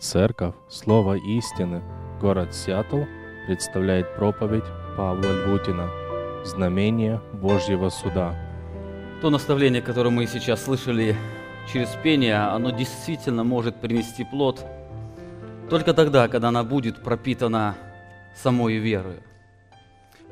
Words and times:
Церковь 0.00 0.54
Слово 0.68 1.14
истины, 1.14 1.82
город 2.20 2.54
Сиэтл, 2.54 3.02
представляет 3.48 4.14
проповедь 4.14 4.62
Павла 4.96 5.44
Львутина 5.44 5.90
«Знамение 6.44 7.20
Божьего 7.32 7.88
суда». 7.88 8.38
То 9.20 9.28
наставление, 9.28 9.82
которое 9.82 10.10
мы 10.10 10.28
сейчас 10.28 10.62
слышали 10.62 11.16
через 11.72 11.88
пение, 12.04 12.36
оно 12.36 12.70
действительно 12.70 13.42
может 13.42 13.80
принести 13.80 14.22
плод 14.24 14.64
только 15.68 15.92
тогда, 15.92 16.28
когда 16.28 16.48
она 16.48 16.62
будет 16.62 17.02
пропитана 17.02 17.74
самой 18.36 18.76
верой. 18.76 19.18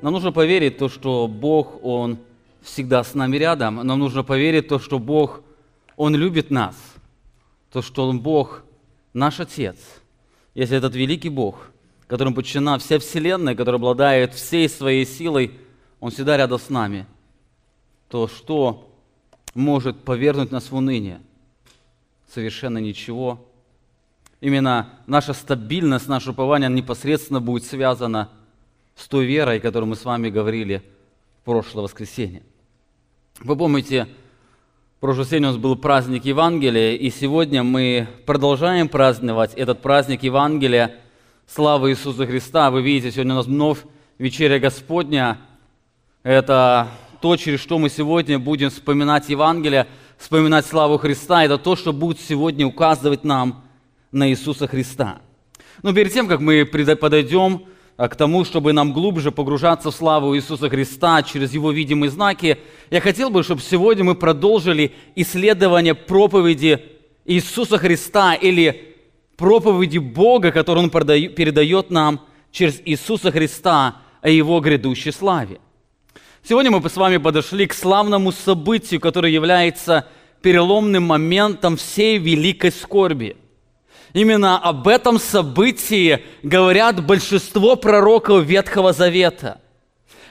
Нам 0.00 0.12
нужно 0.12 0.30
поверить 0.30 0.78
то, 0.78 0.88
что 0.88 1.26
Бог, 1.26 1.84
Он 1.84 2.18
всегда 2.62 3.02
с 3.02 3.14
нами 3.14 3.36
рядом. 3.36 3.84
Нам 3.84 3.98
нужно 3.98 4.22
поверить 4.22 4.68
то, 4.68 4.78
что 4.78 5.00
Бог, 5.00 5.40
Он 5.96 6.14
любит 6.14 6.52
нас. 6.52 6.76
То, 7.72 7.82
что 7.82 8.08
Он 8.08 8.20
Бог– 8.20 8.62
наш 9.16 9.40
Отец, 9.40 9.76
если 10.54 10.76
этот 10.76 10.94
великий 10.94 11.30
Бог, 11.30 11.70
которым 12.06 12.34
подчинена 12.34 12.78
вся 12.78 12.98
Вселенная, 12.98 13.54
который 13.54 13.76
обладает 13.76 14.34
всей 14.34 14.68
своей 14.68 15.06
силой, 15.06 15.52
Он 16.00 16.10
всегда 16.10 16.36
рядом 16.36 16.60
с 16.60 16.68
нами, 16.68 17.06
то 18.08 18.28
что 18.28 18.92
может 19.54 20.04
повергнуть 20.04 20.52
нас 20.52 20.70
в 20.70 20.76
уныние? 20.76 21.20
Совершенно 22.32 22.78
ничего. 22.78 23.44
Именно 24.40 24.90
наша 25.06 25.32
стабильность, 25.32 26.08
наше 26.08 26.30
упование 26.30 26.68
непосредственно 26.68 27.40
будет 27.40 27.64
связано 27.64 28.30
с 28.94 29.08
той 29.08 29.24
верой, 29.24 29.58
о 29.58 29.60
которой 29.60 29.86
мы 29.86 29.96
с 29.96 30.04
вами 30.04 30.28
говорили 30.28 30.82
в 31.40 31.44
прошлое 31.46 31.84
воскресенье. 31.84 32.42
Вы 33.40 33.56
помните, 33.56 34.08
в 34.96 35.00
прошлый 35.00 35.26
день 35.26 35.44
у 35.44 35.48
нас 35.48 35.58
был 35.58 35.76
праздник 35.76 36.24
Евангелия, 36.24 36.94
и 36.94 37.10
сегодня 37.10 37.62
мы 37.62 38.08
продолжаем 38.24 38.88
праздновать 38.88 39.52
этот 39.52 39.82
праздник 39.82 40.22
Евангелия 40.22 40.94
славы 41.46 41.90
Иисуса 41.90 42.26
Христа. 42.26 42.70
Вы 42.70 42.80
видите, 42.80 43.12
сегодня 43.12 43.34
у 43.34 43.36
нас 43.36 43.46
вновь 43.46 43.80
вечеря 44.16 44.58
Господня. 44.58 45.36
Это 46.22 46.88
то, 47.20 47.36
через 47.36 47.60
что 47.60 47.78
мы 47.78 47.90
сегодня 47.90 48.38
будем 48.38 48.70
вспоминать 48.70 49.28
Евангелие, 49.28 49.86
вспоминать 50.16 50.64
славу 50.64 50.96
Христа. 50.96 51.44
Это 51.44 51.58
то, 51.58 51.76
что 51.76 51.92
будет 51.92 52.18
сегодня 52.18 52.66
указывать 52.66 53.22
нам 53.22 53.64
на 54.12 54.30
Иисуса 54.30 54.66
Христа. 54.66 55.20
Но 55.82 55.92
перед 55.92 56.10
тем, 56.10 56.26
как 56.26 56.40
мы 56.40 56.64
подойдем 56.64 57.66
к 57.96 58.14
тому, 58.14 58.44
чтобы 58.44 58.72
нам 58.72 58.92
глубже 58.92 59.32
погружаться 59.32 59.90
в 59.90 59.94
славу 59.94 60.36
Иисуса 60.36 60.68
Христа 60.68 61.22
через 61.22 61.54
Его 61.54 61.72
видимые 61.72 62.10
знаки, 62.10 62.58
я 62.90 63.00
хотел 63.00 63.30
бы, 63.30 63.42
чтобы 63.42 63.62
сегодня 63.62 64.04
мы 64.04 64.14
продолжили 64.14 64.92
исследование 65.14 65.94
проповеди 65.94 66.84
Иисуса 67.24 67.78
Христа 67.78 68.34
или 68.34 68.94
проповеди 69.36 69.98
Бога, 69.98 70.52
которую 70.52 70.84
Он 70.84 70.90
передает 70.90 71.90
нам 71.90 72.20
через 72.52 72.82
Иисуса 72.84 73.30
Христа 73.32 73.96
о 74.20 74.28
Его 74.28 74.60
грядущей 74.60 75.12
славе. 75.12 75.58
Сегодня 76.46 76.70
мы 76.70 76.86
с 76.88 76.96
вами 76.96 77.16
подошли 77.16 77.66
к 77.66 77.72
славному 77.72 78.30
событию, 78.30 79.00
которое 79.00 79.32
является 79.32 80.06
переломным 80.42 81.04
моментом 81.04 81.76
всей 81.76 82.18
великой 82.18 82.72
скорби– 82.72 83.38
Именно 84.16 84.58
об 84.58 84.88
этом 84.88 85.18
событии 85.18 86.24
говорят 86.42 87.04
большинство 87.04 87.76
пророков 87.76 88.44
Ветхого 88.46 88.94
Завета. 88.94 89.60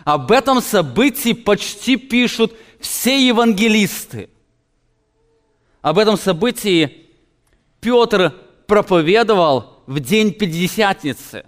Об 0.03 0.31
этом 0.31 0.59
событии 0.59 1.33
почти 1.33 1.95
пишут 1.95 2.55
все 2.79 3.27
евангелисты. 3.27 4.31
Об 5.83 5.99
этом 5.99 6.17
событии 6.17 7.09
Петр 7.79 8.33
проповедовал 8.65 9.83
в 9.85 9.99
день 9.99 10.33
Пятидесятницы. 10.33 11.45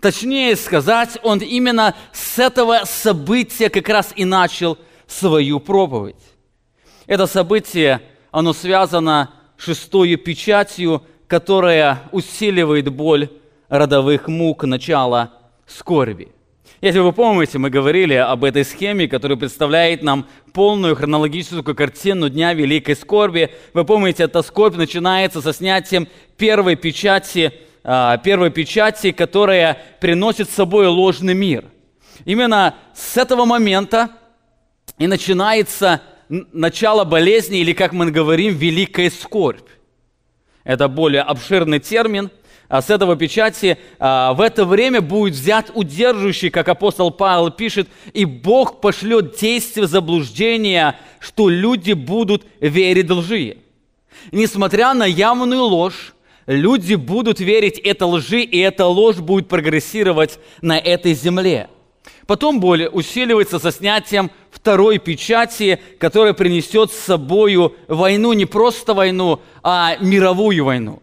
Точнее 0.00 0.56
сказать, 0.56 1.18
он 1.22 1.40
именно 1.40 1.94
с 2.14 2.38
этого 2.38 2.84
события 2.86 3.68
как 3.68 3.86
раз 3.90 4.14
и 4.16 4.24
начал 4.24 4.78
свою 5.06 5.60
проповедь. 5.60 6.24
Это 7.06 7.26
событие, 7.26 8.00
оно 8.30 8.54
связано 8.54 9.34
шестою 9.58 10.16
печатью 10.16 11.04
которая 11.30 12.02
усиливает 12.10 12.88
боль 12.88 13.28
родовых 13.68 14.26
мук 14.26 14.64
начала 14.64 15.32
скорби. 15.64 16.32
Если 16.80 16.98
вы 16.98 17.12
помните, 17.12 17.56
мы 17.56 17.70
говорили 17.70 18.14
об 18.14 18.42
этой 18.42 18.64
схеме, 18.64 19.06
которая 19.06 19.38
представляет 19.38 20.02
нам 20.02 20.26
полную 20.52 20.96
хронологическую 20.96 21.76
картину 21.76 22.28
Дня 22.30 22.52
Великой 22.52 22.96
Скорби. 22.96 23.50
Вы 23.74 23.84
помните, 23.84 24.24
эта 24.24 24.42
скорбь 24.42 24.74
начинается 24.74 25.40
со 25.40 25.52
снятием 25.52 26.08
первой 26.36 26.74
печати, 26.74 27.52
а, 27.84 28.16
первой 28.18 28.50
печати, 28.50 29.12
которая 29.12 29.78
приносит 30.00 30.50
с 30.50 30.54
собой 30.54 30.88
ложный 30.88 31.34
мир. 31.34 31.64
Именно 32.24 32.74
с 32.92 33.16
этого 33.16 33.44
момента 33.44 34.10
и 34.98 35.06
начинается 35.06 36.02
начало 36.28 37.04
болезни, 37.04 37.60
или, 37.60 37.72
как 37.72 37.92
мы 37.92 38.10
говорим, 38.10 38.56
великая 38.56 39.10
скорбь. 39.10 39.68
Это 40.64 40.88
более 40.88 41.22
обширный 41.22 41.78
термин. 41.78 42.30
А 42.68 42.82
с 42.82 42.88
этого 42.88 43.16
печати 43.16 43.78
а, 43.98 44.32
в 44.32 44.40
это 44.40 44.64
время 44.64 45.00
будет 45.00 45.34
взят 45.34 45.72
удерживающий, 45.74 46.50
как 46.50 46.68
апостол 46.68 47.10
Павел 47.10 47.50
пишет, 47.50 47.88
и 48.12 48.24
Бог 48.24 48.80
пошлет 48.80 49.36
действие 49.40 49.88
заблуждения, 49.88 50.96
что 51.18 51.48
люди 51.48 51.94
будут 51.94 52.46
верить 52.60 53.10
лжи. 53.10 53.56
Несмотря 54.30 54.94
на 54.94 55.04
явную 55.04 55.64
ложь, 55.64 56.14
люди 56.46 56.94
будут 56.94 57.40
верить 57.40 57.78
этой 57.80 58.06
лжи, 58.06 58.42
и 58.42 58.58
эта 58.58 58.86
ложь 58.86 59.16
будет 59.16 59.48
прогрессировать 59.48 60.38
на 60.62 60.78
этой 60.78 61.14
земле. 61.14 61.68
Потом 62.30 62.60
боль 62.60 62.88
усиливается 62.92 63.58
со 63.58 63.72
снятием 63.72 64.30
второй 64.52 64.98
печати, 64.98 65.80
которая 65.98 66.32
принесет 66.32 66.92
с 66.92 66.96
собой 66.96 67.56
войну, 67.88 68.32
не 68.34 68.46
просто 68.46 68.94
войну, 68.94 69.40
а 69.64 69.96
мировую 69.98 70.64
войну. 70.64 71.02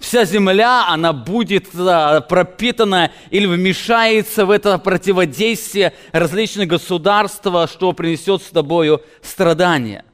Вся 0.00 0.24
земля, 0.24 0.88
она 0.88 1.12
будет 1.12 1.68
пропитана 1.70 3.12
или 3.30 3.46
вмешается 3.46 4.46
в 4.46 4.50
это 4.50 4.76
противодействие 4.78 5.92
различных 6.10 6.66
государств, 6.66 7.46
что 7.70 7.92
принесет 7.92 8.42
с 8.42 8.50
тобою 8.50 9.00
страдания. 9.22 10.04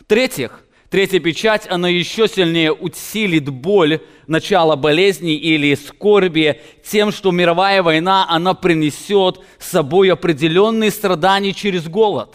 В-третьих, 0.00 0.64
Третья 0.90 1.20
печать, 1.20 1.66
она 1.68 1.88
еще 1.88 2.28
сильнее 2.28 2.72
усилит 2.72 3.50
боль 3.50 4.00
начала 4.26 4.74
болезни 4.74 5.34
или 5.34 5.74
скорби 5.74 6.62
тем, 6.82 7.12
что 7.12 7.30
мировая 7.30 7.82
война, 7.82 8.26
она 8.28 8.54
принесет 8.54 9.40
с 9.58 9.68
собой 9.68 10.10
определенные 10.10 10.90
страдания 10.90 11.52
через 11.52 11.86
голод. 11.88 12.34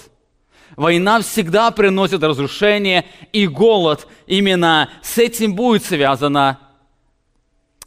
Война 0.75 1.21
всегда 1.21 1.71
приносит 1.71 2.23
разрушение 2.23 3.05
и 3.31 3.47
голод. 3.47 4.07
Именно 4.27 4.89
с 5.01 5.17
этим 5.17 5.55
будет 5.55 5.83
связано 5.83 6.59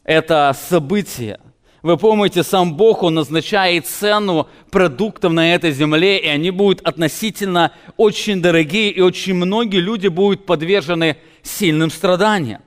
это 0.03 0.57
событие. 0.69 1.41
Вы 1.87 1.97
помните, 1.99 2.43
сам 2.43 2.75
Бог, 2.75 3.05
Он 3.05 3.15
назначает 3.15 3.87
цену 3.87 4.49
продуктов 4.73 5.33
на 5.33 5.55
этой 5.55 5.71
земле, 5.71 6.19
и 6.19 6.27
они 6.27 6.51
будут 6.51 6.81
относительно 6.81 7.71
очень 7.97 8.43
дорогие, 8.43 8.91
и 8.91 9.01
очень 9.01 9.35
многие 9.35 9.79
люди 9.79 10.09
будут 10.09 10.47
подвержены 10.47 11.17
сильным 11.45 11.91
страданиям. 11.91 12.61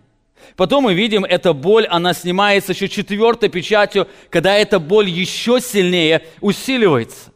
Потом 0.56 0.86
мы 0.86 0.94
видим, 0.94 1.26
эта 1.26 1.52
боль, 1.52 1.86
она 1.88 2.14
снимается 2.14 2.72
еще 2.72 2.88
четвертой 2.88 3.50
печатью, 3.50 4.08
когда 4.30 4.56
эта 4.56 4.80
боль 4.80 5.10
еще 5.10 5.60
сильнее 5.60 6.24
усиливается. 6.40 7.34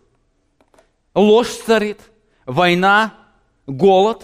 Ложь 1.13 1.49
царит, 1.49 1.99
война, 2.45 3.13
голод. 3.67 4.23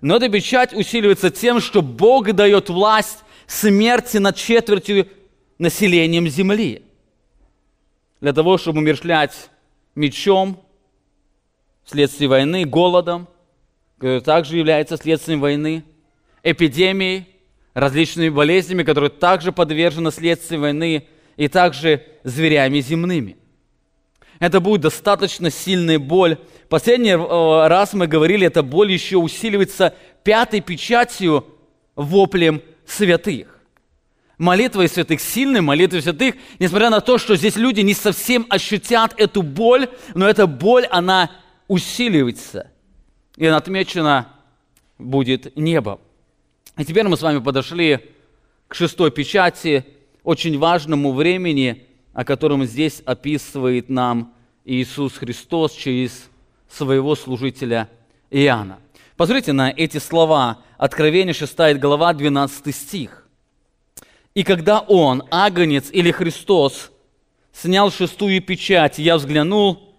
Но 0.00 0.14
эта 0.14 0.28
печать 0.28 0.72
усиливается 0.72 1.32
тем, 1.32 1.60
что 1.60 1.82
Бог 1.82 2.32
дает 2.34 2.68
власть 2.68 3.24
смерти 3.48 4.18
над 4.18 4.36
четвертью 4.36 5.08
населением 5.58 6.28
земли 6.28 6.83
для 8.24 8.32
того, 8.32 8.56
чтобы 8.56 8.78
умершлять 8.78 9.50
мечом 9.94 10.58
вследствие 11.84 12.26
войны, 12.26 12.64
голодом, 12.64 13.28
который 13.98 14.22
также 14.22 14.56
является 14.56 14.96
следствием 14.96 15.42
войны, 15.42 15.84
эпидемией, 16.42 17.26
различными 17.74 18.30
болезнями, 18.30 18.82
которые 18.82 19.10
также 19.10 19.52
подвержены 19.52 20.10
следствию 20.10 20.62
войны, 20.62 21.06
и 21.36 21.48
также 21.48 22.02
зверями 22.22 22.80
земными. 22.80 23.36
Это 24.38 24.58
будет 24.58 24.80
достаточно 24.80 25.50
сильная 25.50 25.98
боль. 25.98 26.38
Последний 26.70 27.10
э, 27.10 27.68
раз 27.68 27.92
мы 27.92 28.06
говорили, 28.06 28.46
эта 28.46 28.62
боль 28.62 28.90
еще 28.90 29.18
усиливается 29.18 29.94
пятой 30.22 30.62
печатью 30.62 31.44
воплем 31.94 32.62
святых 32.86 33.53
молитвой 34.38 34.88
святых, 34.88 35.20
сильной 35.20 35.60
молитвой 35.60 36.02
святых, 36.02 36.34
несмотря 36.58 36.90
на 36.90 37.00
то, 37.00 37.18
что 37.18 37.36
здесь 37.36 37.56
люди 37.56 37.80
не 37.80 37.94
совсем 37.94 38.46
ощутят 38.48 39.14
эту 39.16 39.42
боль, 39.42 39.88
но 40.14 40.28
эта 40.28 40.46
боль, 40.46 40.86
она 40.86 41.30
усиливается. 41.68 42.70
И 43.36 43.46
она 43.46 43.56
отмечена 43.56 44.28
будет 44.98 45.56
небом. 45.56 46.00
И 46.76 46.84
теперь 46.84 47.06
мы 47.06 47.16
с 47.16 47.22
вами 47.22 47.38
подошли 47.38 48.00
к 48.68 48.74
шестой 48.74 49.10
печати, 49.10 49.84
очень 50.22 50.58
важному 50.58 51.12
времени, 51.12 51.86
о 52.12 52.24
котором 52.24 52.64
здесь 52.64 53.02
описывает 53.04 53.88
нам 53.88 54.32
Иисус 54.64 55.14
Христос 55.14 55.72
через 55.72 56.28
своего 56.68 57.14
служителя 57.14 57.88
Иоанна. 58.30 58.78
Посмотрите 59.16 59.52
на 59.52 59.70
эти 59.70 59.98
слова. 59.98 60.58
Откровение 60.78 61.34
6 61.34 61.78
глава, 61.78 62.12
12 62.14 62.74
стих. 62.74 63.23
«И 64.34 64.42
когда 64.42 64.80
Он, 64.80 65.22
Агнец 65.30 65.90
или 65.90 66.10
Христос, 66.10 66.90
снял 67.52 67.90
шестую 67.90 68.42
печать, 68.42 68.98
я 68.98 69.16
взглянул, 69.16 69.94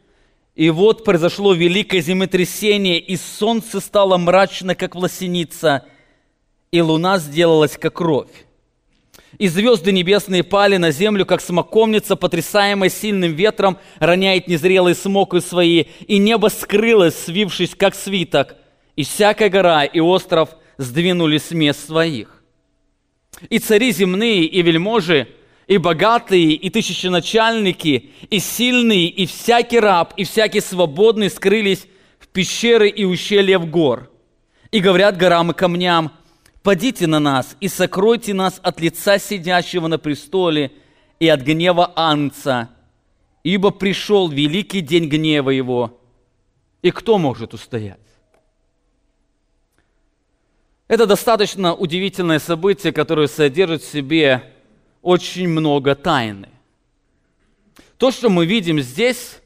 и 0.56 0.70
вот 0.70 1.04
произошло 1.04 1.54
великое 1.54 2.02
землетрясение, 2.02 3.00
и 3.00 3.18
солнце 3.18 3.80
стало 3.80 4.18
мрачно, 4.18 4.76
как 4.76 4.96
власеница, 4.96 5.86
и 6.72 6.82
луна 6.82 7.18
сделалась, 7.18 7.78
как 7.78 7.96
кровь. 7.96 8.30
И 9.38 9.50
звезды 9.50 9.92
небесные 9.92 10.44
пали 10.44 10.78
на 10.78 10.92
землю, 10.92 11.26
как 11.26 11.42
смоковница, 11.42 12.16
потрясаемая 12.16 12.90
сильным 12.90 13.34
ветром, 13.34 13.78
роняет 14.00 14.48
незрелые 14.48 14.96
смокы 14.96 15.42
свои, 15.42 15.86
и 16.08 16.18
небо 16.18 16.48
скрылось, 16.48 17.18
свившись, 17.18 17.76
как 17.76 17.96
свиток, 17.96 18.56
и 18.96 19.04
всякая 19.04 19.50
гора 19.50 19.84
и 19.84 20.00
остров 20.00 20.50
сдвинулись 20.78 21.48
с 21.48 21.52
мест 21.52 21.86
своих. 21.86 22.35
И 23.50 23.60
цари 23.60 23.92
земные, 23.92 24.46
и 24.46 24.62
вельможи, 24.62 25.28
и 25.68 25.78
богатые, 25.78 26.54
и 26.54 26.70
тысяченачальники, 26.70 28.12
и 28.30 28.40
сильные, 28.40 29.08
и 29.08 29.26
всякий 29.26 29.80
раб, 29.80 30.14
и 30.18 30.24
всякий 30.24 30.62
свободный 30.62 31.30
скрылись 31.30 31.88
в 32.20 32.28
пещеры 32.28 32.90
и 32.90 33.04
ущелья 33.04 33.60
в 33.60 33.66
гор. 33.66 34.10
И 34.72 34.80
говорят 34.80 35.18
горам 35.18 35.52
и 35.52 35.54
камням– 35.54 36.12
Падите 36.66 37.06
на 37.06 37.20
нас 37.20 37.56
и 37.60 37.68
сокройте 37.68 38.34
нас 38.34 38.60
от 38.64 38.82
лица 38.82 39.20
сидящего 39.20 39.86
на 39.86 40.00
престоле 40.00 40.72
и 41.20 41.28
от 41.28 41.42
гнева 41.42 41.94
Анца, 41.96 42.70
ибо 43.44 43.70
пришел 43.70 44.30
великий 44.30 44.82
день 44.82 45.08
гнева 45.08 45.52
его, 45.52 46.02
и 46.82 46.90
кто 46.90 47.20
может 47.20 47.54
устоять? 47.54 48.00
Это 50.88 51.08
достаточно 51.08 51.74
удивительное 51.74 52.40
событие, 52.40 52.94
которое 52.94 53.28
содержит 53.28 53.82
в 53.82 53.92
себе 53.92 54.54
очень 55.02 55.48
много 55.48 55.96
тайны. 55.96 56.50
То, 57.98 58.12
что 58.12 58.30
мы 58.30 58.46
видим 58.46 58.80
здесь, 58.80 59.40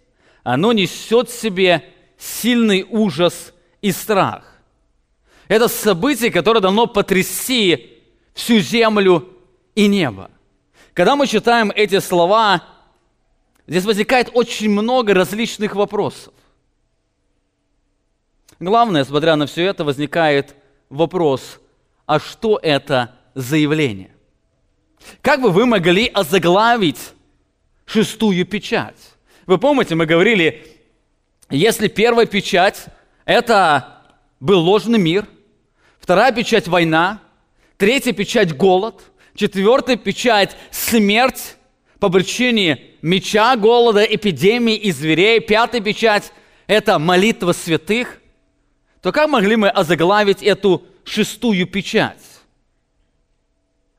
оно 0.44 0.74
несет 0.74 1.30
в 1.30 1.39
себе 1.39 1.86
сильный 2.18 2.86
ужас 2.89 3.53
и 3.81 3.91
страх. 3.91 4.44
Это 5.47 5.68
событие, 5.68 6.30
которое 6.30 6.59
должно 6.59 6.88
потрясти 6.88 7.97
всю 8.33 8.59
землю 8.59 9.30
и 9.75 9.88
небо. 9.88 10.30
Когда 10.94 11.15
мы 11.15 11.25
читаем 11.27 11.71
эти 11.74 12.00
слова, 12.00 12.63
здесь 13.65 13.85
возникает 13.85 14.30
очень 14.33 14.69
много 14.69 15.13
различных 15.13 15.75
вопросов. 15.75 16.33
Главное, 18.59 19.06
смотря 19.06 19.38
на 19.38 19.47
все 19.47 19.65
это, 19.65 19.85
возникает 19.85 20.56
вопрос, 20.89 21.59
а 22.06 22.19
что 22.19 22.59
это 22.62 23.15
заявление? 23.36 24.12
Как 25.21 25.41
бы 25.41 25.51
вы 25.51 25.65
могли 25.65 26.07
озаглавить 26.07 27.13
шестую 27.86 28.45
печать? 28.45 28.97
Вы 29.45 29.57
помните, 29.57 29.95
мы 29.95 30.06
говорили, 30.06 30.65
если 31.50 31.88
первая 31.88 32.25
печать– 32.25 32.86
это 33.25 34.03
был 34.39 34.59
ложный 34.59 35.00
мир– 35.00 35.25
Вторая 36.09 36.31
печать– 36.31 36.68
война. 36.68 37.19
Третья 37.77 38.13
печать– 38.13 38.51
голод. 38.57 39.00
Четвертая 39.35 39.95
печать– 39.95 40.57
смерть 40.71 41.56
по 42.00 42.09
причине 42.09 42.81
меча, 43.03 43.56
голода, 43.56 44.03
эпидемии 44.03 44.75
и 44.75 44.92
зверей. 44.92 45.39
Пятая 45.39 45.81
печать– 45.81 46.33
это 46.68 46.97
молитва 46.97 47.51
святых. 47.51 48.19
То 49.01 49.11
как 49.11 49.29
могли 49.29 49.55
мы 49.55 49.69
озаглавить 49.69 50.43
эту 50.43 50.83
шестую 51.03 51.65
печать? 51.67 52.21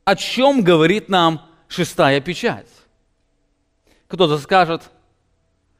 О 0.04 0.16
чем 0.16 0.62
говорит 0.62 1.08
нам 1.08 1.46
шестая 1.68 2.20
печать? 2.20 2.68
Кто-то 4.08 4.38
скажет, 4.38 4.90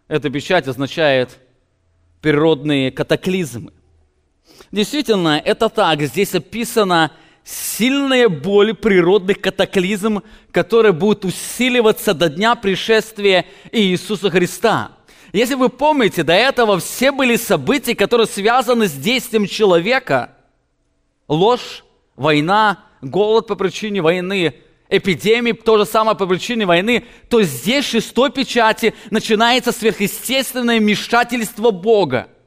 эта 0.09 0.31
печать 0.31 0.69
означает 0.69 1.39
природные 2.21 2.91
катаклизмы. 2.91 3.73
Действительно, 4.71 5.41
это 5.45 5.69
так. 5.69 6.01
Здесь 6.03 6.35
описана 6.35 7.13
сильная 7.45 8.29
боль 8.29 8.75
природных 8.75 9.41
катаклизм, 9.41 10.23
которая 10.53 10.93
будет 10.93 11.25
усиливаться 11.25 12.15
до 12.15 12.29
дня 12.29 12.55
пришествия 12.55 13.47
Иисуса 13.73 14.31
Христа. 14.31 14.93
Если 15.33 15.55
вы 15.55 15.69
помните, 15.69 16.23
до 16.23 16.33
этого 16.33 16.79
все 16.81 17.13
были 17.13 17.37
события, 17.37 17.95
которые 17.95 18.27
связаны 18.27 18.89
с 18.89 18.93
действием 18.93 19.47
человека. 19.47 20.33
Ложь, 21.29 21.85
война, 22.17 22.85
голод 23.01 23.47
по 23.47 23.55
причине 23.55 24.03
войны, 24.03 24.55
эпидемии, 24.89 25.53
то 25.53 25.79
же 25.79 25.87
самое 25.87 26.17
по 26.17 26.27
причине 26.27 26.67
войны, 26.67 27.05
то 27.29 27.43
здесь 27.43 27.85
шестой 27.85 28.31
печати 28.31 28.95
начинается 29.11 29.71
сверхъестественное 29.73 30.79
вмешательство 30.79 31.71
Бога– 31.71 32.29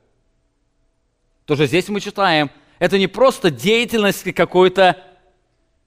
тоже 1.45 1.67
здесь 1.67 1.89
мы 1.89 1.99
читаем, 1.99 2.49
это 2.79 2.97
не 2.97 3.07
просто 3.07 3.51
деятельность 3.51 4.31
какой-то, 4.33 5.03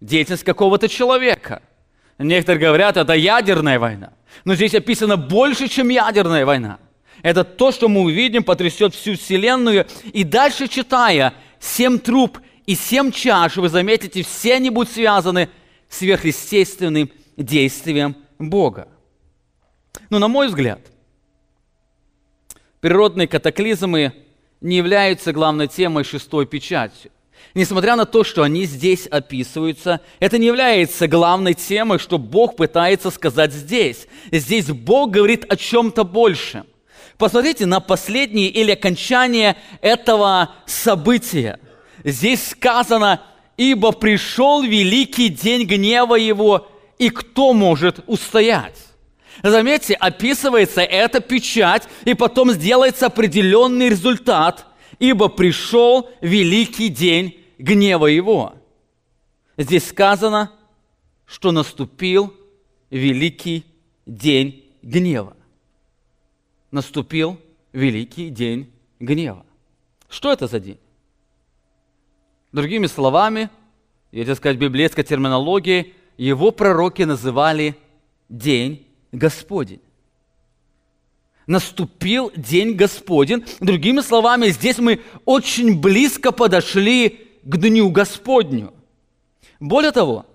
деятельность 0.01 0.45
какого-то 0.45 0.89
человека. 0.89 1.63
Некоторые 2.19 2.67
говорят, 2.67 2.97
это 2.97 3.15
ядерная 3.15 3.79
война. 3.79 4.13
Но 4.45 4.55
здесь 4.55 4.75
описано 4.75 5.17
больше, 5.17 5.69
чем 5.69 5.89
ядерная 5.89 6.45
война. 6.45 6.79
Это 7.23 7.45
то, 7.45 7.73
что 7.73 7.89
мы 7.89 8.03
увидим, 8.03 8.45
потрясет 8.45 8.95
всю 8.95 9.17
Вселенную. 9.17 9.87
И 10.13 10.25
дальше 10.25 10.69
читая, 10.69 11.35
семь 11.59 11.99
труб 11.99 12.39
и 12.67 12.75
семь 12.75 13.11
чаш, 13.11 13.57
вы 13.57 13.69
заметите, 13.69 14.23
все 14.23 14.55
они 14.55 14.71
будут 14.71 14.93
связаны 14.93 15.49
с 15.89 15.99
сверхъестественным 15.99 17.11
действием 17.37 18.17
Бога. 18.39 18.89
Но 20.11 20.19
на 20.19 20.29
мой 20.29 20.49
взгляд, 20.49 20.81
природные 22.81 23.29
катаклизмы 23.29 24.13
не 24.61 24.77
являются 24.77 25.33
главной 25.33 25.69
темой 25.69 26.05
шестой 26.05 26.47
печати. 26.47 27.11
Несмотря 27.55 27.97
на 27.97 28.05
то, 28.05 28.25
что 28.25 28.43
они 28.43 28.65
здесь 28.65 29.07
описываются, 29.07 30.01
это 30.21 30.39
не 30.39 30.47
является 30.47 31.09
главной 31.09 31.55
темой, 31.55 31.99
что 31.99 32.19
Бог 32.19 32.57
пытается 32.57 33.11
сказать 33.11 33.53
здесь. 33.53 34.07
Здесь 34.31 34.67
Бог 34.67 35.11
говорит 35.11 35.51
о 35.51 35.57
чем-то 35.57 36.05
большем. 36.05 36.67
Посмотрите 37.19 37.65
на 37.65 37.81
последнее 37.81 38.49
или 38.49 38.73
окончание 38.73 39.57
этого 39.81 40.55
события. 40.67 41.59
Здесь 42.05 42.49
сказано, 42.49 43.23
ибо 43.57 43.93
пришел 43.93 44.63
великий 44.63 45.29
день 45.29 45.65
гнева 45.65 46.17
его, 46.17 46.69
и 46.99 47.09
кто 47.09 47.53
может 47.53 48.01
устоять? 48.07 48.79
Заметьте, 49.43 49.95
описывается 49.95 50.83
эта 50.83 51.21
печать, 51.21 51.85
и 52.05 52.15
потом 52.15 52.53
сделается 52.53 53.07
определенный 53.07 53.89
результат, 53.89 54.67
ибо 54.99 55.29
пришел 55.29 56.11
великий 56.21 56.89
день 56.89 57.41
гнева 57.59 58.07
его. 58.07 58.55
Здесь 59.57 59.89
сказано, 59.89 60.53
что 61.27 61.51
наступил 61.53 62.35
великий 62.91 63.65
день 64.05 64.65
гнева. 64.83 65.37
Наступил 66.71 67.39
великий 67.73 68.31
день 68.31 68.71
гнева. 69.01 69.45
Что 70.09 70.33
это 70.33 70.47
за 70.47 70.61
день? 70.61 70.79
Другими 72.53 72.87
словами, 72.87 73.51
если 74.13 74.35
сказать 74.35 74.59
библейской 74.59 75.03
терминологией, 75.03 75.95
его 76.17 76.51
пророки 76.51 77.03
называли 77.03 77.77
день 78.29 78.87
Господень. 79.13 79.81
Наступил 81.47 82.33
день 82.35 82.75
Господень. 82.75 83.45
Другими 83.61 84.01
словами, 84.01 84.49
здесь 84.49 84.79
мы 84.79 85.01
очень 85.25 85.81
близко 85.81 86.33
подошли 86.33 87.29
к 87.45 87.57
Дню 87.57 87.91
Господню. 87.91 88.73
Более 89.61 89.93
того, 89.93 90.27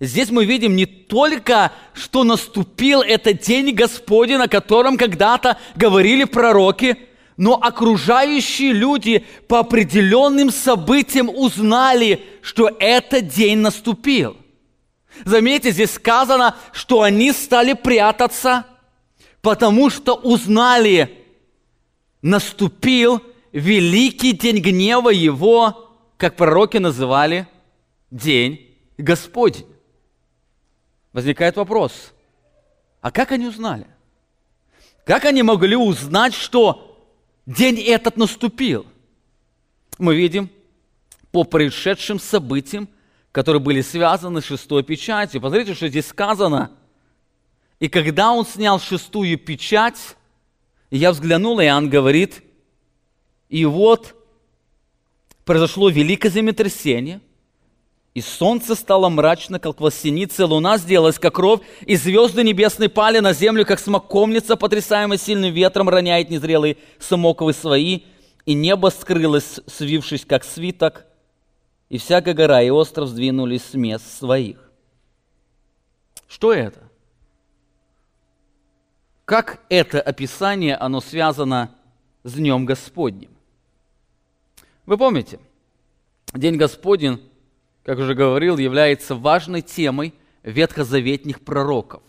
здесь 0.00 0.30
мы 0.30 0.44
видим 0.44 0.76
не 0.76 0.86
только, 0.86 1.72
что 1.94 2.24
наступил 2.24 3.02
этот 3.02 3.40
день 3.40 3.74
Господень, 3.74 4.40
о 4.40 4.48
котором 4.48 4.96
когда-то 4.96 5.58
говорили 5.74 6.24
пророки, 6.24 6.96
но 7.36 7.54
окружающие 7.54 8.72
люди 8.72 9.24
по 9.46 9.58
определенным 9.58 10.50
событиям 10.50 11.28
узнали, 11.28 12.24
что 12.42 12.70
этот 12.78 13.28
день 13.28 13.58
наступил– 13.58 14.36
Заметьте, 15.24 15.70
здесь 15.70 15.92
сказано, 15.92 16.56
что 16.72 17.02
они 17.02 17.32
стали 17.32 17.72
прятаться, 17.72 18.66
потому 19.40 19.88
что 19.88 20.14
узнали, 20.14 21.24
наступил 22.20 23.22
великий 23.52 24.32
день 24.32 24.58
гнева 24.58 25.10
его, 25.10 25.96
как 26.16 26.36
пророки 26.36 26.76
называли, 26.76 27.48
день 28.10 28.76
Господень. 28.98 29.66
Возникает 31.16 31.56
вопрос, 31.56 32.12
а 33.00 33.10
как 33.10 33.32
они 33.32 33.46
узнали? 33.46 33.86
Как 35.06 35.24
они 35.24 35.42
могли 35.42 35.74
узнать, 35.74 36.34
что 36.34 37.10
день 37.46 37.80
этот 37.80 38.18
наступил? 38.18 38.84
Мы 39.96 40.14
видим 40.14 40.50
по 41.32 41.44
происшедшим 41.44 42.20
событиям, 42.20 42.86
которые 43.32 43.62
были 43.62 43.80
связаны 43.80 44.42
с 44.42 44.44
шестой 44.44 44.82
печатью. 44.82 45.40
Посмотрите, 45.40 45.72
что 45.72 45.88
здесь 45.88 46.06
сказано. 46.06 46.70
И 47.80 47.88
когда 47.88 48.32
он 48.32 48.44
снял 48.44 48.78
шестую 48.78 49.38
печать, 49.38 50.16
я 50.90 51.12
взглянул, 51.12 51.60
и 51.60 51.64
Иоанн 51.64 51.88
говорит, 51.88 52.42
и 53.48 53.64
вот 53.64 54.14
произошло 55.46 55.88
великое 55.88 56.28
землетрясение, 56.28 57.22
и 58.16 58.22
солнце 58.22 58.74
стало 58.74 59.10
мрачно, 59.10 59.60
как 59.60 59.78
властеница, 59.78 60.46
луна 60.46 60.78
сделалась, 60.78 61.18
как 61.18 61.34
кровь, 61.34 61.60
и 61.82 61.96
звезды 61.96 62.42
небесные 62.42 62.88
пали 62.88 63.18
на 63.18 63.34
землю, 63.34 63.66
как 63.66 63.78
смоковница, 63.78 64.56
потрясаемая 64.56 65.18
сильным 65.18 65.52
ветром, 65.52 65.90
роняет 65.90 66.30
незрелые 66.30 66.78
самоковы 66.98 67.52
свои, 67.52 68.04
и 68.46 68.54
небо 68.54 68.88
скрылось, 68.88 69.60
свившись, 69.66 70.24
как 70.24 70.44
свиток, 70.44 71.04
и 71.90 71.98
всякая 71.98 72.32
гора 72.32 72.62
и 72.62 72.70
остров 72.70 73.10
сдвинулись 73.10 73.62
с 73.62 73.74
мест 73.74 74.18
своих. 74.18 74.72
Что 76.26 76.54
это? 76.54 76.84
Как 79.26 79.60
это 79.68 80.00
описание, 80.00 80.76
оно 80.76 81.02
связано 81.02 81.70
с 82.24 82.32
Днем 82.32 82.64
Господним? 82.64 83.36
Вы 84.86 84.96
помните, 84.96 85.38
День 86.32 86.56
Господень 86.56 87.20
как 87.86 88.00
уже 88.00 88.14
говорил, 88.14 88.58
является 88.58 89.14
важной 89.14 89.62
темой 89.62 90.12
ветхозаветных 90.42 91.40
пророков. 91.40 92.02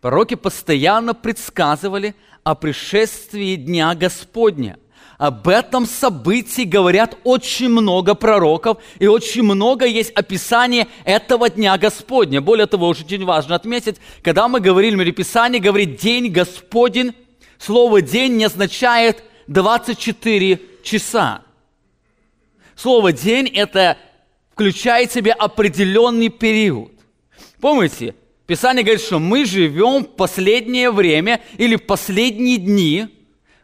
Пророки 0.00 0.34
постоянно 0.34 1.14
предсказывали 1.14 2.16
о 2.42 2.56
пришествии 2.56 3.54
Дня 3.54 3.94
Господня. 3.94 4.76
Об 5.18 5.46
этом 5.46 5.86
событии 5.86 6.62
говорят 6.62 7.16
очень 7.22 7.68
много 7.68 8.16
пророков, 8.16 8.78
и 8.98 9.06
очень 9.06 9.44
много 9.44 9.86
есть 9.86 10.10
описания 10.16 10.88
этого 11.04 11.48
Дня 11.48 11.78
Господня. 11.78 12.40
Более 12.40 12.66
того, 12.66 12.88
очень 12.88 13.24
важно 13.24 13.54
отметить, 13.54 13.98
когда 14.20 14.48
мы 14.48 14.58
говорим 14.58 14.98
в 14.98 15.12
Писании, 15.12 15.60
говорит 15.60 16.00
«День 16.00 16.26
Господень», 16.32 17.14
слово 17.56 18.02
«день» 18.02 18.36
не 18.36 18.46
означает 18.46 19.22
24 19.46 20.60
часа. 20.82 21.42
Слово 22.74 23.12
«день»– 23.12 23.46
это 23.54 23.96
включает 24.60 25.10
в 25.10 25.14
себя 25.14 25.32
определенный 25.32 26.28
период. 26.28 26.92
Помните, 27.62 28.14
Писание 28.46 28.84
говорит, 28.84 29.02
что 29.02 29.18
мы 29.18 29.46
живем 29.46 30.04
в 30.04 30.08
последнее 30.08 30.90
время 30.90 31.40
или 31.56 31.76
в 31.76 31.86
последние 31.86 32.58
дни. 32.58 33.06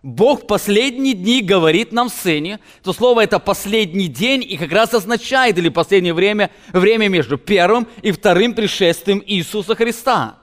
Бог 0.02 0.44
в 0.44 0.46
последние 0.46 1.12
дни 1.12 1.42
говорит 1.42 1.92
нам 1.92 2.08
в 2.08 2.14
Сыне, 2.14 2.60
то 2.82 2.94
слово 2.94 3.24
это 3.24 3.38
последний 3.38 4.08
день 4.08 4.42
и 4.42 4.56
как 4.56 4.72
раз 4.72 4.94
означает, 4.94 5.58
или 5.58 5.68
последнее 5.68 6.14
время, 6.14 6.50
время 6.72 7.08
между 7.08 7.36
первым 7.36 7.86
и 8.00 8.10
вторым 8.10 8.54
пришествием 8.54 9.22
Иисуса 9.26 9.74
Христа. 9.74 10.38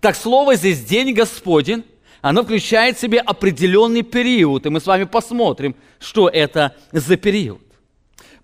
Так 0.00 0.14
слово 0.14 0.54
здесь 0.54 0.84
«день 0.84 1.12
Господень», 1.14 1.82
оно 2.20 2.44
включает 2.44 2.96
в 2.96 3.00
себя 3.00 3.22
определенный 3.22 4.02
период, 4.02 4.66
и 4.66 4.68
мы 4.68 4.78
с 4.78 4.86
вами 4.86 5.02
посмотрим, 5.02 5.74
что 5.98 6.28
это 6.28 6.76
за 6.92 7.16
период. 7.16 7.62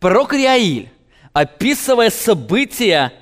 Пророк 0.00 0.32
Риаиль 0.32 0.90
описывая 1.36 2.08
события 2.08 3.12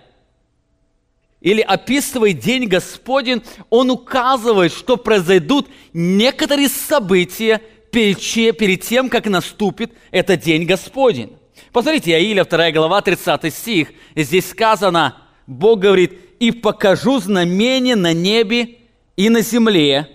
или 1.41 1.61
описывая 1.61 2.33
день 2.33 2.69
Господень, 2.69 3.43
он 3.71 3.91
указывает, 3.91 4.73
что 4.73 4.97
произойдут 4.97 5.69
некоторые 5.93 6.69
события 6.69 7.61
перед, 7.91 8.83
тем, 8.83 9.09
как 9.09 9.27
наступит 9.27 9.93
этот 10.13 10.43
день 10.43 10.65
Господень. 10.65 11.33
Посмотрите, 11.73 12.13
Иаиля, 12.13 12.45
2 12.45 12.71
глава, 12.71 13.03
30 13.03 13.53
стих. 13.53 13.89
Здесь 14.15 14.49
сказано, 14.49 15.17
Бог 15.49 15.81
говорит, 15.81 16.13
«И 16.39 16.53
покажу 16.53 17.19
знамение 17.19 17.97
на 17.97 18.13
небе 18.13 18.79
и 19.17 19.29
на 19.29 19.41
земле, 19.41 20.09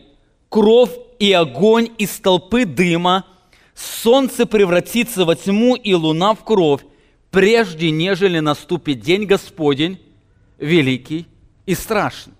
кровь 0.47 0.91
и 1.19 1.33
огонь 1.33 1.89
из 1.97 2.11
толпы 2.11 2.63
дыма, 2.63 3.25
солнце 3.75 4.45
превратится 4.45 5.25
во 5.25 5.35
тьму 5.35 5.75
и 5.75 5.93
луна 5.93 6.33
в 6.33 6.45
кровь, 6.45 6.81
прежде 7.31 7.91
нежели 7.91 8.39
наступит 8.39 9.01
день 9.01 9.25
Господень, 9.25 9.99
великий 10.57 11.27
и 11.65 11.75
страшный. 11.75 12.33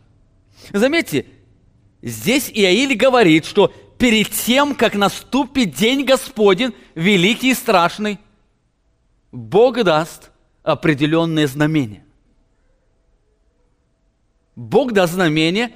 Заметьте, 0.72 1.26
здесь 2.02 2.50
Иаиль 2.54 2.96
говорит, 2.96 3.46
что 3.46 3.74
перед 3.98 4.30
тем, 4.32 4.76
как 4.76 4.96
наступит 4.96 5.74
день 5.74 6.04
Господень, 6.04 6.74
великий 6.96 7.52
и 7.52 7.56
страшный, 7.56 8.20
Бог 9.32 9.84
даст 9.84 10.32
определенное 10.64 11.48
знамение. 11.48 12.04
Бог 14.56 14.92
даст 14.92 15.14
знамение, 15.14 15.72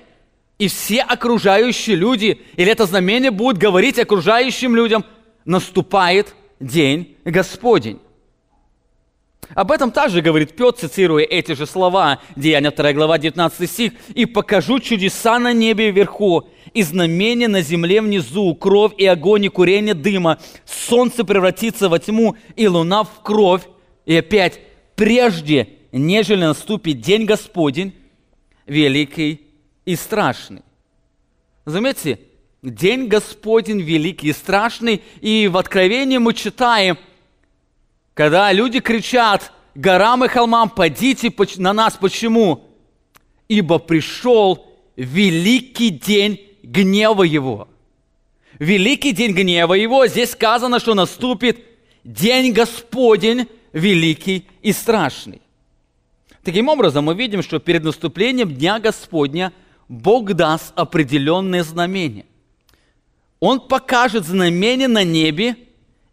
и 0.59 0.67
все 0.67 1.01
окружающие 1.01 1.95
люди, 1.95 2.41
или 2.55 2.71
это 2.71 2.85
знамение 2.85 3.31
будет 3.31 3.57
говорить 3.57 3.99
окружающим 3.99 4.75
людям, 4.75 5.05
наступает 5.45 6.35
день 6.59 7.17
Господень. 7.23 7.99
Об 9.53 9.71
этом 9.71 9.91
также 9.91 10.21
говорит 10.21 10.55
Петр, 10.55 10.87
цитируя 10.87 11.23
эти 11.23 11.53
же 11.53 11.65
слова, 11.65 12.19
Деяния 12.35 12.71
2 12.71 12.93
глава 12.93 13.17
19 13.17 13.69
стих, 13.69 13.93
«И 14.15 14.25
покажу 14.25 14.79
чудеса 14.79 15.39
на 15.39 15.53
небе 15.53 15.91
вверху, 15.91 16.49
и 16.73 16.81
знамения 16.81 17.47
на 17.47 17.61
земле 17.61 18.01
внизу, 18.01 18.55
кровь 18.55 18.93
и 18.97 19.05
огонь 19.05 19.45
и 19.45 19.49
курение 19.49 19.93
дыма, 19.93 20.39
солнце 20.65 21.23
превратится 21.23 21.89
во 21.89 21.99
тьму, 21.99 22.35
и 22.55 22.67
луна 22.67 23.03
в 23.03 23.21
кровь». 23.21 23.63
И 24.05 24.15
опять, 24.15 24.59
прежде, 24.95 25.69
нежели 25.91 26.41
наступит 26.41 27.01
день 27.01 27.25
Господень, 27.25 27.93
великий 28.65 29.41
и 29.85 29.95
страшный. 29.95 30.61
Заметьте, 31.65 32.19
день 32.61 33.07
Господень 33.07 33.81
великий 33.81 34.29
и 34.29 34.33
страшный, 34.33 35.01
и 35.21 35.47
в 35.47 35.57
Откровении 35.57 36.17
мы 36.17 36.33
читаем– 36.33 36.97
когда 38.13 38.51
люди 38.51 38.79
кричат 38.79 39.51
горам 39.75 40.23
и 40.23 40.27
холмам, 40.27 40.69
падите 40.69 41.33
на 41.57 41.73
нас. 41.73 41.97
Почему? 41.97 42.69
Ибо 43.47 43.79
пришел 43.79 44.65
великий 44.95 45.89
день 45.89 46.39
гнева 46.61 47.23
его. 47.23 47.67
Великий 48.59 49.11
день 49.11 49.33
гнева 49.33 49.73
его. 49.73 50.05
Здесь 50.07 50.31
сказано, 50.31 50.79
что 50.79 50.93
наступит 50.93 51.59
день 52.03 52.51
Господень 52.51 53.47
великий 53.71 54.47
и 54.61 54.71
страшный. 54.71 55.41
Таким 56.43 56.67
образом, 56.67 57.05
мы 57.05 57.15
видим, 57.15 57.41
что 57.41 57.59
перед 57.59 57.83
наступлением 57.83 58.53
Дня 58.53 58.79
Господня 58.79 59.53
Бог 59.87 60.33
даст 60.33 60.73
определенные 60.75 61.63
знамения. 61.63 62.25
Он 63.39 63.59
покажет 63.59 64.25
знамения 64.25 64.87
на 64.87 65.03
небе 65.03 65.55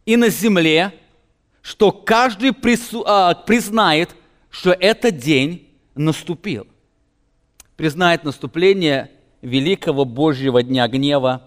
и 0.07 0.17
на 0.17 0.29
земле, 0.29 0.93
что 1.63 1.93
каждый 1.93 2.53
прису, 2.53 3.05
а, 3.07 3.35
признает, 3.35 4.15
что 4.51 4.73
этот 4.73 5.19
день 5.19 5.69
наступил. 5.95 6.67
Признает 7.77 8.25
наступление 8.25 9.11
великого 9.43 10.05
Божьего 10.05 10.63
дня 10.63 10.87
гнева 10.89 11.43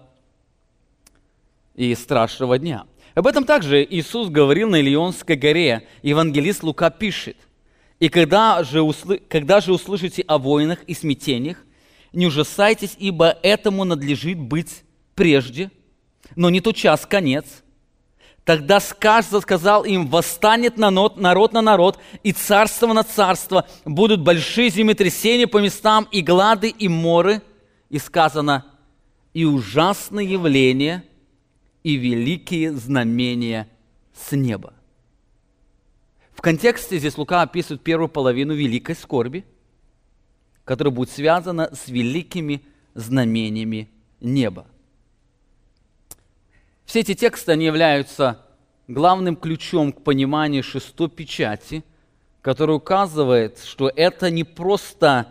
и 1.74 1.94
страшного 1.94 2.58
дня. 2.58 2.86
Об 3.14 3.26
этом 3.26 3.44
также 3.44 3.84
Иисус 3.84 4.28
говорил 4.28 4.68
на 4.68 4.80
Илионской 4.80 5.36
горе. 5.36 5.86
Евангелист 6.02 6.62
Лука 6.62 6.90
пишет. 6.90 7.36
«И 8.00 8.08
когда 8.08 8.64
же, 8.64 8.82
услы... 8.82 9.18
когда 9.28 9.60
же 9.60 9.72
услышите 9.72 10.22
о 10.22 10.38
войнах 10.38 10.82
и 10.84 10.94
смятениях, 10.94 11.58
не 12.12 12.26
ужасайтесь, 12.26 12.96
ибо 12.98 13.38
этому 13.42 13.84
надлежит 13.84 14.38
быть 14.38 14.82
прежде, 15.14 15.70
но 16.34 16.50
не 16.50 16.60
тот 16.60 16.76
час 16.76 17.06
конец– 17.06 17.44
Тогда 18.44 18.78
скажет, 18.78 19.42
сказал 19.42 19.84
им, 19.84 20.06
восстанет 20.06 20.76
народ, 20.76 21.16
народ 21.16 21.54
на 21.54 21.62
народ, 21.62 21.98
и 22.22 22.32
царство 22.32 22.92
на 22.92 23.02
царство. 23.02 23.66
Будут 23.86 24.20
большие 24.20 24.68
землетрясения 24.68 25.46
по 25.46 25.58
местам, 25.58 26.06
и 26.12 26.20
глады, 26.20 26.68
и 26.68 26.88
моры. 26.88 27.42
И 27.88 27.98
сказано, 27.98 28.66
и 29.32 29.44
ужасные 29.44 30.32
явления, 30.32 31.04
и 31.82 31.94
великие 31.94 32.72
знамения 32.72 33.68
с 34.14 34.32
неба. 34.32 34.74
В 36.34 36.42
контексте 36.42 36.98
здесь 36.98 37.16
Лука 37.16 37.42
описывает 37.42 37.82
первую 37.82 38.08
половину 38.08 38.54
великой 38.54 38.96
скорби, 38.96 39.44
которая 40.64 40.92
будет 40.92 41.10
связана 41.10 41.70
с 41.72 41.88
великими 41.88 42.62
знамениями 42.94 43.88
неба. 44.20 44.66
Все 46.84 47.00
эти 47.00 47.14
тексты, 47.14 47.52
они 47.52 47.64
являются 47.64 48.40
главным 48.88 49.36
ключом 49.36 49.92
к 49.92 50.02
пониманию 50.02 50.62
шестой 50.62 51.08
печати, 51.08 51.82
который 52.42 52.76
указывает, 52.76 53.58
что 53.58 53.90
это 53.94 54.30
не 54.30 54.44
просто 54.44 55.28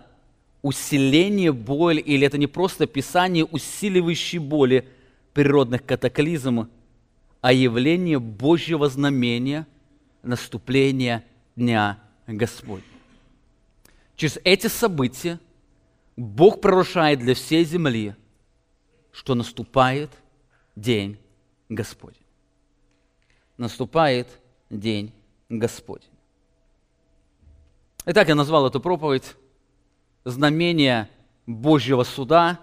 усиление 0.62 1.52
боли, 1.52 2.00
или 2.00 2.26
это 2.26 2.38
не 2.38 2.48
просто 2.48 2.86
описание 2.86 3.46
усиливающей 3.46 4.40
боли 4.40 4.88
природных 5.34 5.86
катаклизмов, 5.86 6.68
а 7.42 7.54
явление 7.54 8.20
Божьего 8.20 8.90
знамения 8.90 9.68
наступления 10.24 11.24
Дня 11.56 12.00
Господня. 12.26 12.86
Через 14.16 14.40
эти 14.44 14.68
события 14.68 15.40
Бог 16.16 16.62
прорушает 16.62 17.20
для 17.20 17.36
всей 17.36 17.66
земли, 17.66 18.16
что 19.12 19.36
наступает 19.36 20.10
День 20.76 21.18
Господень. 21.74 22.22
Наступает 23.58 24.28
День 24.70 25.14
Господень. 25.50 26.10
Итак, 28.06 28.28
я 28.28 28.36
назвал 28.36 28.68
эту 28.68 28.80
проповедь 28.80 29.36
«Знамение 30.26 31.10
Божьего 31.46 32.04
суда» 32.04 32.60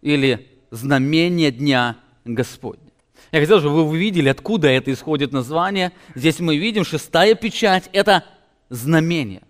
или 0.00 0.48
«Знамение 0.70 1.50
Дня 1.50 1.96
Господня». 2.24 2.90
Я 3.32 3.40
хотел, 3.40 3.58
чтобы 3.58 3.76
вы 3.76 3.82
увидели, 3.84 4.28
откуда 4.28 4.68
это 4.68 4.92
исходит 4.92 5.32
название. 5.32 5.92
Здесь 6.14 6.40
мы 6.40 6.56
видим 6.56 6.84
шестая 6.84 7.34
печать– 7.34 7.90
это 7.92 8.24
знамение. 8.68 9.42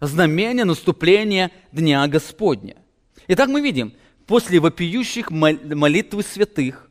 Знамение 0.00 0.64
наступления 0.64 1.50
Дня 1.72 2.06
Господня. 2.08 2.76
Итак, 3.28 3.48
мы 3.48 3.60
видим, 3.60 3.92
после 4.26 4.60
вопиющих 4.60 5.30
молитвы 5.30 6.22
святых 6.22 6.90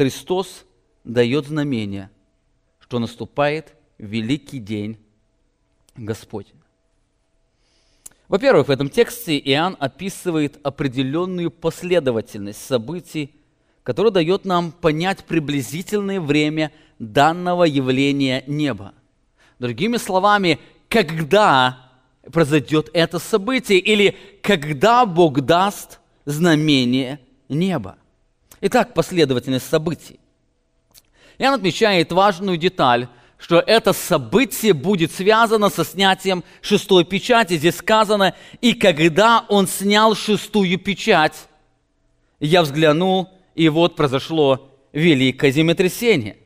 Христос 0.00 0.64
дает 1.04 1.48
знамение, 1.48 2.08
что 2.78 2.98
наступает 2.98 3.74
великий 3.98 4.58
день 4.58 4.96
Господень. 5.94 6.56
Во-первых, 8.26 8.68
в 8.68 8.70
этом 8.70 8.88
тексте 8.88 9.38
Иоанн 9.38 9.76
описывает 9.78 10.58
определенную 10.62 11.50
последовательность 11.50 12.64
событий, 12.64 13.34
которая 13.82 14.10
дает 14.10 14.46
нам 14.46 14.72
понять 14.72 15.24
приблизительное 15.24 16.18
время 16.18 16.72
данного 16.98 17.64
явления 17.64 18.42
неба. 18.46 18.94
Другими 19.58 19.98
словами, 19.98 20.60
когда 20.88 21.90
произойдет 22.32 22.88
это 22.94 23.18
событие 23.18 23.78
или 23.78 24.16
когда 24.40 25.04
Бог 25.04 25.42
даст 25.42 26.00
знамение 26.24 27.20
неба. 27.50 27.98
Итак, 28.60 28.94
последовательность 28.94 29.68
событий. 29.68 30.20
Иоанн 31.38 31.54
отмечает 31.54 32.12
важную 32.12 32.58
деталь, 32.58 33.08
что 33.38 33.58
это 33.58 33.94
событие 33.94 34.74
будет 34.74 35.12
связано 35.12 35.70
со 35.70 35.84
снятием 35.84 36.44
шестой 36.60 37.04
печати. 37.04 37.56
Здесь 37.56 37.76
сказано, 37.76 38.34
и 38.60 38.74
когда 38.74 39.46
он 39.48 39.66
снял 39.66 40.14
шестую 40.14 40.78
печать, 40.78 41.48
я 42.38 42.62
взглянул, 42.62 43.30
и 43.54 43.70
вот 43.70 43.96
произошло 43.96 44.70
великое 44.92 45.50
землетрясение. 45.50 46.36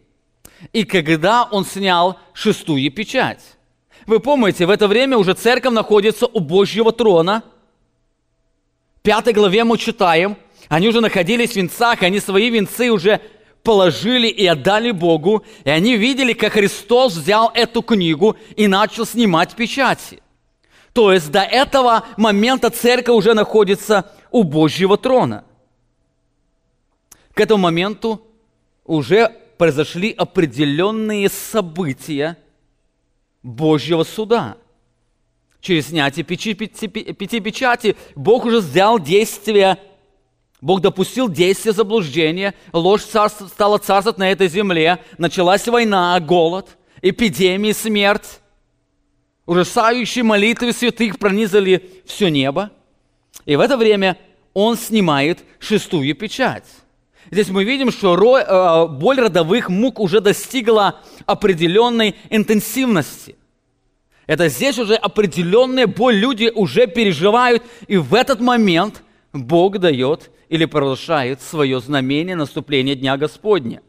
И 0.72 0.84
когда 0.84 1.44
он 1.44 1.64
снял 1.64 2.18
шестую 2.32 2.90
печать. 2.92 3.42
Вы 4.06 4.20
помните, 4.20 4.66
в 4.66 4.70
это 4.70 4.86
время 4.86 5.18
уже 5.18 5.34
церковь 5.34 5.72
находится 5.72 6.26
у 6.26 6.38
Божьего 6.38 6.92
трона. 6.92 7.42
В 8.98 9.02
пятой 9.02 9.32
главе 9.32 9.64
мы 9.64 9.78
читаем, 9.78 10.36
они 10.68 10.88
уже 10.88 11.00
находились 11.00 11.52
в 11.52 11.56
венцах, 11.56 12.02
они 12.02 12.20
свои 12.20 12.50
венцы 12.50 12.90
уже 12.90 13.20
положили 13.62 14.28
и 14.28 14.46
отдали 14.46 14.90
Богу, 14.90 15.44
и 15.64 15.70
они 15.70 15.96
видели, 15.96 16.32
как 16.32 16.52
Христос 16.52 17.14
взял 17.14 17.50
эту 17.54 17.82
книгу 17.82 18.36
и 18.56 18.66
начал 18.66 19.06
снимать 19.06 19.54
печати. 19.54 20.20
То 20.92 21.12
есть 21.12 21.30
до 21.30 21.40
этого 21.40 22.04
момента 22.16 22.70
церковь 22.70 23.16
уже 23.16 23.34
находится 23.34 24.10
у 24.30 24.42
Божьего 24.42 24.96
трона– 24.96 25.44
к 27.34 27.40
этому 27.40 27.64
моменту 27.64 28.22
уже 28.84 29.28
произошли 29.58 30.12
определенные 30.12 31.28
события 31.28 32.38
Божьего 33.42 34.04
суда. 34.04 34.56
Через 35.60 35.88
снятие 35.88 36.24
пяти, 36.24 36.54
пяти, 36.54 37.40
печати 37.40 37.96
Бог 38.14 38.44
уже 38.44 38.60
взял 38.60 38.98
действие, 38.98 39.78
Бог 40.64 40.80
допустил 40.80 41.28
действие 41.28 41.74
заблуждения, 41.74 42.54
ложь 42.72 43.02
царств, 43.02 43.46
стала 43.48 43.76
царствовать 43.76 44.16
на 44.16 44.32
этой 44.32 44.48
земле, 44.48 44.98
началась 45.18 45.68
война, 45.68 46.18
голод, 46.20 46.78
эпидемия, 47.02 47.74
смерть. 47.74 48.40
Ужасающие 49.44 50.24
молитвы 50.24 50.72
святых 50.72 51.18
пронизали 51.18 52.02
все 52.06 52.28
небо. 52.28 52.70
И 53.44 53.56
в 53.56 53.60
это 53.60 53.76
время 53.76 54.16
Он 54.54 54.78
снимает 54.78 55.40
шестую 55.58 56.14
печать. 56.14 56.64
Здесь 57.30 57.50
мы 57.50 57.64
видим, 57.64 57.90
что 57.90 58.16
э, 58.16 58.88
боль 58.88 59.20
родовых 59.20 59.68
мук 59.68 60.00
уже 60.00 60.22
достигла 60.22 61.02
определенной 61.26 62.16
интенсивности. 62.30 63.36
Это 64.26 64.48
здесь 64.48 64.78
уже 64.78 64.94
определенная 64.94 65.86
боль 65.86 66.14
люди 66.14 66.50
уже 66.54 66.86
переживают, 66.86 67.62
и 67.86 67.98
в 67.98 68.14
этот 68.14 68.40
момент 68.40 69.02
Бог 69.34 69.78
дает 69.78 70.30
или 70.54 70.66
продолжает 70.66 71.42
свое 71.42 71.80
знамение 71.80 72.36
наступления 72.36 72.94
Дня 72.94 73.16
Господня. 73.16 73.82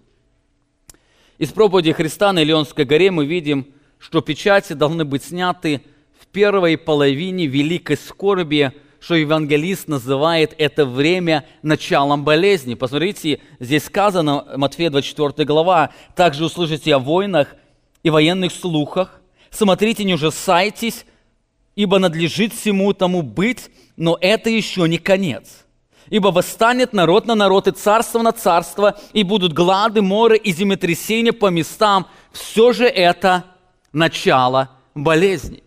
Из 1.38 1.51
проповеди 1.51 1.91
Христа 1.91 2.34
на 2.34 2.41
Илионской 2.41 2.86
горе 2.86 3.12
мы 3.12 3.28
видим, 3.28 3.67
что 3.99 4.21
печати 4.21 4.73
должны 4.73 5.06
быть 5.06 5.23
сняты 5.23 5.84
в 6.19 6.25
первой 6.25 6.75
половине 6.80 7.45
великой 7.45 7.97
скорби– 7.97 8.71
что 8.99 9.13
евангелист 9.13 9.88
называет 9.88 10.56
это 10.58 10.84
время 10.84 11.45
началом 11.62 12.23
болезни. 12.23 12.73
Посмотрите, 12.73 13.39
здесь 13.60 13.84
сказано, 13.84 14.47
Матфея 14.56 14.89
24 14.89 15.45
глава, 15.45 15.91
«Также 16.15 16.45
услышите 16.45 16.95
о 16.95 16.97
войнах 16.97 17.56
и 18.01 18.10
военных 18.10 18.51
слухах. 18.51 19.21
Смотрите, 19.51 20.04
не 20.06 20.15
ужасайтесь, 20.15 21.06
ибо 21.75 21.99
надлежит 21.99 22.51
всему 22.51 22.93
тому 22.93 23.21
быть, 23.21 23.69
но 23.95 24.17
это 24.19 24.49
еще 24.49 24.89
не 24.89 24.97
конец. 24.97 25.64
Ибо 26.09 26.27
восстанет 26.27 26.93
народ 26.93 27.25
на 27.25 27.35
народ 27.35 27.67
и 27.67 27.71
царство 27.71 28.21
на 28.21 28.31
царство, 28.31 28.97
и 29.13 29.23
будут 29.23 29.53
глады, 29.53 30.01
моры 30.01 30.37
и 30.37 30.51
землетрясения 30.51 31.33
по 31.33 31.47
местам. 31.47 32.07
Все 32.31 32.73
же 32.73 32.85
это 32.85 33.45
начало 33.91 34.69
болезни. 34.93 35.63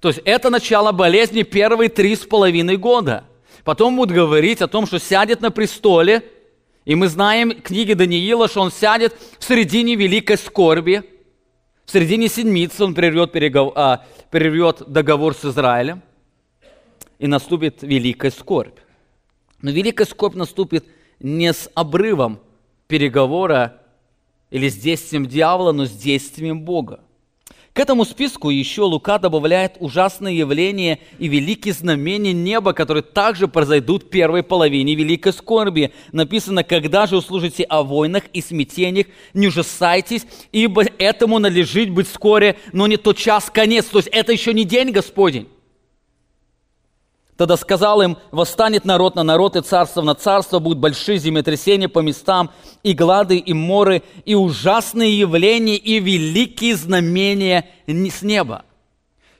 То 0.00 0.08
есть 0.08 0.20
это 0.24 0.50
начало 0.50 0.92
болезни 0.92 1.42
первые 1.42 1.88
три 1.88 2.16
с 2.16 2.20
половиной 2.20 2.76
года. 2.76 3.24
Потом 3.64 3.96
будут 3.96 4.14
говорить 4.14 4.62
о 4.62 4.68
том, 4.68 4.86
что 4.86 4.98
сядет 4.98 5.40
на 5.40 5.50
престоле, 5.50 6.24
и 6.84 6.94
мы 6.94 7.08
знаем 7.08 7.60
книги 7.60 7.92
Даниила, 7.92 8.48
что 8.48 8.62
он 8.62 8.72
сядет 8.72 9.14
в 9.38 9.44
середине 9.44 9.94
великой 9.96 10.38
скорби, 10.38 11.04
в 11.84 11.92
середине 11.92 12.28
седмицы 12.28 12.84
он 12.84 12.94
прервет, 12.94 13.32
перегов... 13.32 13.72
а, 13.74 14.06
прервет 14.30 14.82
договор 14.86 15.34
с 15.34 15.44
Израилем, 15.44 16.02
и 17.18 17.26
наступит 17.26 17.82
великая 17.82 18.30
скорбь. 18.30 18.78
Но 19.62 19.70
великая 19.70 20.06
скорбь 20.06 20.34
наступит 20.34 20.86
не 21.18 21.52
с 21.52 21.70
обрывом 21.74 22.40
переговора 22.88 23.80
или 24.50 24.68
с 24.68 24.76
действием 24.76 25.26
дьявола, 25.26 25.72
но 25.72 25.86
с 25.86 25.90
действием 25.90 26.62
Бога. 26.62 27.00
К 27.72 27.78
этому 27.78 28.04
списку 28.04 28.50
еще 28.50 28.82
Лука 28.82 29.18
добавляет 29.18 29.76
ужасные 29.78 30.36
явления 30.36 30.98
и 31.20 31.28
великие 31.28 31.72
знамения 31.72 32.32
неба, 32.32 32.72
которые 32.72 33.04
также 33.04 33.46
произойдут 33.46 34.04
в 34.04 34.08
первой 34.08 34.42
половине 34.42 34.96
великой 34.96 35.32
скорби. 35.32 35.92
Написано, 36.10 36.64
когда 36.64 37.06
же 37.06 37.16
услышите 37.16 37.62
о 37.62 37.84
войнах 37.84 38.24
и 38.32 38.42
смятениях, 38.42 39.06
не 39.34 39.46
ужасайтесь, 39.46 40.26
ибо 40.50 40.82
этому 40.98 41.38
належит 41.38 41.90
быть 41.90 42.08
вскоре, 42.08 42.56
но 42.72 42.88
не 42.88 42.96
тот 42.96 43.16
час 43.16 43.50
конец. 43.50 43.84
То 43.86 43.98
есть 43.98 44.08
это 44.08 44.32
еще 44.32 44.52
не 44.52 44.64
день 44.64 44.90
Господень. 44.90 45.46
Тогда 47.40 47.56
сказал 47.56 48.02
им, 48.02 48.18
восстанет 48.32 48.84
народ 48.84 49.14
на 49.14 49.22
народ, 49.22 49.56
и 49.56 49.62
царство 49.62 50.02
на 50.02 50.14
царство, 50.14 50.58
будут 50.58 50.78
большие 50.78 51.16
землетрясения 51.16 51.88
по 51.88 52.00
местам, 52.00 52.50
и 52.82 52.92
глады, 52.92 53.38
и 53.38 53.54
моры, 53.54 54.02
и 54.26 54.34
ужасные 54.34 55.18
явления, 55.18 55.76
и 55.76 56.00
великие 56.00 56.76
знамения 56.76 57.70
с 57.86 58.20
неба. 58.20 58.66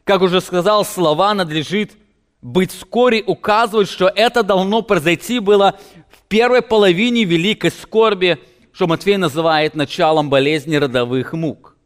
Как 0.05 0.23
уже 0.23 0.41
сказал, 0.41 0.87
слова 0.87 1.35
надлежит 1.35 1.93
быть 2.41 2.73
вскоре, 2.73 3.23
указывают, 3.23 3.91
что 3.91 4.09
это 4.09 4.43
должно 4.43 4.81
произойти 4.81 5.39
было 5.39 5.79
в 6.09 6.23
первой 6.27 6.63
половине 6.63 7.25
великой 7.25 7.71
скорби, 7.71 8.39
что 8.73 8.87
Матфей 8.87 9.19
называет 9.19 9.75
началом 9.75 10.31
болезни 10.31 10.77
родовых 10.77 11.35
мук. 11.35 11.77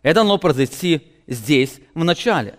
Это 0.00 0.14
должно 0.14 0.38
произойти 0.38 1.02
здесь, 1.26 1.78
в 1.92 2.04
начале. 2.04 2.54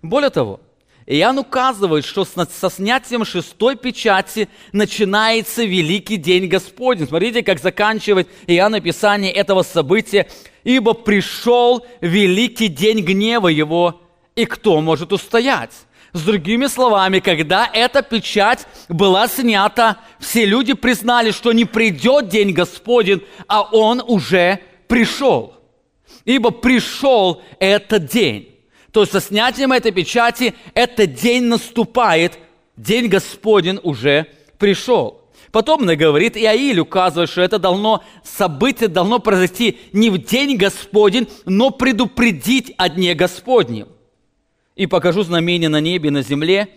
Более 0.00 0.30
того, 0.30 0.60
Иоанн 1.10 1.38
указывает, 1.38 2.04
что 2.04 2.26
со 2.26 2.68
снятием 2.68 3.24
шестой 3.24 3.76
печати 3.76 4.46
начинается 4.72 5.64
великий 5.64 6.18
день 6.18 6.48
Господень. 6.48 7.08
Смотрите, 7.08 7.42
как 7.42 7.60
заканчивает 7.60 8.28
Иоанн 8.46 8.74
описание 8.74 9.32
этого 9.32 9.62
события. 9.62 10.28
«Ибо 10.64 10.92
пришел 10.92 11.86
великий 12.02 12.68
день 12.68 13.00
гнева 13.00 13.48
его, 13.48 14.02
и 14.36 14.44
кто 14.44 14.82
может 14.82 15.14
устоять?» 15.14 15.72
С 16.12 16.22
другими 16.22 16.66
словами, 16.66 17.20
когда 17.20 17.70
эта 17.72 18.02
печать 18.02 18.66
была 18.90 19.28
снята, 19.28 19.98
все 20.18 20.44
люди 20.44 20.74
признали, 20.74 21.30
что 21.30 21.52
не 21.52 21.64
придет 21.64 22.28
день 22.28 22.52
Господень, 22.52 23.22
а 23.46 23.62
он 23.62 24.02
уже 24.06 24.60
пришел. 24.88 25.54
Ибо 26.26 26.50
пришел 26.50 27.42
этот 27.60 28.06
день. 28.06 28.57
То 28.98 29.02
есть 29.02 29.12
со 29.12 29.20
снятием 29.20 29.70
этой 29.70 29.92
печати 29.92 30.56
этот 30.74 31.14
день 31.14 31.44
наступает, 31.44 32.36
день 32.76 33.06
Господень 33.06 33.78
уже 33.84 34.26
пришел. 34.58 35.20
Потом 35.52 35.82
она 35.82 35.94
говорит, 35.94 36.36
и 36.36 36.44
Аиль 36.44 36.80
указывает, 36.80 37.30
что 37.30 37.42
это 37.42 37.60
должно, 37.60 38.02
событие 38.24 38.88
должно 38.88 39.20
произойти 39.20 39.78
не 39.92 40.10
в 40.10 40.18
день 40.18 40.56
Господень, 40.56 41.28
но 41.44 41.70
предупредить 41.70 42.74
о 42.76 42.88
дне 42.88 43.14
Господнем. 43.14 43.86
И 44.74 44.86
покажу 44.86 45.22
знамение 45.22 45.68
на 45.68 45.78
небе 45.78 46.08
и 46.08 46.10
на 46.10 46.22
земле, 46.22 46.68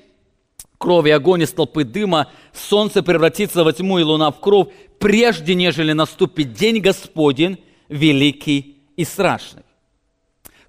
кровь 0.77 1.07
и 1.07 1.09
огонь 1.09 1.41
из 1.41 1.51
толпы 1.51 1.85
дыма, 1.85 2.27
солнце 2.53 3.01
превратится 3.01 3.63
во 3.63 3.73
тьму 3.73 3.97
и 3.97 4.03
луна 4.03 4.29
в 4.29 4.39
кровь, 4.39 4.67
прежде 4.99 5.55
нежели 5.55 5.93
наступит 5.93 6.53
день 6.53 6.81
Господень, 6.81 7.57
великий 7.89 8.77
и 8.95 9.05
страшный. 9.05 9.63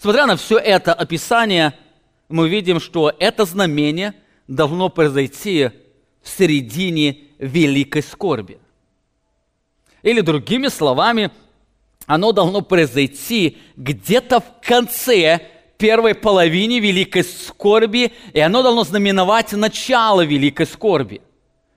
Смотря 0.02 0.26
на 0.26 0.34
все 0.34 0.58
это 0.58 0.92
описание, 0.92 1.74
мы 2.28 2.48
видим, 2.48 2.80
что 2.80 3.14
это 3.20 3.44
знамение 3.44 4.14
должно 4.48 4.88
произойти 4.88 5.70
в 6.20 6.28
середине 6.28 7.18
великой 7.38 8.02
скорби. 8.02 8.58
Или 10.02 10.20
другими 10.20 10.66
словами, 10.66 11.30
оно 12.06 12.32
должно 12.32 12.62
произойти 12.62 13.58
где-то 13.76 14.40
в 14.40 14.66
конце 14.66 15.40
первой 15.78 16.16
половине 16.16 16.80
великой 16.80 17.22
скорби, 17.22 18.12
и 18.32 18.40
оно 18.40 18.64
должно 18.64 18.82
знаменовать 18.82 19.52
начало 19.52 20.22
великой 20.22 20.66
скорби. 20.66 21.20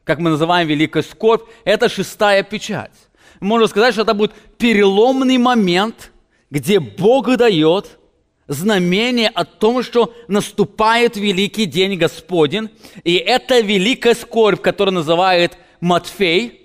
Как 0.04 0.18
мы 0.18 0.32
называем 0.32 0.68
великой 0.68 1.04
скорбь, 1.04 1.44
это 1.64 1.90
шестая 1.90 2.42
печать. 2.42 2.94
Можно 3.40 3.68
сказать, 3.68 3.94
что 3.94 4.02
это 4.02 4.16
будет 4.16 4.34
переломный 4.58 5.38
момент, 5.38 6.12
где 6.50 6.80
Бог 6.80 7.28
дает 7.38 8.00
знамение 8.48 9.30
о 9.30 9.46
том, 9.46 9.84
что 9.84 10.14
наступает 10.28 11.18
великий 11.18 11.66
день 11.66 11.98
Господень. 11.98 12.70
И 13.04 13.16
это 13.16 13.60
великая 13.60 14.14
скорбь, 14.14 14.62
которую 14.62 14.96
называет 14.96 15.58
Матфей, 15.82 16.62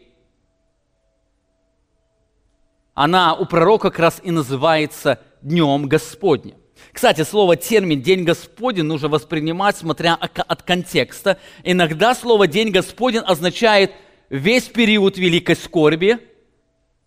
она 2.94 3.34
у 3.34 3.46
пророка 3.46 3.90
как 3.90 3.98
раз 3.98 4.20
и 4.22 4.30
называется 4.30 5.20
Днем 5.40 5.88
Господним. 5.88 6.56
Кстати, 6.92 7.22
слово 7.22 7.56
термин 7.56 8.02
«день 8.02 8.24
Господень» 8.24 8.84
нужно 8.84 9.08
воспринимать, 9.08 9.76
смотря 9.76 10.14
от 10.14 10.62
контекста. 10.62 11.38
Иногда 11.62 12.14
слово 12.14 12.46
«день 12.46 12.70
Господень» 12.70 13.20
означает 13.20 13.92
весь 14.28 14.64
период 14.64 15.16
великой 15.16 15.56
скорби, 15.56 16.18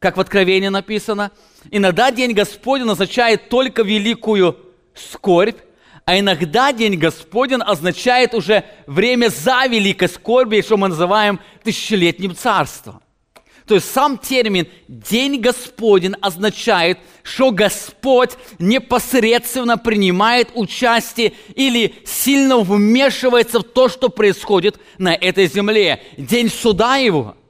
как 0.04 0.18
в 0.18 0.20
Откровении 0.20 0.68
написано. 0.68 1.32
Иногда 1.72 2.12
День 2.12 2.34
Господень 2.34 2.89
означает 2.89 3.48
только 3.48 3.84
великую 3.84 4.58
скорбь, 4.94 5.56
а 6.04 6.20
иногда 6.20 6.74
День 6.74 6.96
Господень 6.96 7.62
означает 7.62 8.34
уже 8.34 8.66
время 8.86 9.30
за 9.30 9.66
великой 9.66 10.10
скорби, 10.10 10.62
что 10.62 10.76
мы 10.76 10.89
называем 10.89 11.39
тысячелетним 11.63 12.36
царством. 12.36 13.00
То 13.66 13.76
есть 13.76 13.89
сам 13.89 14.18
термин 14.18 14.68
«День 14.89 15.39
Господень» 15.39 16.16
означает, 16.20 17.00
что 17.24 17.52
Господь 17.52 18.32
непосредственно 18.60 19.78
принимает 19.78 20.50
участие 20.54 21.32
или 21.56 21.96
сильно 22.04 22.58
вмешивается 22.58 23.60
в 23.60 23.63
то, 23.63 23.88
что 23.88 24.10
происходит 24.10 24.82
на 24.98 25.16
этой 25.16 25.48
земле. 25.48 26.04
День 26.18 26.50
суда 26.50 26.98
Его– 26.98 27.38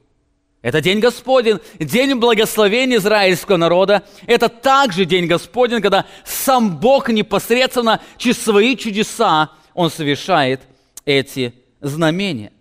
это 0.63 0.79
день 0.79 1.01
Господень, 1.01 1.59
день 1.77 2.15
благословения 2.15 2.97
израильского 2.97 3.57
народа. 3.57 4.03
Это 4.25 4.47
также 4.47 5.03
день 5.03 5.27
Господень, 5.27 5.81
когда 5.81 6.05
сам 6.23 6.77
Бог 6.77 7.09
непосредственно 7.09 7.99
через 8.17 8.41
свои 8.41 8.77
чудеса 8.77 9.51
Он 9.73 9.91
совершает 9.91 10.61
эти 11.03 11.53
знамения. 11.81 12.53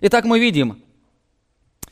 Итак, 0.00 0.24
мы 0.24 0.40
видим, 0.40 0.82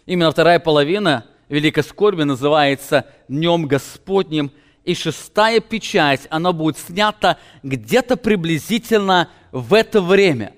именно 0.06 0.32
вторая 0.32 0.58
половина 0.58 1.24
Великой 1.48 1.84
Скорби 1.84 2.24
называется 2.24 3.06
Днем 3.28 3.66
Господним, 3.66 4.50
и 4.84 4.94
шестая 4.96 5.60
печать, 5.60 6.22
она 6.30 6.52
будет 6.52 6.78
снята 6.78 7.38
где-то 7.62 8.16
приблизительно 8.16 9.30
в 9.52 9.72
это 9.72 10.02
время, 10.02 10.52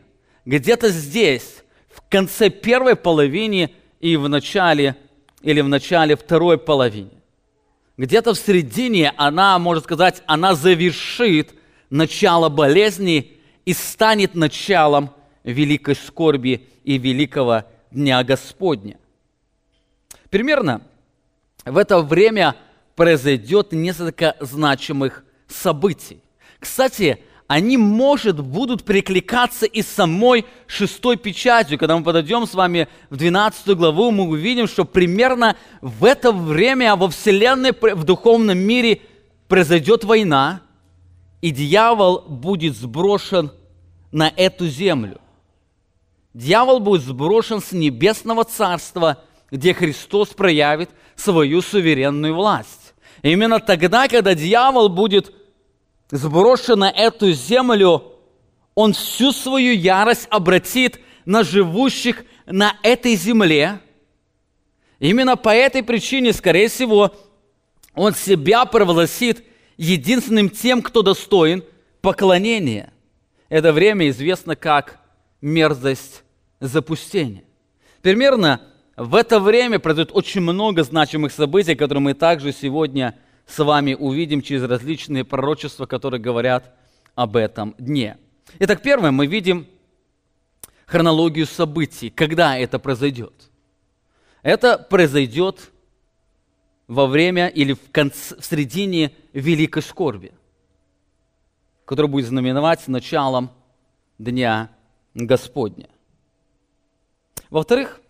где-то 0.46 0.88
здесь, 0.88 1.62
в 1.90 2.00
конце 2.08 2.48
первой 2.48 2.96
половины 2.96 3.72
и 4.00 4.16
в 4.16 4.28
начале 4.28 4.96
или 5.42 5.60
в 5.60 5.68
начале 5.68 6.16
второй 6.16 6.58
половины. 6.58 7.10
Где-то 7.96 8.34
в 8.34 8.38
середине 8.38 9.12
она, 9.16 9.58
можно 9.58 9.82
сказать, 9.82 10.22
она 10.26 10.54
завершит 10.54 11.54
начало 11.88 12.48
болезни 12.48 13.38
и 13.64 13.72
станет 13.72 14.34
началом 14.34 15.10
великой 15.44 15.94
скорби 15.94 16.68
и 16.84 16.98
великого 16.98 17.64
Дня 17.90 18.22
Господня. 18.24 18.98
Примерно 20.30 20.82
в 21.64 21.78
это 21.78 22.00
время 22.00 22.56
произойдет 22.94 23.72
несколько 23.72 24.36
значимых 24.40 25.24
событий. 25.48 26.20
Кстати, 26.58 27.20
они, 27.46 27.76
может, 27.76 28.40
будут 28.40 28.84
перекликаться 28.84 29.66
и 29.66 29.82
самой 29.82 30.46
шестой 30.66 31.16
печатью. 31.16 31.78
Когда 31.78 31.96
мы 31.96 32.02
подойдем 32.02 32.46
с 32.46 32.54
вами 32.54 32.88
в 33.08 33.16
12 33.16 33.68
главу, 33.76 34.10
мы 34.10 34.24
увидим, 34.24 34.66
что 34.66 34.84
примерно 34.84 35.56
в 35.80 36.04
это 36.04 36.32
время 36.32 36.96
во 36.96 37.08
Вселенной, 37.08 37.72
в 37.72 38.04
духовном 38.04 38.58
мире 38.58 39.00
произойдет 39.46 40.02
война, 40.02 40.60
и 41.40 41.50
дьявол 41.50 42.24
будет 42.26 42.76
сброшен 42.76 43.52
на 44.10 44.32
эту 44.34 44.66
землю. 44.66 45.20
Дьявол 46.34 46.80
будет 46.80 47.02
сброшен 47.02 47.60
с 47.60 47.70
небесного 47.70 48.42
царства, 48.44 49.22
где 49.52 49.72
Христос 49.72 50.30
проявит 50.30 50.90
свою 51.14 51.62
суверенную 51.62 52.34
власть. 52.34 52.94
именно 53.22 53.60
тогда, 53.60 54.08
когда 54.08 54.34
дьявол 54.34 54.88
будет 54.88 55.32
сброшен 56.10 56.78
на 56.78 56.90
эту 56.90 57.32
землю, 57.32 58.12
он 58.74 58.92
всю 58.92 59.32
свою 59.32 59.72
ярость 59.72 60.26
обратит 60.30 61.00
на 61.24 61.42
живущих 61.42 62.24
на 62.46 62.76
этой 62.82 63.16
земле. 63.16 63.80
Именно 64.98 65.36
по 65.36 65.50
этой 65.50 65.82
причине, 65.82 66.32
скорее 66.32 66.68
всего, 66.68 67.14
он 67.94 68.14
себя 68.14 68.64
провозгласит 68.64 69.44
единственным 69.76 70.50
тем, 70.50 70.82
кто 70.82 71.02
достоин 71.02 71.64
поклонения. 72.00 72.92
Это 73.48 73.72
время 73.72 74.08
известно 74.10 74.56
как 74.56 75.00
мерзость 75.40 76.22
запустения. 76.60 77.44
Примерно 78.02 78.60
в 78.96 79.14
это 79.14 79.40
время 79.40 79.78
произойдет 79.78 80.14
очень 80.14 80.40
много 80.40 80.82
значимых 80.82 81.32
событий, 81.32 81.74
которые 81.74 82.02
мы 82.02 82.14
также 82.14 82.52
сегодня 82.52 83.16
с 83.46 83.62
вами 83.62 83.94
увидим 83.94 84.42
через 84.42 84.64
различные 84.64 85.24
пророчества, 85.24 85.86
которые 85.86 86.20
говорят 86.20 86.74
об 87.14 87.36
этом 87.36 87.74
дне. 87.78 88.18
Итак, 88.58 88.82
первое, 88.82 89.10
мы 89.10 89.26
видим 89.26 89.66
хронологию 90.86 91.46
событий, 91.46 92.10
когда 92.10 92.58
это 92.58 92.78
произойдет. 92.78 93.50
Это 94.42 94.78
произойдет 94.78 95.70
во 96.86 97.06
время 97.06 97.48
или 97.48 97.72
в, 97.72 97.90
конце, 97.90 98.36
в 98.36 98.44
середине 98.44 99.12
великой 99.32 99.82
скорби, 99.82 100.32
которая 101.84 102.10
будет 102.10 102.26
знаменовать 102.26 102.86
началом 102.88 103.50
Дня 104.18 104.70
Господня. 105.14 105.88
Во-вторых, 107.50 108.00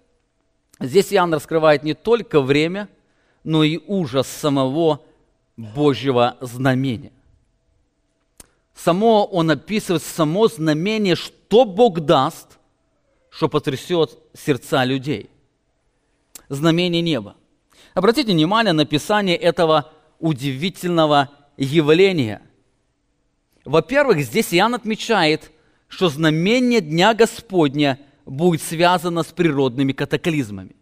здесь 0.79 1.13
Иоанн 1.13 1.35
раскрывает 1.35 1.83
не 1.83 1.95
только 1.95 2.41
время, 2.41 2.89
но 3.43 3.65
и 3.65 3.79
ужас 3.87 4.29
самого 4.29 5.03
Божьего 5.57 6.37
знамения. 6.41 7.13
Само 8.75 9.25
он 9.25 9.51
описывает 9.51 10.03
само 10.03 10.49
знамение, 10.49 11.17
что 11.17 11.65
Бог 11.65 12.01
даст, 12.01 12.59
что 13.31 13.49
потрясет 13.49 14.19
сердца 14.35 14.85
людей. 14.85 15.31
Знамение 16.49 17.01
неба. 17.01 17.37
Обратите 17.95 18.33
внимание 18.33 18.75
на 18.75 18.83
описание 18.83 19.37
этого 19.37 19.91
удивительного 20.19 21.31
явления. 21.57 22.43
Во-первых, 23.65 24.21
здесь 24.21 24.53
Иоанн 24.53 24.75
отмечает, 24.75 25.51
что 25.89 26.11
знамение 26.11 26.81
Дня 26.83 27.15
Господня 27.15 27.99
будет 28.27 28.63
связано 28.63 29.23
с 29.23 29.27
природными 29.27 29.93
катаклизмами 29.93 30.77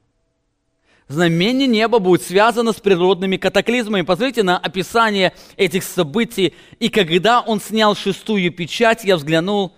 знамение 1.09 1.67
неба 1.67 1.99
будет 1.99 2.23
связано 2.23 2.73
с 2.73 2.77
природными 2.77 3.37
катаклизмами. 3.37 4.03
Посмотрите 4.03 4.43
на 4.43 4.59
описание 4.59 5.33
этих 5.57 5.85
событий. 5.85 6.55
И 6.79 6.89
когда 6.89 7.41
он 7.41 7.61
снял 7.61 7.95
шестую 7.95 8.53
печать, 8.53 9.05
я 9.05 9.17
взглянул, 9.17 9.73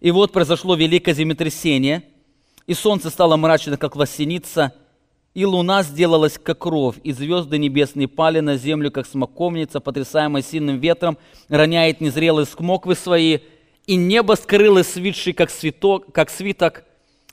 и 0.00 0.10
вот 0.10 0.32
произошло 0.32 0.74
великое 0.74 1.14
землетрясение, 1.14 2.02
и 2.66 2.74
солнце 2.74 3.10
стало 3.10 3.36
мрачно, 3.36 3.76
как 3.76 3.96
лосеница, 3.96 4.74
и 5.34 5.46
луна 5.46 5.82
сделалась, 5.82 6.38
как 6.38 6.58
кровь, 6.58 6.96
и 7.04 7.12
звезды 7.12 7.56
небесные 7.56 8.08
пали 8.08 8.40
на 8.40 8.56
землю, 8.56 8.90
как 8.90 9.06
смоковница, 9.06 9.80
потрясаемая 9.80 10.42
сильным 10.42 10.78
ветром, 10.78 11.18
роняет 11.48 12.00
незрелые 12.00 12.46
смоквы 12.46 12.94
свои, 12.94 13.38
и 13.86 13.96
небо 13.96 14.34
скрылось 14.34 14.88
свитший, 14.88 15.32
как, 15.32 15.50
свиток, 15.50 16.12
как 16.12 16.30
свиток, 16.30 16.84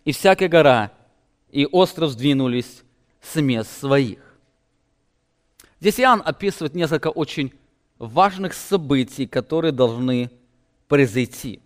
и 0.06 0.12
всякая 0.12 0.48
гора, 0.48 0.92
и 1.52 1.66
остров 1.66 2.12
сдвинулись 2.12 2.84
с 3.22 3.40
мест 3.42 3.80
своих. 3.80 4.20
Здесь 5.80 6.00
Иоанн 6.00 6.22
описывает 6.26 6.76
несколько 6.76 7.08
очень 7.08 7.54
важных 7.98 8.54
событий, 8.54 9.28
которые 9.28 9.72
должны 9.72 10.30
произойти. 10.88 11.62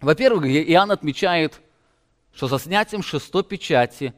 Во-первых, 0.00 0.46
Иоанн 0.46 0.90
отмечает, 0.90 1.60
что 2.34 2.48
со 2.48 2.58
снятием 2.58 3.02
шестой 3.02 3.44
печати 3.44 4.14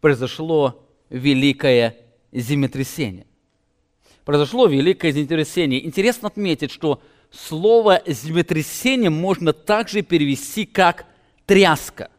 произошло 0.00 0.84
великое 1.10 1.96
землетрясение. 2.32 3.26
Произошло 4.24 4.66
великое 4.66 5.12
землетрясение. 5.12 5.84
Интересно 5.84 6.28
отметить, 6.28 6.70
что 6.70 7.02
слово 7.30 8.02
землетрясение 8.06 9.10
можно 9.10 9.52
также 9.52 10.02
перевести 10.02 10.66
как 10.66 11.06
тряска. 11.46 12.10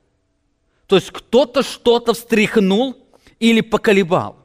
То 0.88 0.96
есть 0.96 1.12
кто-то 1.12 1.62
что-то 1.62 2.14
встряхнул 2.14 2.98
или 3.40 3.62
поколебал. 3.62 4.38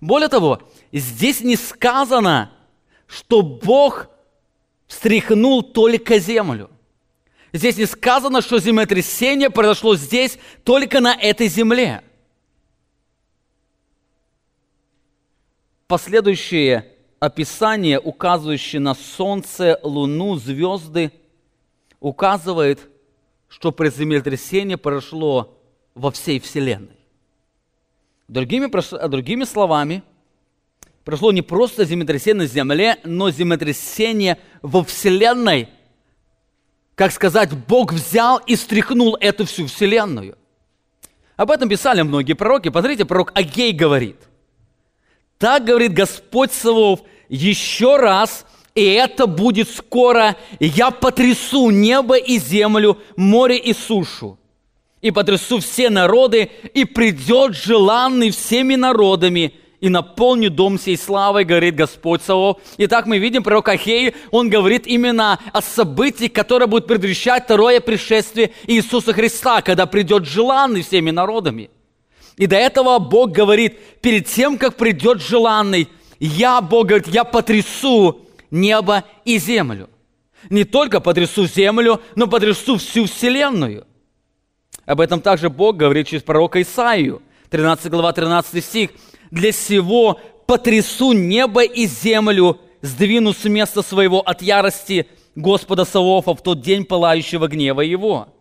Более 0.00 0.28
того, 0.28 0.62
здесь 0.92 1.40
не 1.40 1.56
сказано, 1.56 2.52
что 3.06 3.42
Бог 3.42 4.08
встряхнул 4.86 5.62
только 5.62 6.18
землю. 6.18 6.70
Здесь 7.52 7.76
не 7.76 7.86
сказано, 7.86 8.42
что 8.42 8.58
землетрясение 8.58 9.50
произошло 9.50 9.96
здесь, 9.96 10.38
только 10.64 11.00
на 11.00 11.14
этой 11.14 11.48
земле. 11.48 12.02
Последующее 15.88 16.94
описание, 17.18 17.98
указывающее 17.98 18.80
на 18.80 18.94
солнце, 18.94 19.80
луну, 19.82 20.36
звезды, 20.36 21.12
указывает, 21.98 22.88
что 23.48 23.74
землетрясение 23.80 24.76
произошло 24.76 25.58
во 25.94 26.12
всей 26.12 26.38
Вселенной. 26.38 26.99
Другими, 28.30 28.70
другими 29.08 29.42
словами, 29.42 30.04
произошло 31.04 31.32
не 31.32 31.42
просто 31.42 31.84
землетрясение 31.84 32.42
на 32.42 32.46
Земле, 32.46 32.98
но 33.02 33.28
землетрясение 33.28 34.38
во 34.62 34.84
Вселенной. 34.84 35.68
Как 36.94 37.10
сказать, 37.10 37.50
Бог 37.66 37.92
взял 37.92 38.38
и 38.38 38.54
стряхнул 38.54 39.16
эту 39.20 39.46
всю 39.46 39.66
Вселенную. 39.66 40.38
Об 41.36 41.50
этом 41.50 41.68
писали 41.68 42.02
многие 42.02 42.34
пророки. 42.34 42.68
Посмотрите, 42.68 43.04
пророк 43.04 43.32
Агей 43.34 43.72
говорит. 43.72 44.18
Так 45.36 45.64
говорит 45.64 45.92
Господь 45.92 46.52
Савов, 46.52 47.00
еще 47.28 47.96
раз, 47.96 48.46
и 48.76 48.84
это 48.84 49.26
будет 49.26 49.68
скоро, 49.68 50.36
я 50.60 50.92
потрясу 50.92 51.70
небо 51.70 52.16
и 52.16 52.38
землю, 52.38 52.96
море 53.16 53.58
и 53.58 53.72
сушу 53.72 54.38
и 55.02 55.10
потрясу 55.10 55.60
все 55.60 55.90
народы, 55.90 56.50
и 56.74 56.84
придет 56.84 57.54
желанный 57.54 58.30
всеми 58.30 58.74
народами, 58.74 59.54
и 59.80 59.88
наполню 59.88 60.50
дом 60.50 60.78
сей 60.78 60.98
славой, 60.98 61.44
говорит 61.44 61.74
Господь 61.74 62.22
Савов. 62.22 62.58
Итак, 62.76 63.06
мы 63.06 63.18
видим 63.18 63.42
пророк 63.42 63.68
Ахей, 63.68 64.14
он 64.30 64.50
говорит 64.50 64.86
именно 64.86 65.38
о 65.52 65.62
событии, 65.62 66.26
которое 66.26 66.66
будет 66.66 66.86
предвещать 66.86 67.44
второе 67.44 67.80
пришествие 67.80 68.52
Иисуса 68.66 69.14
Христа, 69.14 69.62
когда 69.62 69.86
придет 69.86 70.26
желанный 70.26 70.82
всеми 70.82 71.10
народами. 71.10 71.70
И 72.36 72.46
до 72.46 72.56
этого 72.56 72.98
Бог 72.98 73.32
говорит, 73.32 73.78
перед 74.00 74.26
тем, 74.26 74.58
как 74.58 74.76
придет 74.76 75.22
желанный, 75.22 75.88
я, 76.18 76.60
Бог 76.60 76.88
говорит, 76.88 77.08
я 77.08 77.24
потрясу 77.24 78.20
небо 78.50 79.04
и 79.24 79.38
землю. 79.38 79.88
Не 80.50 80.64
только 80.64 81.00
потрясу 81.00 81.46
землю, 81.46 82.00
но 82.16 82.26
потрясу 82.26 82.76
всю 82.76 83.06
вселенную. 83.06 83.86
Об 84.90 85.00
этом 85.00 85.20
также 85.20 85.50
Бог 85.50 85.76
говорит 85.76 86.08
через 86.08 86.24
пророка 86.24 86.60
Исаию, 86.60 87.22
13 87.50 87.92
глава, 87.92 88.12
13 88.12 88.64
стих. 88.64 88.90
«Для 89.30 89.52
сего 89.52 90.18
потрясу 90.46 91.12
небо 91.12 91.62
и 91.62 91.86
землю, 91.86 92.58
сдвину 92.82 93.32
с 93.32 93.44
места 93.44 93.82
своего 93.82 94.18
от 94.18 94.42
ярости 94.42 95.06
Господа 95.36 95.84
Савофа 95.84 96.34
в 96.34 96.42
тот 96.42 96.60
день 96.60 96.84
пылающего 96.84 97.46
гнева 97.46 97.82
его. 97.82 98.34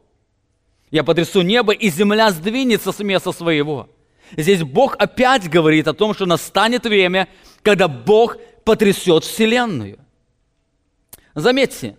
Я 0.90 1.04
потрясу 1.04 1.44
небо, 1.44 1.72
и 1.72 1.88
земля 1.92 2.32
сдвинется 2.32 2.94
с 2.94 2.98
места 2.98 3.32
своего». 3.32 3.88
Здесь 4.36 4.64
Бог 4.64 4.96
опять 4.98 5.48
говорит 5.48 5.88
о 5.88 5.94
том, 5.94 6.16
что 6.16 6.26
настанет 6.26 6.84
время, 6.84 7.28
когда 7.62 7.88
Бог 7.88 8.38
потрясет 8.64 9.24
Вселенную. 9.24 10.00
Заметьте, 11.36 11.96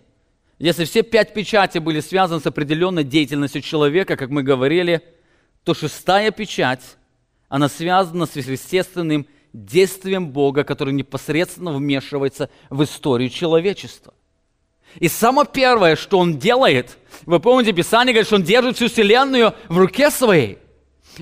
если 0.61 0.85
все 0.85 1.01
пять 1.01 1.33
печатей 1.33 1.79
были 1.79 2.01
связаны 2.01 2.39
с 2.39 2.45
определенной 2.45 3.03
деятельностью 3.03 3.63
человека, 3.63 4.15
как 4.15 4.29
мы 4.29 4.43
говорили, 4.43 5.01
то 5.63 5.73
шестая 5.73 6.29
печать, 6.29 6.97
она 7.49 7.67
связана 7.67 8.27
с 8.27 8.35
естественным 8.35 9.25
действием 9.53 10.29
Бога, 10.29 10.63
который 10.63 10.93
непосредственно 10.93 11.73
вмешивается 11.73 12.51
в 12.69 12.83
историю 12.83 13.31
человечества. 13.31 14.13
И 14.99 15.07
самое 15.07 15.47
первое, 15.51 15.95
что 15.95 16.19
он 16.19 16.37
делает, 16.37 16.95
вы 17.25 17.39
помните, 17.39 17.73
Писание 17.73 18.13
говорит, 18.13 18.27
что 18.27 18.35
он 18.35 18.43
держит 18.43 18.75
всю 18.75 18.87
вселенную 18.87 19.55
в 19.67 19.79
руке 19.79 20.11
своей. 20.11 20.59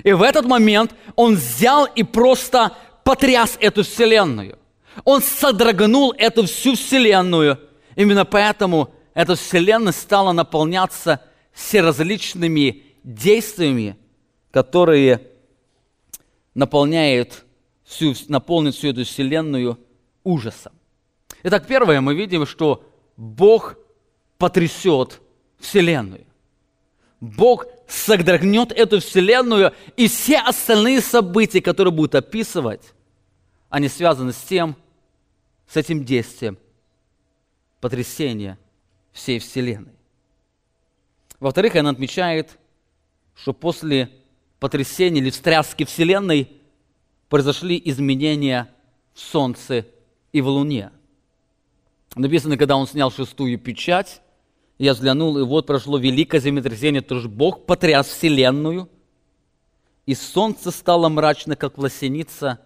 И 0.04 0.12
в 0.12 0.22
этот 0.22 0.46
момент 0.46 0.94
он 1.16 1.36
взял 1.36 1.86
и 1.86 2.04
просто 2.04 2.76
потряс 3.06 3.58
эту 3.62 3.84
вселенную. 3.84 4.60
Он 5.06 5.22
содрогнул 5.22 6.14
эту 6.18 6.46
всю 6.46 6.76
вселенную. 6.76 7.58
Именно 7.96 8.26
поэтому 8.26 8.94
эта 9.20 9.36
вселенная 9.36 9.92
стала 9.92 10.32
наполняться 10.32 11.22
всеразличными 11.52 12.84
действиями, 13.04 13.98
которые 14.50 15.28
наполняют 16.54 17.44
всю, 17.84 18.16
наполнят 18.30 18.76
всю 18.76 18.92
эту 18.92 19.04
вселенную 19.04 19.78
ужасом. 20.24 20.72
Итак, 21.44 21.68
первое, 21.68 22.00
мы 22.00 22.16
видим, 22.16 22.46
что 22.46 22.90
Бог 23.18 23.76
потрясет 24.38 25.20
вселенную. 25.60 26.26
Бог 27.20 27.66
содрогнет 27.90 28.72
эту 28.72 29.02
вселенную, 29.02 29.74
и 29.98 30.08
все 30.08 30.38
остальные 30.38 31.02
события, 31.02 31.60
которые 31.60 31.94
будут 31.94 32.16
описывать, 32.16 32.94
они 33.68 33.90
связаны 33.90 34.32
с 34.32 34.42
тем, 34.44 34.78
с 35.68 35.76
этим 35.76 36.06
действием 36.06 36.58
потрясения– 37.82 38.58
всей 39.12 39.40
Вселенной. 39.40 39.94
Во-вторых, 41.40 41.76
она 41.76 41.90
отмечает, 41.92 42.58
что 43.36 43.54
после 43.54 44.10
потрясения 44.60 45.22
или 45.22 45.30
встряски 45.30 45.86
Вселенной 45.86 46.52
произошли 47.30 47.82
изменения 47.86 48.74
в 49.14 49.20
Солнце 49.20 49.86
и 50.32 50.42
в 50.42 50.48
Луне. 50.48 50.92
Написано, 52.16 52.58
когда 52.58 52.76
он 52.76 52.88
снял 52.88 53.12
шестую 53.12 53.58
печать, 53.58 54.22
я 54.78 54.94
взглянул, 54.94 55.38
и 55.38 55.44
вот 55.44 55.68
прошло 55.68 55.98
великое 55.98 56.40
землетрясение, 56.40 57.02
то 57.02 57.16
есть 57.16 57.28
Бог 57.28 57.66
потряс 57.66 58.08
Вселенную, 58.08 58.90
и 60.06 60.16
солнце 60.16 60.72
стало 60.72 61.08
мрачно, 61.10 61.56
как 61.56 61.78
власеница, 61.78 62.60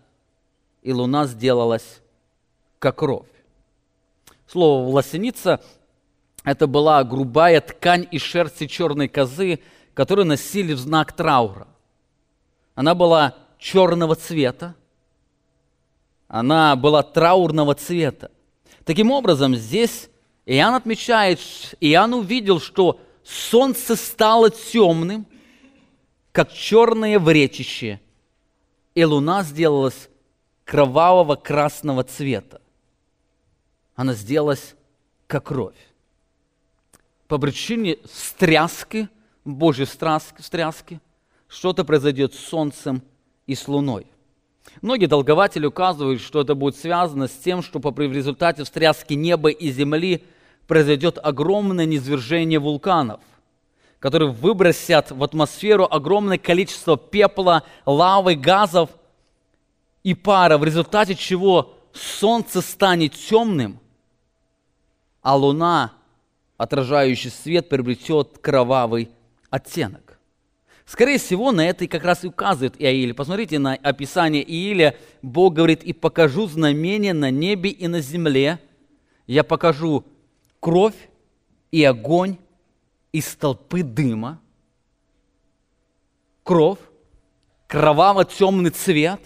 и 0.82 0.93
луна 0.93 1.25
сделалась, 1.25 2.01
как 2.79 2.99
кровь. 2.99 3.27
Слово 4.47 4.89
«власеница» 4.89 5.62
это 6.43 6.67
была 6.67 7.03
грубая 7.03 7.62
ткань 7.62 8.08
из 8.12 8.21
шерсти 8.21 8.67
черной 8.67 9.08
козы, 9.08 9.60
которую 9.93 10.25
носили 10.25 10.73
в 10.73 10.79
знак 10.79 11.13
траура. 11.13 11.67
Она 12.75 12.95
была 12.95 13.36
черного 13.58 14.15
цвета, 14.15 14.75
она 16.27 16.75
была 16.75 17.03
траурного 17.03 17.75
цвета. 17.75 18.32
Таким 18.84 19.12
образом, 19.12 19.56
здесь 19.56 20.10
Иоанн 20.45 20.75
отмечает, 20.75 21.39
Иоанн 21.79 22.13
увидел, 22.15 22.60
что 22.60 22.99
солнце 23.23 23.95
стало 23.95 24.49
темным, 24.49 25.25
как 26.34 26.51
черное 26.51 27.19
вречище, 27.19 28.01
и 28.95 29.06
луна 29.06 29.43
сделалась 29.43 30.10
кровавого 30.65 31.36
красного 31.36 32.03
цвета. 32.03 32.62
Она 33.95 34.13
сделалась 34.13 34.75
как 35.27 35.45
кровь 35.45 35.92
по 37.27 37.38
причине 37.38 37.97
стряски, 38.05 39.09
Божьей 39.45 39.86
стряски, 39.86 41.01
что-то 41.47 41.83
произойдет 41.83 42.33
с 42.33 42.39
Солнцем 42.39 43.01
и 43.47 43.55
с 43.55 43.67
Луной. 43.67 44.07
Многие 44.81 45.07
долгователи 45.07 45.65
указывают, 45.65 46.21
что 46.21 46.41
это 46.41 46.55
будет 46.55 46.77
связано 46.77 47.27
с 47.27 47.31
тем, 47.31 47.62
что 47.62 47.79
в 47.79 47.99
результате 47.99 48.63
встряски 48.63 49.13
неба 49.13 49.49
и 49.49 49.71
земли 49.71 50.23
произойдет 50.67 51.19
огромное 51.21 51.86
низвержение 51.86 52.59
вулканов. 52.59 53.19
которые 53.99 54.31
выбросят 54.31 55.12
в 55.12 55.23
атмосферу 55.23 55.88
огромное 55.89 56.38
количество 56.38 56.97
пепла, 56.97 57.63
лавы, 57.86 58.36
газов 58.36 58.89
и 60.03 60.13
пара, 60.13 60.57
в 60.57 60.65
результате 60.65 61.15
чего 61.15 61.73
солнце 61.93 62.59
станет 62.59 63.13
темным, 63.13 63.79
а 65.21 65.38
луна, 65.38 65.93
отражающий 66.63 67.30
свет, 67.30 67.69
приобретет 67.69 68.39
кровавый 68.39 69.10
оттенок. 69.49 70.19
Скорее 70.86 71.17
всего, 71.17 71.52
на 71.52 71.65
это 71.65 71.86
и 71.86 71.88
как 71.88 72.04
раз 72.04 72.23
и 72.23 72.28
указывает 72.28 72.76
Иаиль. 72.82 73.13
Посмотрите 73.13 73.58
на 73.60 73.73
описание 73.76 74.43
Ииля. 74.43 74.97
Бог 75.21 75.54
говорит, 75.54 75.84
«И 75.84 75.93
покажу 75.93 76.47
знамение 76.47 77.13
на 77.13 77.32
небе 77.32 77.69
и 77.69 77.88
на 77.88 78.02
земле. 78.02 78.60
Я 79.28 79.43
покажу 79.43 80.06
кровь 80.60 80.95
и 81.71 81.84
огонь 81.84 82.38
из 83.12 83.36
толпы 83.36 83.84
дыма, 83.84 84.41
кровь, 86.43 86.80
кроваво-темный 87.67 88.71
цвет, 88.71 89.21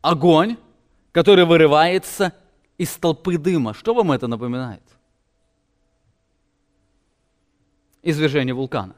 огонь, 0.00 0.56
который 1.12 1.44
вырывается 1.44 2.32
из 2.78 2.90
толпы 2.96 3.38
дыма. 3.38 3.74
Что 3.74 3.92
вам 3.92 4.12
это 4.12 4.26
напоминает? 4.26 4.82
Извержение 8.02 8.54
вулкана. 8.54 8.94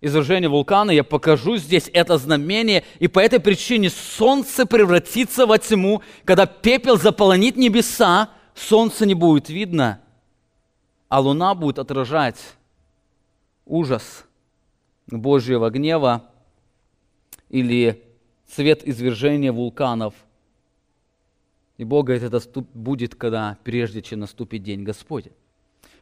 Извержение 0.00 0.48
вулкана, 0.48 0.92
я 0.92 1.02
покажу 1.02 1.56
здесь 1.56 1.90
это 1.92 2.18
знамение, 2.18 2.84
и 3.00 3.08
по 3.08 3.18
этой 3.18 3.40
причине 3.40 3.90
солнце 3.90 4.64
превратится 4.64 5.46
во 5.46 5.58
тьму, 5.58 6.02
когда 6.24 6.46
пепел 6.46 6.96
заполонит 6.96 7.56
небеса, 7.56 8.30
солнце 8.54 9.06
не 9.06 9.14
будет 9.14 9.48
видно– 9.48 10.00
а 11.08 11.20
луна 11.20 11.54
будет 11.54 11.78
отражать 11.78 12.38
ужас 13.64 14.26
Божьего 15.06 15.70
гнева 15.70 16.30
или 17.48 18.04
цвет 18.46 18.86
извержения 18.86 19.52
вулканов. 19.52 20.14
И 21.78 21.84
Бог 21.84 22.06
говорит, 22.06 22.24
это 22.24 22.40
будет, 22.74 23.14
когда 23.14 23.56
прежде 23.64 24.02
чем 24.02 24.20
наступит 24.20 24.62
день 24.62 24.82
Господень. 24.82 25.32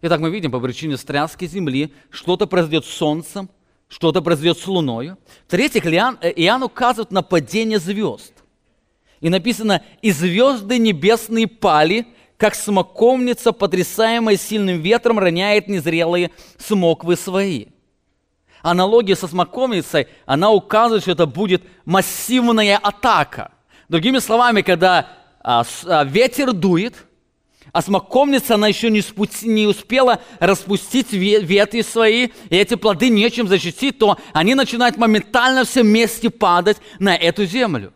Итак, 0.02 0.20
мы 0.20 0.30
видим, 0.30 0.50
по 0.50 0.60
причине 0.60 0.96
стряски 0.96 1.46
земли, 1.46 1.92
что-то 2.10 2.46
произойдет 2.46 2.84
с 2.84 2.90
солнцем, 2.90 3.48
что-то 3.88 4.20
произойдет 4.20 4.58
с 4.58 4.66
луною. 4.66 5.16
В-третьих, 5.46 5.86
э, 5.86 5.90
Иоанн 5.90 6.62
указывает 6.62 7.10
на 7.10 7.22
падение 7.22 7.78
звезд. 7.78 8.32
И 9.20 9.30
написано, 9.30 9.82
и 10.02 10.10
звезды 10.10 10.78
небесные 10.78 11.46
пали, 11.46 12.06
как 12.36 12.54
смоковница, 12.54 13.52
потрясаемая 13.52 14.36
сильным 14.36 14.80
ветром, 14.80 15.18
роняет 15.18 15.68
незрелые 15.68 16.30
смоквы 16.58 17.16
свои. 17.16 17.66
Аналогия 18.60 19.16
со 19.16 19.28
смоковницей, 19.28 20.08
она 20.26 20.50
указывает, 20.50 21.02
что 21.02 21.12
это 21.12 21.24
будет 21.26 21.62
массивная 21.86 22.76
атака. 22.76 23.52
Другими 23.88 24.18
словами, 24.18 24.60
когда 24.60 25.08
а, 25.40 25.64
а, 25.86 26.04
ветер 26.04 26.52
дует, 26.52 27.05
а 27.76 27.82
смоковница, 27.82 28.54
она 28.54 28.68
еще 28.68 28.88
не, 28.88 29.02
спути, 29.02 29.46
не 29.46 29.66
успела 29.66 30.22
распустить 30.40 31.12
ветви 31.12 31.82
свои, 31.82 32.28
и 32.48 32.56
эти 32.56 32.74
плоды 32.74 33.10
нечем 33.10 33.48
защитить, 33.48 33.98
то 33.98 34.16
они 34.32 34.54
начинают 34.54 34.96
моментально 34.96 35.66
все 35.66 35.82
вместе 35.82 36.30
падать 36.30 36.78
на 36.98 37.14
эту 37.14 37.44
землю. 37.44 37.92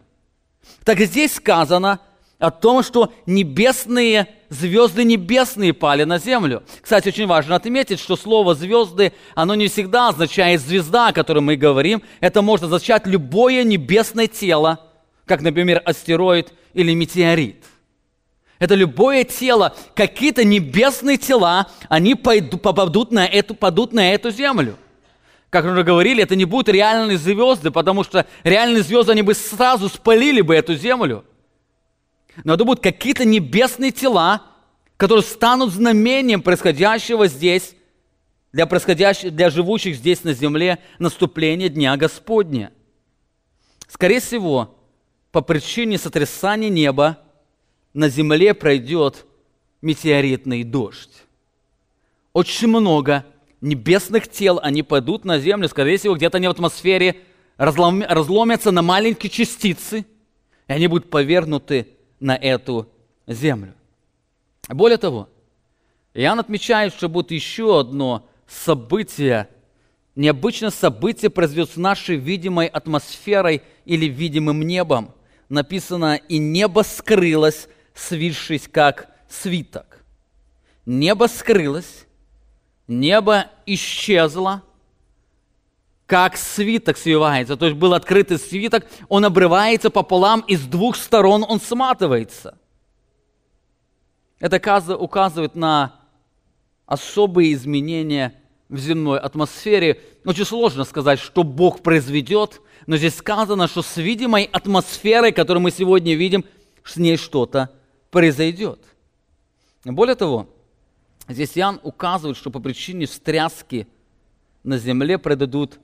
Так 0.85 1.01
здесь 1.01 1.35
сказано– 1.35 1.99
о 2.39 2.51
том, 2.51 2.83
что 2.83 3.13
небесные 3.27 4.27
звезды 4.49 5.05
небесные 5.05 5.75
пали 5.75 6.05
на 6.05 6.19
землю. 6.19 6.63
Кстати, 6.81 7.09
очень 7.09 7.27
важно 7.27 7.55
отметить, 7.55 8.01
что 8.01 8.17
слово 8.17 8.55
«звезды», 8.55 9.13
оно 9.35 9.55
не 9.55 9.69
всегда 9.69 10.09
означает 10.09 10.63
«звезда», 10.63 11.09
о 11.09 11.13
которой 11.13 11.41
мы 11.41 11.57
говорим. 11.57 12.03
Это 12.21 12.41
может 12.41 12.65
означать 12.65 13.07
любое 13.07 13.63
небесное 13.63 14.27
тело, 14.27 14.81
как, 15.27 15.43
например, 15.43 15.83
астероид 15.85 16.53
или 16.73 16.95
метеорит. 16.95 17.63
Это 18.61 18.75
любое 18.75 19.25
тело, 19.25 19.75
какие-то 19.95 20.45
небесные 20.45 21.17
тела, 21.17 21.67
они 21.89 22.15
пойдут, 22.15 22.61
попадут 22.61 23.11
на 23.11 23.27
эту, 23.27 23.55
падут 23.55 23.95
на 23.95 24.13
эту 24.13 24.31
землю. 24.31 24.77
Как 25.49 25.65
мы 25.65 25.73
уже 25.73 25.83
говорили, 25.83 26.23
это 26.23 26.37
не 26.37 26.45
будут 26.45 26.69
реальные 26.69 27.17
звезды, 27.17 27.71
потому 27.71 28.05
что 28.05 28.27
реальные 28.45 28.83
звезды, 28.83 29.13
они 29.13 29.23
бы 29.23 29.35
сразу 29.35 29.89
спалили 29.89 30.43
бы 30.43 30.55
эту 30.55 30.75
землю. 30.75 31.25
Но 32.45 32.55
это 32.55 32.65
будут 32.67 32.83
какие-то 32.83 33.25
небесные 33.25 33.93
тела, 33.93 34.43
которые 34.99 35.25
станут 35.25 35.73
знамением 35.73 36.43
происходящего 36.43 37.29
здесь, 37.29 37.75
для, 38.53 38.67
происходящих, 38.67 39.35
для 39.35 39.49
живущих 39.49 39.97
здесь 39.97 40.23
на 40.23 40.35
земле 40.35 40.81
наступления 40.99 41.71
Дня 41.71 41.97
Господня. 41.97 42.73
Скорее 43.89 44.21
всего, 44.21 44.77
по 45.33 45.41
причине 45.41 45.97
сотрясания 45.97 46.69
неба 46.69 47.17
на 47.95 48.09
земле 48.09 48.55
пройдет 48.55 49.27
метеоритный 49.83 50.65
дождь. 50.65 51.25
Очень 52.33 52.69
много 52.69 53.25
небесных 53.61 54.29
тел, 54.29 54.61
они 54.63 54.83
пойдут 54.83 55.25
на 55.25 55.39
землю, 55.39 55.69
скорее 55.69 55.97
всего, 55.97 56.15
где-то 56.15 56.39
они 56.39 56.49
в 56.49 56.53
атмосфере 56.53 57.17
разломятся 57.57 58.71
на 58.71 58.83
маленькие 58.83 59.31
частицы, 59.31 60.07
и 60.69 60.73
они 60.73 60.87
будут 60.87 61.11
повернуты 61.11 61.89
на 62.21 62.37
эту 62.37 62.89
землю. 63.27 63.75
Более 64.69 64.99
того, 64.99 65.29
Иоанн 66.15 66.41
отмечает, 66.41 66.95
что 66.95 67.09
будет 67.09 67.31
еще 67.33 67.81
одно 67.81 68.29
событие, 68.47 69.49
необычное 70.15 70.71
событие 70.71 71.31
произойдет 71.31 71.71
с 71.71 71.77
нашей 71.77 72.17
видимой 72.17 72.67
атмосферой 72.67 73.63
или 73.85 74.07
видимым 74.07 74.63
небом. 74.63 75.13
Написано, 75.49 76.15
и 76.15 76.39
небо 76.39 76.83
скрылось, 76.83 77.69
свившись 77.95 78.69
как 78.69 79.09
свиток. 79.29 80.05
Небо 80.87 81.27
скрылось, 81.27 82.07
небо 82.87 83.47
исчезло, 83.67 84.63
как 86.07 86.37
свиток 86.37 86.97
свивается. 86.97 87.57
То 87.57 87.67
есть 87.67 87.79
был 87.79 87.95
открытый 87.95 88.39
свиток, 88.39 88.87
он 89.09 89.25
обрывается 89.25 89.91
пополам, 89.91 90.41
и 90.41 90.57
с 90.57 90.63
двух 90.63 90.97
сторон 90.97 91.45
он 91.49 91.61
сматывается. 91.61 92.59
Это 94.41 94.97
указывает 94.97 95.55
на 95.55 96.01
особые 96.87 97.53
изменения 97.53 98.35
в 98.69 98.79
земной 98.79 99.21
атмосфере. 99.21 100.01
Очень 100.25 100.47
сложно 100.47 100.85
сказать, 100.85 101.21
что 101.21 101.45
Бог 101.45 101.83
произведет, 101.83 102.61
но 102.87 102.97
здесь 102.97 103.17
сказано, 103.17 103.69
что 103.69 103.83
с 103.83 103.97
видимой 103.97 104.49
атмосферой, 104.51 105.31
которую 105.33 105.63
мы 105.63 105.71
сегодня 105.71 106.15
видим, 106.15 106.45
с 106.83 106.97
ней 106.97 107.17
что-то 107.17 107.71
произойдет. 108.11 108.85
Более 109.85 110.15
того, 110.15 110.49
здесь 111.29 111.57
Иоанн 111.57 111.81
указывает, 111.83 112.37
что 112.37 112.51
по 112.51 112.61
причине 112.61 113.07
встряски 113.07 113.87
на 114.63 114.79
земле 114.79 115.19
произойдут 115.19 115.81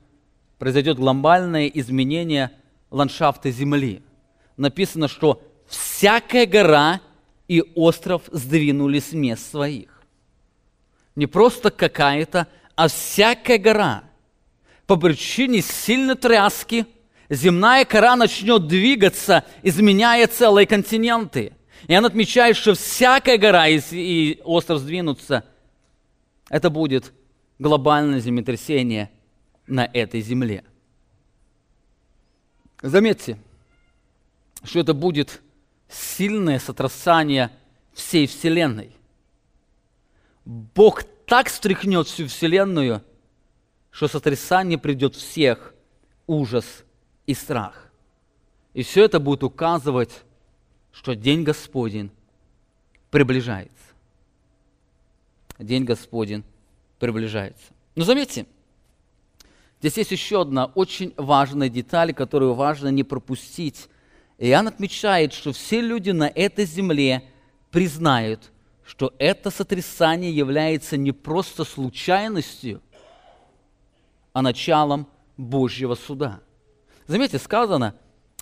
произойдет 0.57 0.97
глобальное 0.97 1.67
изменение 1.67 2.51
ландшафта 2.89 3.51
Земли. 3.51 4.01
Написано, 4.55 5.07
что 5.07 5.41
всякая 5.67 6.45
гора 6.45 7.01
и 7.47 7.63
остров 7.75 8.23
сдвинулись 8.31 9.09
с 9.09 9.13
мест 9.13 9.51
своих. 9.51 10.01
Не 11.15 11.27
просто 11.27 11.71
какая-то, 11.71 12.47
а 12.75 12.87
всякая 12.87 13.57
гора. 13.57 14.03
По 14.85 14.95
причине 14.95 15.61
сильной 15.61 16.15
тряски 16.15 16.85
земная 17.29 17.85
кора 17.85 18.15
начнет 18.15 18.67
двигаться, 18.67 19.43
изменяя 19.63 20.27
целые 20.27 20.65
континенты. 20.65 21.53
И 21.85 21.95
он 21.95 22.05
отмечает, 22.05 22.57
что 22.57 22.73
всякая 22.73 23.37
гора 23.37 23.67
и, 23.67 24.41
остров 24.43 24.79
сдвинутся. 24.79 25.43
Это 26.49 26.69
будет 26.69 27.13
глобальное 27.59 28.19
землетрясение– 28.19 29.11
на 29.67 29.85
этой 29.85 30.21
земле. 30.21 30.63
Заметьте, 32.81 33.37
что 34.63 34.79
это 34.79 34.93
будет 34.93 35.41
сильное 35.89 36.59
сотрясание 36.59 37.51
всей 37.93 38.27
Вселенной. 38.27 38.95
Бог 40.45 41.03
так 41.25 41.49
стряхнет 41.49 42.07
всю 42.07 42.27
Вселенную, 42.27 43.03
что 43.91 44.07
сотрясание 44.07 44.77
придет 44.77 45.15
всех, 45.15 45.73
ужас 46.25 46.65
и 47.25 47.33
страх. 47.33 47.91
И 48.73 48.83
все 48.83 49.05
это 49.05 49.19
будет 49.19 49.43
указывать, 49.43 50.23
что 50.97 51.15
День 51.15 51.43
Господень 51.43 52.09
приближается. 53.11 53.71
День 55.59 55.83
Господень 55.83 56.43
приближается. 56.97 57.65
Но 57.95 58.03
заметьте, 58.03 58.47
Здесь 59.79 59.97
есть 59.97 60.11
еще 60.11 60.41
одна 60.41 60.65
очень 60.65 61.13
важная 61.17 61.69
деталь, 61.69 62.11
которую 62.11 62.55
важно 62.55 62.87
не 62.87 63.03
пропустить. 63.03 63.89
Иоанн 64.39 64.69
отмечает, 64.69 65.33
что 65.33 65.53
все 65.53 65.81
люди 65.81 66.09
на 66.09 66.27
этой 66.27 66.65
земле 66.65 67.23
признают, 67.69 68.51
что 68.83 69.13
это 69.19 69.51
сотрясание 69.51 70.35
является 70.35 70.97
не 70.97 71.11
просто 71.11 71.63
случайностью, 71.63 72.81
а 74.33 74.41
началом 74.41 75.05
Божьего 75.37 75.93
суда. 75.93 76.39
Заметьте, 77.05 77.37
сказано, 77.37 77.93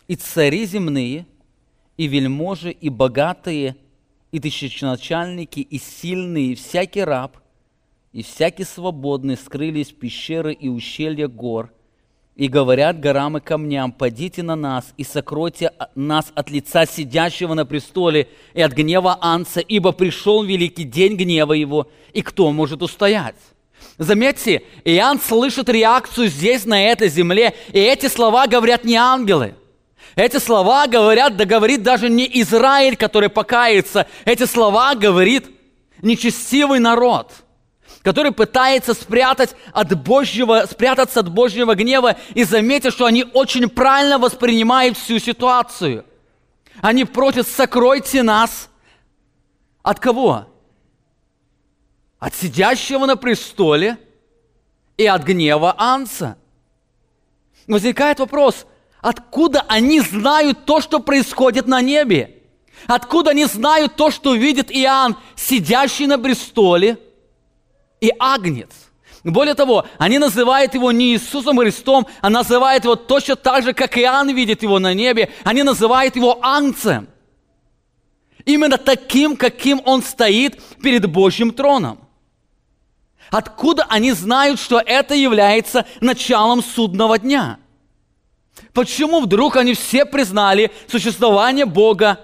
и 0.07 0.15
цари 0.15 0.65
земные, 0.65 1.25
и 1.97 2.07
вельможи, 2.07 2.71
и 2.71 2.89
богатые, 2.89 3.75
и 4.31 4.39
тысяченачальники, 4.39 5.59
и 5.59 5.77
сильные, 5.79 6.51
и 6.51 6.55
всякий 6.55 7.03
раб, 7.03 7.37
и 8.11 8.23
всякий 8.23 8.63
свободный 8.63 9.37
скрылись 9.37 9.91
в 9.91 9.95
пещеры 9.95 10.53
и 10.53 10.67
ущелья 10.67 11.27
гор, 11.27 11.71
и 12.35 12.49
говорят 12.49 12.99
горам 12.99 13.37
и 13.37 13.39
камням, 13.39 13.93
«Падите 13.93 14.43
на 14.43 14.55
нас 14.55 14.93
и 14.97 15.05
сокройте 15.05 15.71
нас 15.95 16.33
от 16.35 16.49
лица 16.49 16.85
сидящего 16.85 17.53
на 17.53 17.65
престоле 17.65 18.27
и 18.53 18.61
от 18.61 18.73
гнева 18.73 19.17
Анца, 19.21 19.61
ибо 19.61 19.93
пришел 19.93 20.43
великий 20.43 20.83
день 20.83 21.15
гнева 21.15 21.53
его, 21.53 21.87
и 22.13 22.21
кто 22.21 22.51
может 22.51 22.81
устоять?» 22.81 23.35
Заметьте, 23.97 24.63
Иоанн 24.83 25.19
слышит 25.19 25.69
реакцию 25.69 26.27
здесь, 26.27 26.65
на 26.65 26.83
этой 26.83 27.07
земле, 27.07 27.53
и 27.71 27.79
эти 27.79 28.07
слова 28.07 28.47
говорят 28.47 28.83
не 28.83 28.95
ангелы. 28.95 29.55
Эти 30.15 30.37
слова 30.37 30.87
говорят, 30.87 31.35
да 31.35 31.45
говорит 31.45 31.83
даже 31.83 32.09
не 32.09 32.29
Израиль, 32.41 32.95
который 32.95 33.29
покается. 33.29 34.07
Эти 34.23 34.45
слова 34.45 34.95
говорит 34.95 35.49
нечестивый 36.01 36.79
народ, 36.79 37.31
который 38.01 38.31
пытается 38.31 38.93
спрятать 38.93 39.55
от 39.73 40.01
Божьего, 40.01 40.65
спрятаться 40.69 41.19
от 41.19 41.29
Божьего 41.29 41.75
гнева. 41.75 42.15
И 42.33 42.43
заметьте, 42.43 42.91
что 42.91 43.05
они 43.05 43.25
очень 43.33 43.69
правильно 43.69 44.17
воспринимают 44.17 44.97
всю 44.97 45.19
ситуацию. 45.19 46.05
Они 46.81 47.03
просят, 47.05 47.47
сокройте 47.47 48.23
нас. 48.23 48.69
От 49.83 49.99
кого? 49.99 50.47
от 52.25 52.33
сидящего 52.33 53.05
на 53.05 53.17
престоле 53.17 53.97
и 54.97 55.05
от 55.05 55.23
гнева 55.23 55.75
Анса. 55.77 56.39
Возникает 57.67 58.19
вопрос, 58.19 58.65
откуда 59.05 59.63
они 59.67 59.99
знают 59.99 60.65
то, 60.65 60.81
что 60.81 60.99
происходит 60.99 61.67
на 61.67 61.79
небе? 61.79 62.41
Откуда 62.87 63.31
они 63.31 63.45
знают 63.45 63.95
то, 63.95 64.09
что 64.09 64.33
видит 64.33 64.71
Иоанн, 64.71 65.15
сидящий 65.35 66.07
на 66.07 66.17
престоле 66.17 66.97
и 68.01 68.11
агнец? 68.17 68.71
Более 69.23 69.53
того, 69.53 69.85
они 69.99 70.17
называют 70.17 70.73
его 70.73 70.91
не 70.91 71.13
Иисусом 71.13 71.59
Христом, 71.59 72.07
а 72.21 72.31
называют 72.31 72.83
его 72.83 72.95
точно 72.95 73.35
так 73.35 73.63
же, 73.63 73.73
как 73.73 73.95
Иоанн 73.95 74.33
видит 74.33 74.63
его 74.63 74.79
на 74.79 74.95
небе. 74.95 75.31
Они 75.43 75.61
называют 75.61 76.15
его 76.15 76.39
ангцем. 76.43 77.07
Именно 78.43 78.79
таким, 78.79 79.37
каким 79.37 79.81
он 79.85 80.01
стоит 80.01 80.59
перед 80.81 81.05
Божьим 81.05 81.51
троном. 81.51 81.99
Откуда 83.29 83.85
они 83.87 84.13
знают, 84.13 84.59
что 84.59 84.79
это 84.79 85.13
является 85.13 85.85
началом 86.01 86.63
судного 86.63 87.19
дня? 87.19 87.59
Почему 88.73 89.21
вдруг 89.21 89.57
они 89.57 89.73
все 89.73 90.05
признали 90.05 90.71
существование 90.87 91.65
Бога? 91.65 92.19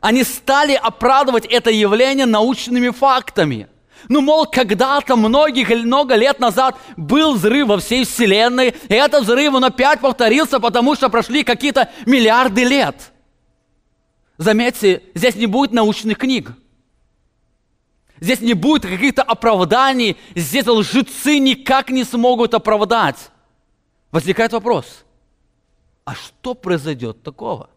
Они 0.00 0.24
стали 0.24 0.74
оправдывать 0.74 1.46
это 1.46 1.70
явление 1.70 2.26
научными 2.26 2.90
фактами. 2.90 3.68
Ну, 4.08 4.20
мол, 4.20 4.46
когда-то, 4.46 5.16
многих, 5.16 5.70
много 5.70 6.14
лет 6.14 6.38
назад 6.38 6.78
был 6.96 7.34
взрыв 7.34 7.68
во 7.68 7.78
всей 7.78 8.04
Вселенной, 8.04 8.74
и 8.88 8.94
этот 8.94 9.24
взрыв, 9.24 9.54
он 9.54 9.64
опять 9.64 10.00
повторился, 10.00 10.60
потому 10.60 10.94
что 10.94 11.08
прошли 11.08 11.42
какие-то 11.42 11.90
миллиарды 12.06 12.64
лет. 12.64 13.12
Заметьте, 14.36 15.02
здесь 15.14 15.34
не 15.34 15.46
будет 15.46 15.72
научных 15.72 16.18
книг. 16.18 16.52
Здесь 18.20 18.40
не 18.40 18.54
будет 18.54 18.82
каких-то 18.82 19.22
оправданий, 19.22 20.16
здесь 20.34 20.66
лжецы 20.66 21.38
никак 21.38 21.90
не 21.90 22.04
смогут 22.04 22.54
оправдать. 22.54 23.30
Возникает 24.10 24.52
вопрос, 24.52 25.04
а 26.08 26.14
что 26.14 26.54
произойдет 26.54 27.22
такого? 27.22 27.68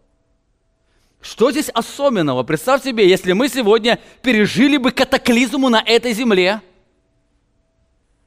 Что 1.20 1.52
здесь 1.52 1.68
особенного? 1.68 2.44
Представь 2.44 2.82
себе, 2.82 3.06
если 3.06 3.34
мы 3.34 3.50
сегодня 3.50 4.00
пережили 4.22 4.78
бы 4.78 4.92
катаклизму 4.92 5.68
на 5.68 5.82
этой 5.82 6.14
земле, 6.14 6.62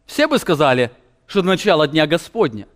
все 0.04 0.26
бы 0.26 0.38
сказали, 0.38 0.90
что 1.26 1.40
начало 1.40 1.88
Дня 1.88 2.06
Господня. 2.06 2.68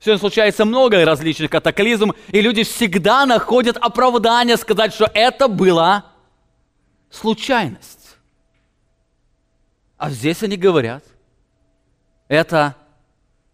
Сегодня 0.00 0.18
случается 0.18 0.64
много 0.64 1.04
различных 1.04 1.52
катаклизм, 1.52 2.12
и 2.32 2.40
люди 2.40 2.64
всегда 2.64 3.26
находят 3.26 3.76
оправдание 3.76 4.56
сказать, 4.56 4.92
что 4.92 5.08
это 5.14 5.46
было 5.46 6.06
случайность. 7.10 8.16
А 9.98 10.10
здесь 10.10 10.42
они 10.42 10.56
говорят, 10.56 11.04
это 12.26 12.74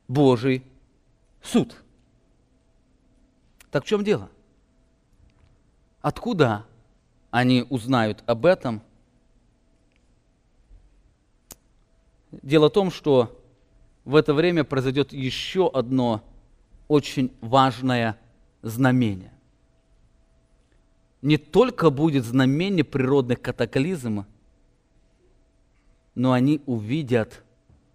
Божий 0.08 0.64
суд. 1.42 1.76
Так 3.70 3.84
в 3.84 3.86
чем 3.86 4.04
дело? 4.04 4.30
Откуда 6.00 6.66
они 7.30 7.66
узнают 7.68 8.22
об 8.26 8.46
этом? 8.46 8.82
Дело 12.30 12.68
в 12.68 12.72
том, 12.72 12.90
что 12.90 13.40
в 14.04 14.16
это 14.16 14.34
время 14.34 14.64
произойдет 14.64 15.12
еще 15.12 15.70
одно 15.70 16.22
очень 16.88 17.32
важное 17.40 18.18
знамение 18.62 19.32
не 21.22 21.38
только 21.38 21.90
будет 21.90 22.24
знамение 22.24 22.84
природных 22.84 23.40
катаклизмов, 23.40 24.26
но 26.16 26.32
они 26.32 26.60
увидят 26.66 27.42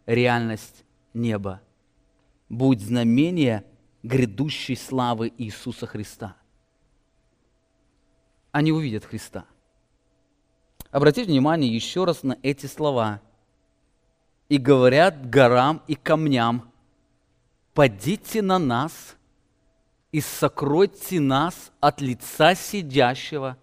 реальность 0.05 0.85
неба. 1.13 1.61
Будет 2.49 2.81
знамение 2.81 3.65
грядущей 4.03 4.75
славы 4.75 5.33
Иисуса 5.37 5.85
Христа. 5.85 6.35
Они 8.51 8.71
увидят 8.71 9.05
Христа. 9.05 9.45
Обратите 10.91 11.27
внимание 11.27 11.73
еще 11.73 12.05
раз 12.05 12.23
на 12.23 12.37
эти 12.41 12.65
слова. 12.65 13.21
«И 14.49 14.57
говорят 14.57 15.29
горам 15.29 15.83
и 15.87 15.95
камням, 15.95 16.71
«Падите 17.73 18.41
на 18.41 18.57
нас 18.57 19.17
и 20.11 20.21
сокройте 20.21 21.19
нас 21.19 21.71
от 21.79 22.01
лица 22.01 22.55
сидящего 22.55 23.57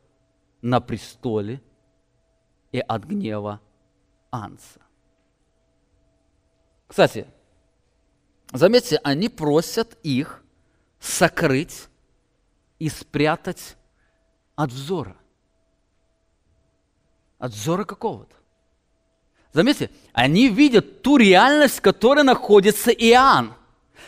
на 0.62 0.80
престоле 0.80 1.61
и 2.70 2.78
от 2.78 3.05
гнева 3.05 3.61
Анса. 4.30 4.80
Кстати, 6.87 7.26
заметьте, 8.59 9.00
они 9.02 9.28
просят 9.28 9.96
их 10.02 10.42
сокрыть 11.00 11.88
и 12.78 12.88
спрятать 12.88 13.76
от 14.57 14.70
взора. 14.70 15.16
От 17.38 17.52
взора 17.52 17.84
какого-то. 17.84 18.34
Заметьте, 19.52 19.90
они 20.12 20.48
видят 20.48 21.02
ту 21.02 21.16
реальность, 21.16 21.78
в 21.78 21.80
которой 21.80 22.24
находится 22.24 22.90
Иоанн. 22.90 23.55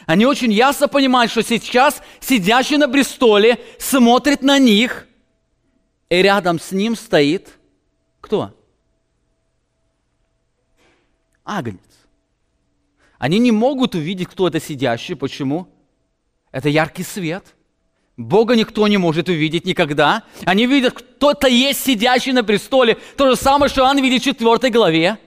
Они 0.07 0.26
очень 0.26 0.53
ясно 0.53 0.88
понимают, 0.88 1.30
что 1.30 1.42
сейчас 1.42 2.03
сидящий 2.20 2.76
на 2.76 2.88
престоле 2.88 3.61
смотрит 3.78 4.42
на 4.42 4.59
них, 4.59 5.07
и 6.09 6.22
рядом 6.22 6.61
с 6.61 6.72
ним 6.72 6.97
стоит 6.97 7.57
кто? 8.26 8.53
Агнец. 11.44 11.78
Они 13.19 13.39
не 13.39 13.53
могут 13.53 13.95
увидеть, 13.95 14.29
кто 14.29 14.49
это 14.49 14.61
сидящий. 14.61 15.17
Почему? 15.17 15.69
Это 16.53 16.69
яркий 16.69 17.03
свет. 17.03 17.55
Бога 18.17 18.57
никто 18.57 18.89
не 18.89 18.97
может 18.97 19.29
увидеть 19.29 19.67
никогда. 19.67 20.23
Они 20.45 20.67
видят, 20.67 20.95
кто-то 20.95 21.49
есть 21.49 21.85
сидящий 21.85 22.33
на 22.33 22.43
престоле. 22.43 22.97
То 23.17 23.31
же 23.31 23.37
самое, 23.37 23.69
что 23.69 23.85
он 23.85 24.01
видит 24.01 24.23
в 24.23 24.25
4 24.25 24.71
главе. 24.71 25.19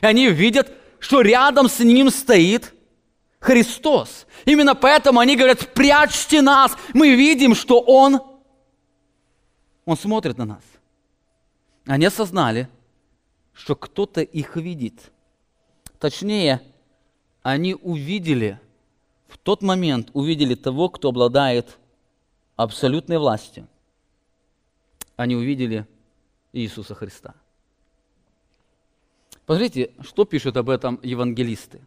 Они 0.00 0.28
видят, 0.28 0.72
что 0.98 1.20
рядом 1.20 1.68
с 1.68 1.80
ним 1.80 2.10
стоит 2.10 2.74
Христос. 3.38 4.26
Именно 4.46 4.74
поэтому 4.74 5.20
они 5.20 5.36
говорят, 5.36 5.74
прячьте 5.74 6.40
нас. 6.40 6.76
Мы 6.94 7.14
видим, 7.14 7.54
что 7.54 7.80
Он, 7.80 8.20
Он 9.84 9.96
смотрит 9.96 10.38
на 10.38 10.44
нас. 10.44 10.62
Они 11.86 12.06
осознали, 12.06 12.68
что 13.52 13.74
кто-то 13.74 14.22
их 14.22 14.56
видит. 14.56 15.12
Точнее, 15.98 16.62
они 17.50 17.74
увидели, 17.74 18.60
в 19.26 19.38
тот 19.38 19.62
момент 19.62 20.10
увидели 20.12 20.54
того, 20.54 20.90
кто 20.90 21.08
обладает 21.08 21.78
абсолютной 22.56 23.16
властью. 23.16 23.66
Они 25.16 25.34
увидели 25.34 25.86
Иисуса 26.52 26.94
Христа. 26.94 27.34
Посмотрите, 29.46 29.92
что 30.02 30.26
пишут 30.26 30.58
об 30.58 30.68
этом 30.68 31.00
евангелисты. 31.02 31.80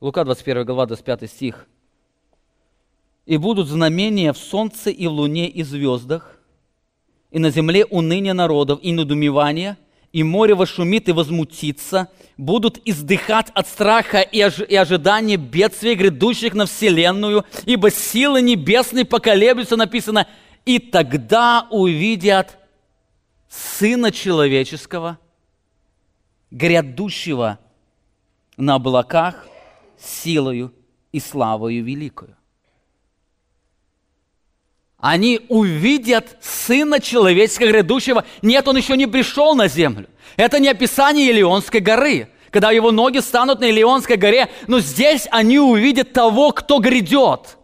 Лука 0.00 0.22
21 0.22 0.64
глава, 0.64 0.86
25 0.86 1.28
стих. 1.28 1.66
«И 3.26 3.38
будут 3.38 3.66
знамения 3.66 4.32
в 4.32 4.38
солнце 4.38 4.90
и 4.90 5.08
в 5.08 5.10
луне 5.10 5.48
и 5.48 5.64
звездах, 5.64 6.38
и 7.32 7.40
на 7.40 7.50
земле 7.50 7.86
уныние 7.86 8.34
народов 8.34 8.78
и 8.82 8.92
недумевание, 8.92 9.76
и 10.12 10.22
море 10.22 10.54
вошумит 10.54 11.08
и 11.08 11.12
возмутится, 11.12 12.08
будут 12.36 12.80
издыхать 12.84 13.48
от 13.54 13.68
страха 13.68 14.20
и, 14.20 14.40
ож- 14.40 14.66
и 14.66 14.74
ожидания 14.74 15.36
бедствий, 15.36 15.94
грядущих 15.94 16.54
на 16.54 16.66
вселенную, 16.66 17.44
ибо 17.64 17.90
силы 17.90 18.42
небесные 18.42 19.04
поколеблются, 19.04 19.76
написано, 19.76 20.26
и 20.64 20.78
тогда 20.78 21.66
увидят 21.70 22.58
Сына 23.48 24.12
Человеческого, 24.12 25.18
грядущего 26.50 27.58
на 28.56 28.76
облаках 28.76 29.46
силою 29.98 30.72
и 31.12 31.20
славою 31.20 31.84
великою. 31.84 32.36
Они 35.00 35.40
увидят 35.48 36.36
Сына 36.42 37.00
Человеческого 37.00 37.68
грядущего. 37.68 38.24
Нет, 38.42 38.68
Он 38.68 38.76
еще 38.76 38.96
не 38.96 39.06
пришел 39.06 39.54
на 39.54 39.66
землю. 39.66 40.08
Это 40.36 40.58
не 40.58 40.68
описание 40.68 41.30
Илионской 41.30 41.80
горы, 41.80 42.28
когда 42.50 42.70
его 42.70 42.90
ноги 42.90 43.18
станут 43.18 43.60
на 43.60 43.70
Илионской 43.70 44.16
горе. 44.16 44.50
Но 44.66 44.80
здесь 44.80 45.26
они 45.30 45.58
увидят 45.58 46.12
того, 46.12 46.52
кто 46.52 46.78
грядет. 46.78 47.56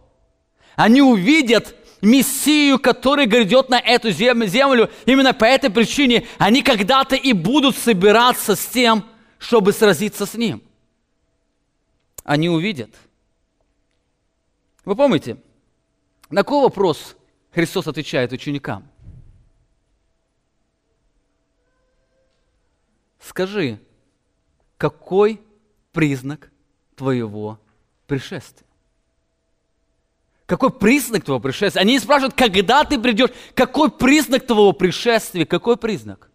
Они 0.75 1.01
увидят 1.01 1.75
Мессию, 2.01 2.79
который 2.79 3.25
грядет 3.25 3.69
на 3.69 3.79
эту 3.79 4.11
землю. 4.11 4.89
Именно 5.05 5.33
по 5.33 5.45
этой 5.45 5.69
причине 5.69 6.25
они 6.37 6.61
когда-то 6.61 7.15
и 7.15 7.33
будут 7.33 7.75
собираться 7.75 8.55
с 8.55 8.65
тем, 8.65 9.05
чтобы 9.37 9.73
сразиться 9.73 10.25
с 10.25 10.33
Ним. 10.33 10.63
Они 12.23 12.49
увидят. 12.49 12.89
Вы 14.85 14.95
помните, 14.95 15.37
на 16.29 16.41
какой 16.41 16.61
вопрос 16.61 17.16
Христос 17.57 17.87
отвечает 17.87 18.31
ученикам? 18.33 18.87
Скажи, 23.19 23.79
какой 24.77 25.41
признак 25.91 26.51
твоего 26.95 27.59
пришествия? 28.05 28.67
Какой 30.45 30.71
признак 30.71 31.23
твоего 31.23 31.41
пришествия? 31.41 31.81
Они 31.81 31.97
спрашивают, 31.97 32.35
когда 32.35 32.83
ты 32.83 33.01
придешь, 33.01 33.31
какой 33.55 33.89
признак 33.89 34.45
твоего 34.45 34.71
пришествия, 34.71 35.47
какой 35.47 35.77
признак? 35.77 36.29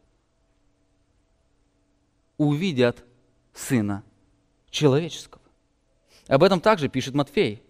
Увидят 2.36 3.04
Сына 3.54 4.02
Человеческого. 4.70 5.44
Об 6.26 6.42
этом 6.42 6.60
также 6.60 6.88
пишет 6.88 7.14
Матфей. 7.14 7.62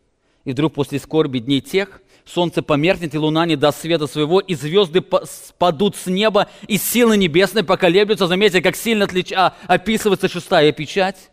И 0.45 0.53
вдруг 0.53 0.75
после 0.75 0.99
скорби 0.99 1.39
дней 1.39 1.61
тех 1.61 2.03
солнце 2.25 2.63
померкнет, 2.63 3.15
и 3.15 3.19
луна 3.19 3.47
не 3.47 3.57
даст 3.57 3.81
света 3.81 4.07
своего, 4.07 4.41
и 4.41 4.55
звезды 4.55 5.05
спадут 5.25 5.97
с 5.97 6.07
неба, 6.07 6.49
и 6.67 6.79
силы 6.79 7.17
небесные 7.17 7.65
поколеблются. 7.65 8.27
Заметьте, 8.27 8.61
как 8.61 8.77
сильно 8.77 9.05
отлич... 9.05 9.33
а, 9.33 9.57
описывается 9.67 10.29
шестая 10.29 10.73
печать. 10.73 11.31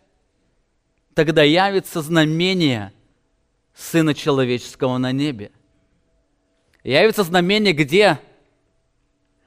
Тогда 1.14 1.44
явится 1.44 2.02
знамение 2.02 2.94
Сына 3.76 4.14
Человеческого 4.14 4.98
на 4.98 5.12
небе. 5.12 5.52
Явится 6.84 7.24
знамение 7.24 7.74
где? 7.74 8.20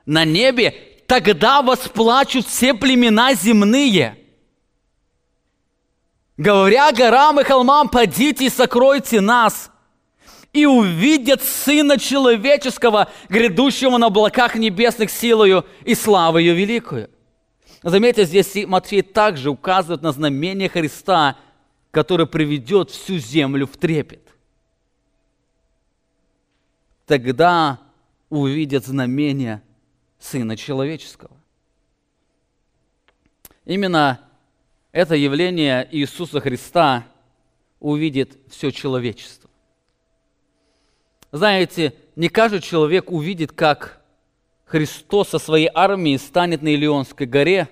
На 0.07 0.25
небе. 0.25 0.75
Тогда 1.07 1.63
восплачут 1.63 2.47
все 2.47 2.75
племена 2.75 3.35
земные. 3.35 4.19
Говоря 6.37 6.93
горам 6.93 7.41
и 7.41 7.45
холмам, 7.45 7.89
подите 7.89 8.47
и 8.47 8.51
сокройте 8.51 9.21
нас– 9.21 9.71
и 10.53 10.67
увидят 10.67 11.43
Сына 11.43 11.99
Человеческого, 11.99 13.11
грядущего 13.29 13.97
на 13.97 14.07
облаках 14.07 14.55
небесных 14.55 15.11
силою 15.11 15.65
и 15.85 15.95
славою 15.95 16.55
великую. 16.55 17.11
Заметьте, 17.83 18.25
здесь 18.25 18.55
Матфей 18.67 19.03
также 19.03 19.51
указывает 19.51 20.03
на 20.03 20.13
знамение 20.13 20.69
Христа, 20.69 21.37
которое 21.91 22.27
приведет 22.27 22.91
всю 22.91 23.19
землю 23.19 23.67
в 23.67 23.77
трепет. 23.77 24.29
Тогда 27.07 27.81
увидят 28.29 28.87
знамение 28.87 29.63
Сына 30.19 30.57
Человеческого. 30.57 31.37
Именно 33.65 34.21
это 34.93 35.15
явление 35.15 35.89
Иисуса 35.91 36.41
Христа 36.41 37.07
увидит 37.81 38.39
все 38.49 38.71
человечество. 38.71 39.51
Знаете, 41.33 41.95
не 42.15 42.29
каждый 42.29 42.61
человек 42.61 43.11
увидит, 43.11 43.53
как 43.53 44.03
Христос 44.67 45.31
со 45.31 45.39
своей 45.39 45.71
армией 45.73 46.19
станет 46.19 46.63
на 46.63 46.69
Илионской 46.75 47.27
горе, 47.27 47.69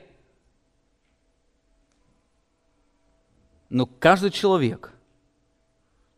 но 3.68 3.87
каждый 3.87 4.31
человек 4.31 4.93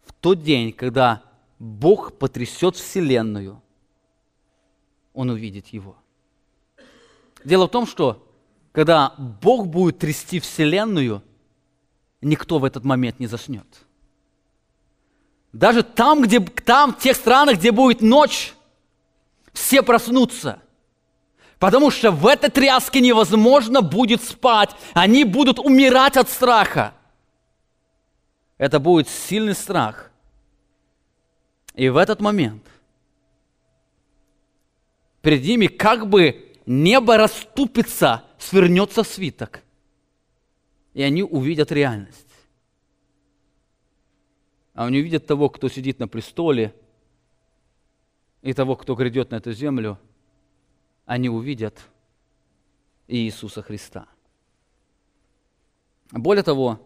в 0.04 0.12
тот 0.12 0.42
день, 0.42 0.72
когда 0.72 1.22
Бог 1.58 2.16
потрясет 2.16 2.76
Вселенную, 2.76 3.60
он 5.12 5.30
увидит 5.30 5.68
его. 5.68 5.96
Дело 7.44 7.66
в 7.66 7.70
том, 7.70 7.86
что 7.86 8.31
когда 8.72 9.14
Бог 9.18 9.68
будет 9.68 9.98
трясти 9.98 10.40
Вселенную, 10.40 11.22
никто 12.22 12.58
в 12.58 12.64
этот 12.64 12.84
момент 12.84 13.20
не 13.20 13.26
заснет. 13.26 13.66
Даже 15.52 15.82
там, 15.82 16.22
где, 16.22 16.40
там, 16.40 16.94
в 16.94 16.98
тех 16.98 17.14
странах, 17.14 17.58
где 17.58 17.70
будет 17.70 18.00
ночь, 18.00 18.54
все 19.52 19.82
проснутся. 19.82 20.60
Потому 21.58 21.90
что 21.90 22.10
в 22.10 22.26
этой 22.26 22.50
тряске 22.50 23.00
невозможно 23.00 23.82
будет 23.82 24.22
спать. 24.22 24.70
Они 24.94 25.24
будут 25.24 25.58
умирать 25.58 26.16
от 26.16 26.30
страха. 26.30 26.94
Это 28.56 28.80
будет 28.80 29.08
сильный 29.08 29.54
страх. 29.54 30.10
И 31.74 31.88
в 31.88 31.98
этот 31.98 32.20
момент 32.20 32.62
перед 35.20 35.44
ними 35.44 35.66
как 35.68 36.08
бы 36.08 36.51
небо 36.66 37.16
расступится, 37.16 38.24
свернется 38.38 39.02
свиток. 39.02 39.62
И 40.94 41.02
они 41.02 41.22
увидят 41.22 41.72
реальность 41.72 42.32
а 44.74 44.86
они 44.86 45.00
увидят 45.00 45.26
того, 45.26 45.48
кто 45.48 45.68
сидит 45.68 45.98
на 45.98 46.08
престоле, 46.08 46.74
и 48.40 48.52
того, 48.54 48.74
кто 48.74 48.94
грядет 48.94 49.30
на 49.30 49.36
эту 49.36 49.52
землю, 49.52 49.98
они 51.06 51.28
увидят 51.28 51.78
Иисуса 53.06 53.62
Христа. 53.62 54.06
Более 56.10 56.42
того, 56.42 56.80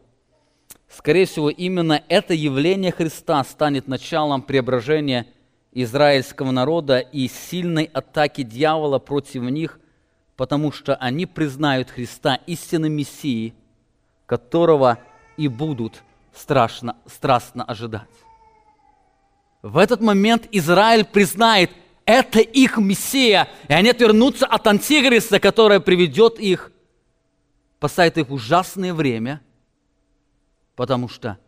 скорее 0.89 1.24
всего, 1.24 1.49
именно 1.49 2.05
это 2.09 2.35
явление 2.35 2.93
Христа 2.93 3.43
станет 3.45 3.89
началом 3.89 4.43
преображения 4.43 5.27
израильского 5.73 6.51
народа 6.51 6.99
и 6.99 7.29
сильной 7.29 7.85
атаки 7.85 8.43
дьявола 8.43 8.99
против 8.99 9.43
них, 9.43 9.79
потому 10.37 10.73
что 10.73 10.97
они 10.97 11.27
признают 11.27 11.91
Христа 11.91 12.37
истинным 12.47 12.93
Мессией, 12.93 13.55
которого 14.27 14.99
и 15.37 15.49
будут 15.49 16.03
страшно, 16.35 16.97
страстно 17.07 17.64
ожидать. 17.64 18.09
В 19.62 19.79
этот 19.79 20.01
момент 20.01 20.47
Израиль 20.53 21.05
признает, 21.05 21.71
это 22.05 22.39
их 22.39 22.79
Мессия, 22.79 23.49
и 23.69 23.73
они 23.73 23.91
отвернутся 23.91 24.47
от 24.47 24.67
Антихриста, 24.67 25.41
которое 25.41 25.81
приведет 25.81 26.39
их, 26.39 26.73
поставит 27.81 28.17
их 28.17 28.29
в 28.29 28.33
ужасное 28.33 28.95
время, 28.95 29.41
потому 30.77 31.09
что 31.09 31.39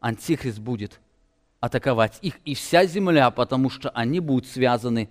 Антихрист 0.00 0.58
будет 0.58 1.00
атаковать 1.60 2.18
их 2.22 2.38
и 2.44 2.54
вся 2.54 2.86
земля, 2.86 3.30
потому 3.30 3.70
что 3.70 3.90
они 3.90 4.20
будут 4.20 4.46
связаны 4.46 5.08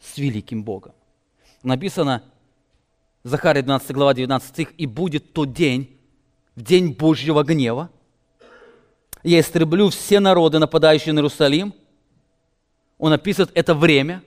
с 0.00 0.18
великим 0.18 0.64
Богом. 0.64 0.92
Написано, 1.62 2.22
Захария 3.22 3.62
12 3.62 3.92
глава 3.92 4.14
19 4.14 4.48
стих, 4.48 4.72
«И 4.78 4.86
будет 4.86 5.32
тот 5.32 5.52
день, 5.52 5.98
в 6.56 6.62
день 6.62 6.94
Божьего 6.94 7.42
гнева, 7.42 7.90
я 9.22 9.40
истреблю 9.40 9.90
все 9.90 10.18
народы, 10.20 10.58
нападающие 10.58 11.12
на 11.12 11.18
Иерусалим. 11.18 11.74
Он 12.98 13.12
описывает 13.12 13.50
это 13.54 13.74
время. 13.74 14.22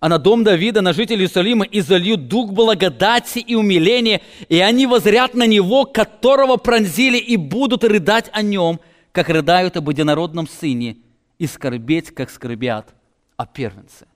А 0.00 0.08
на 0.08 0.18
дом 0.18 0.44
Давида, 0.44 0.80
на 0.80 0.92
жителей 0.92 1.22
Иерусалима, 1.22 1.64
и 1.64 1.80
зальют 1.80 2.28
дух 2.28 2.52
благодати 2.52 3.40
и 3.40 3.56
умиления, 3.56 4.20
и 4.48 4.60
они 4.60 4.86
возрят 4.86 5.34
на 5.34 5.44
него, 5.44 5.86
которого 5.86 6.56
пронзили, 6.56 7.18
и 7.18 7.36
будут 7.36 7.82
рыдать 7.82 8.30
о 8.32 8.42
нем, 8.42 8.78
как 9.18 9.30
рыдают 9.30 9.76
об 9.76 9.88
единородном 9.88 10.46
сыне, 10.46 10.98
и 11.38 11.48
скорбеть, 11.48 12.14
как 12.14 12.30
скорбят 12.30 12.94
о 13.36 13.46
первенце. 13.46 14.06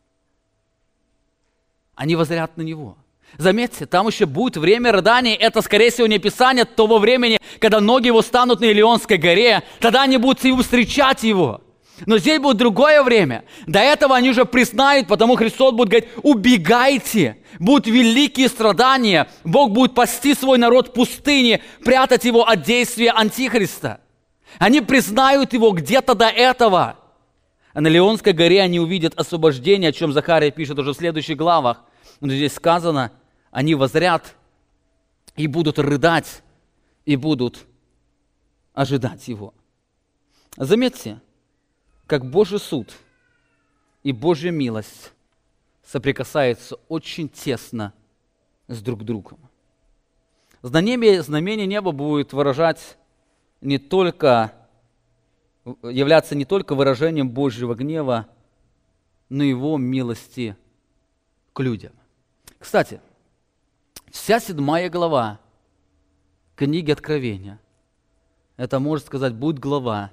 Они 1.97 2.15
возрят 2.15 2.57
на 2.57 2.63
него– 2.63 2.97
Заметьте, 3.39 3.87
там 3.87 4.09
еще 4.09 4.27
будет 4.27 4.59
время 4.59 4.93
рыдания. 4.93 5.35
Это, 5.35 5.63
скорее 5.63 5.91
всего, 5.91 6.07
не 6.07 6.17
описание 6.17 6.67
того 6.67 6.99
времени, 6.99 7.39
когда 7.61 7.81
ноги 7.81 8.09
его 8.09 8.21
станут 8.21 8.61
на 8.61 8.67
Илионской 8.67 9.17
горе. 9.17 9.63
Тогда 9.81 10.03
они 10.03 10.19
будут 10.19 10.41
встречать 10.41 11.23
его. 11.23 11.63
Но 12.05 12.19
здесь 12.19 12.39
будет 12.41 12.59
другое 12.59 13.03
время. 13.03 13.45
До 13.67 13.79
этого 13.79 14.17
они 14.17 14.29
уже 14.29 14.45
признают, 14.45 15.09
потому 15.09 15.37
Христос 15.37 15.73
будет 15.73 15.89
говорить, 15.89 16.11
убегайте, 16.23 17.39
будут 17.59 17.87
великие 17.87 18.49
страдания, 18.49 19.31
Бог 19.45 19.71
будет 19.71 19.95
пасти 19.95 20.35
свой 20.35 20.59
народ 20.59 20.89
в 20.89 20.93
пустыне, 20.93 21.63
прятать 21.83 22.27
его 22.27 22.47
от 22.47 22.63
действия 22.63 23.13
Антихриста. 23.13 24.01
Они 24.59 24.81
признают 24.81 25.53
его 25.53 25.71
где-то 25.73 26.15
до 26.15 26.27
этого. 26.27 26.99
А 27.73 27.81
на 27.81 27.89
Леонской 27.89 28.33
горе 28.33 28.61
они 28.61 28.81
увидят 28.81 29.15
освобождение, 29.19 29.91
о 29.91 29.93
чем 29.93 30.13
Захария 30.13 30.51
пишет 30.51 30.79
уже 30.79 30.93
в 30.93 30.97
следующих 30.97 31.37
главах. 31.37 31.83
Но 32.21 32.29
здесь 32.29 32.55
сказано, 32.55 33.13
они 33.51 33.75
возрят 33.75 34.35
и 35.37 35.47
будут 35.47 35.79
рыдать, 35.79 36.43
и 37.05 37.17
будут 37.17 37.65
ожидать 38.75 39.27
его. 39.29 39.55
Заметьте, 40.57 41.21
как 42.07 42.29
Божий 42.29 42.59
суд 42.59 42.93
и 44.03 44.13
Божья 44.13 44.51
милость 44.51 45.13
соприкасаются 45.85 46.77
очень 46.89 47.29
тесно 47.29 47.93
с 48.69 48.81
друг 48.83 49.05
другом. 49.05 49.39
Знамение, 50.63 51.23
знамение 51.23 51.67
неба 51.67 51.93
будет 51.93 52.33
выражать 52.33 52.97
не 53.63 53.79
только, 53.79 54.53
являться 55.83 56.35
не 56.35 56.45
только 56.45 56.75
выражением 56.75 57.31
Божьего 57.31 57.75
гнева, 57.75 58.29
но 59.29 59.45
и 59.45 59.49
его 59.49 59.79
милости 59.79 60.57
к 61.55 61.61
людям. 61.61 61.93
Кстати, 62.59 63.01
вся 64.11 64.41
седьмая 64.41 64.91
глава 64.91 65.41
книги 66.57 66.91
Откровения, 66.91 67.59
это, 68.57 68.79
можно 68.79 69.07
сказать, 69.07 69.35
будет 69.35 69.59
глава, 69.59 70.11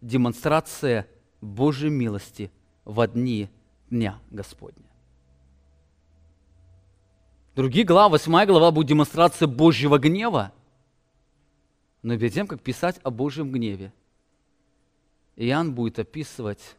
демонстрация 0.00 1.06
Божьей 1.40 1.90
милости 1.90 2.50
в 2.84 3.06
дни 3.06 3.48
Дня 3.90 4.18
Господня. 4.30 4.84
Другие 7.54 7.84
главы, 7.84 8.12
восьмая 8.12 8.46
глава 8.46 8.70
будет 8.70 8.88
демонстрация 8.88 9.48
Божьего 9.48 9.98
гнева. 9.98 10.52
Но 12.02 12.16
перед 12.18 12.32
тем, 12.32 12.46
как 12.46 12.62
писать 12.62 12.98
о 13.02 13.10
Божьем 13.10 13.52
гневе, 13.52 13.92
Иоанн 15.36 15.74
будет 15.74 15.98
описывать 15.98 16.76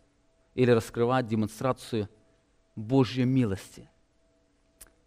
или 0.56 0.72
раскрывать 0.72 1.28
демонстрацию 1.28 2.10
Божьей 2.76 3.26
милости. 3.26 3.90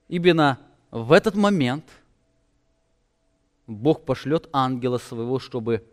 Именно 0.08 0.58
в 0.90 1.12
этот 1.12 1.34
момент 1.34 1.84
Бог 3.66 4.04
пошлет 4.04 4.48
ангела 4.52 4.98
своего, 4.98 5.38
чтобы 5.38 5.84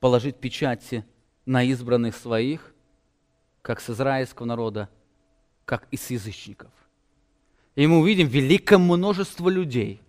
положить 0.00 0.36
печати 0.36 1.04
на 1.46 1.62
избранных 1.64 2.16
своих, 2.16 2.74
как 3.62 3.80
с 3.80 3.90
израильского 3.90 4.46
народа, 4.46 4.88
как 5.64 5.88
и 5.90 5.96
с 5.96 6.10
язычников. 6.10 6.70
И 7.74 7.86
мы 7.86 7.98
увидим 7.98 8.28
великое 8.28 8.78
множество 8.78 9.48
людей, 9.48 10.00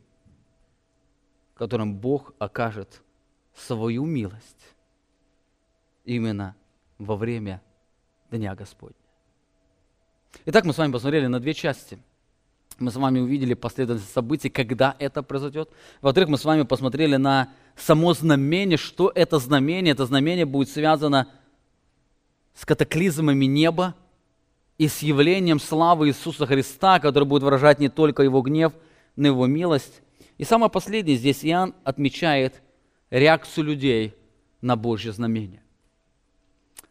которым 1.55 1.95
Бог 1.95 2.33
окажет 2.37 3.01
свою 3.55 4.05
милость 4.05 4.75
именно 6.03 6.55
во 6.97 7.15
время 7.15 7.61
Дня 8.29 8.53
Господня. 8.55 8.95
Итак, 10.45 10.65
мы 10.65 10.73
с 10.73 10.77
вами 10.77 10.91
посмотрели 10.91 11.27
на 11.27 11.39
две 11.39 11.53
части. 11.53 11.97
Мы 12.77 12.91
с 12.91 12.95
вами 12.95 13.19
увидели 13.19 13.53
последовательность 13.53 14.13
событий, 14.13 14.49
когда 14.49 14.95
это 14.99 15.23
произойдет. 15.23 15.69
Во-вторых, 16.01 16.29
мы 16.29 16.37
с 16.37 16.43
вами 16.43 16.63
посмотрели 16.63 17.15
на 17.15 17.49
само 17.77 18.13
знамение, 18.13 18.77
что 18.77 19.11
это 19.15 19.39
знамение. 19.39 19.93
Это 19.93 20.05
знамение 20.05 20.45
будет 20.45 20.69
связано 20.69 21.29
с 22.53 22.65
катаклизмами 22.65 23.45
неба 23.45 23.95
и 24.77 24.89
с 24.89 24.99
явлением 24.99 25.61
славы 25.61 26.09
Иисуса 26.09 26.45
Христа, 26.45 26.99
который 26.99 27.23
будет 27.23 27.43
выражать 27.43 27.79
не 27.79 27.87
только 27.87 28.23
Его 28.23 28.41
гнев, 28.41 28.73
но 29.15 29.27
и 29.27 29.31
Его 29.31 29.45
милость. 29.45 30.01
И 30.37 30.43
самое 30.43 30.69
последнее, 30.69 31.17
здесь 31.17 31.45
Иоанн 31.45 31.73
отмечает 31.83 32.61
реакцию 33.09 33.65
людей 33.65 34.13
на 34.61 34.75
Божье 34.75 35.11
знамение. 35.11 35.61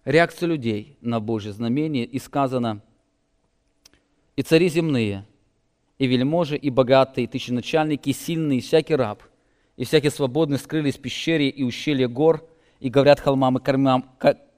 Реакцию 0.05 0.51
людей 0.51 0.97
на 1.01 1.21
Божье 1.21 1.53
знамение, 1.53 2.05
и 2.05 2.19
сказано, 2.19 2.83
«И 4.37 4.43
цари 4.43 4.69
земные, 4.69 5.25
и 5.99 6.07
вельможи, 6.07 6.57
и 6.57 6.71
богатые, 6.71 7.25
и 7.25 7.29
тысяченачальники, 7.29 8.11
и 8.11 8.13
сильные, 8.13 8.59
и 8.59 8.63
всякий 8.63 8.97
раб, 8.97 9.23
и 9.77 9.85
всякий 9.85 10.11
свободный 10.11 10.59
скрылись 10.59 10.97
в 10.97 11.01
пещере 11.01 11.49
и 11.49 11.63
ущелье 11.63 12.09
гор, 12.09 12.47
и 12.81 12.91
говорят 12.91 13.21
холмам 13.21 13.59
и 13.59 13.63
камням, 13.63 14.05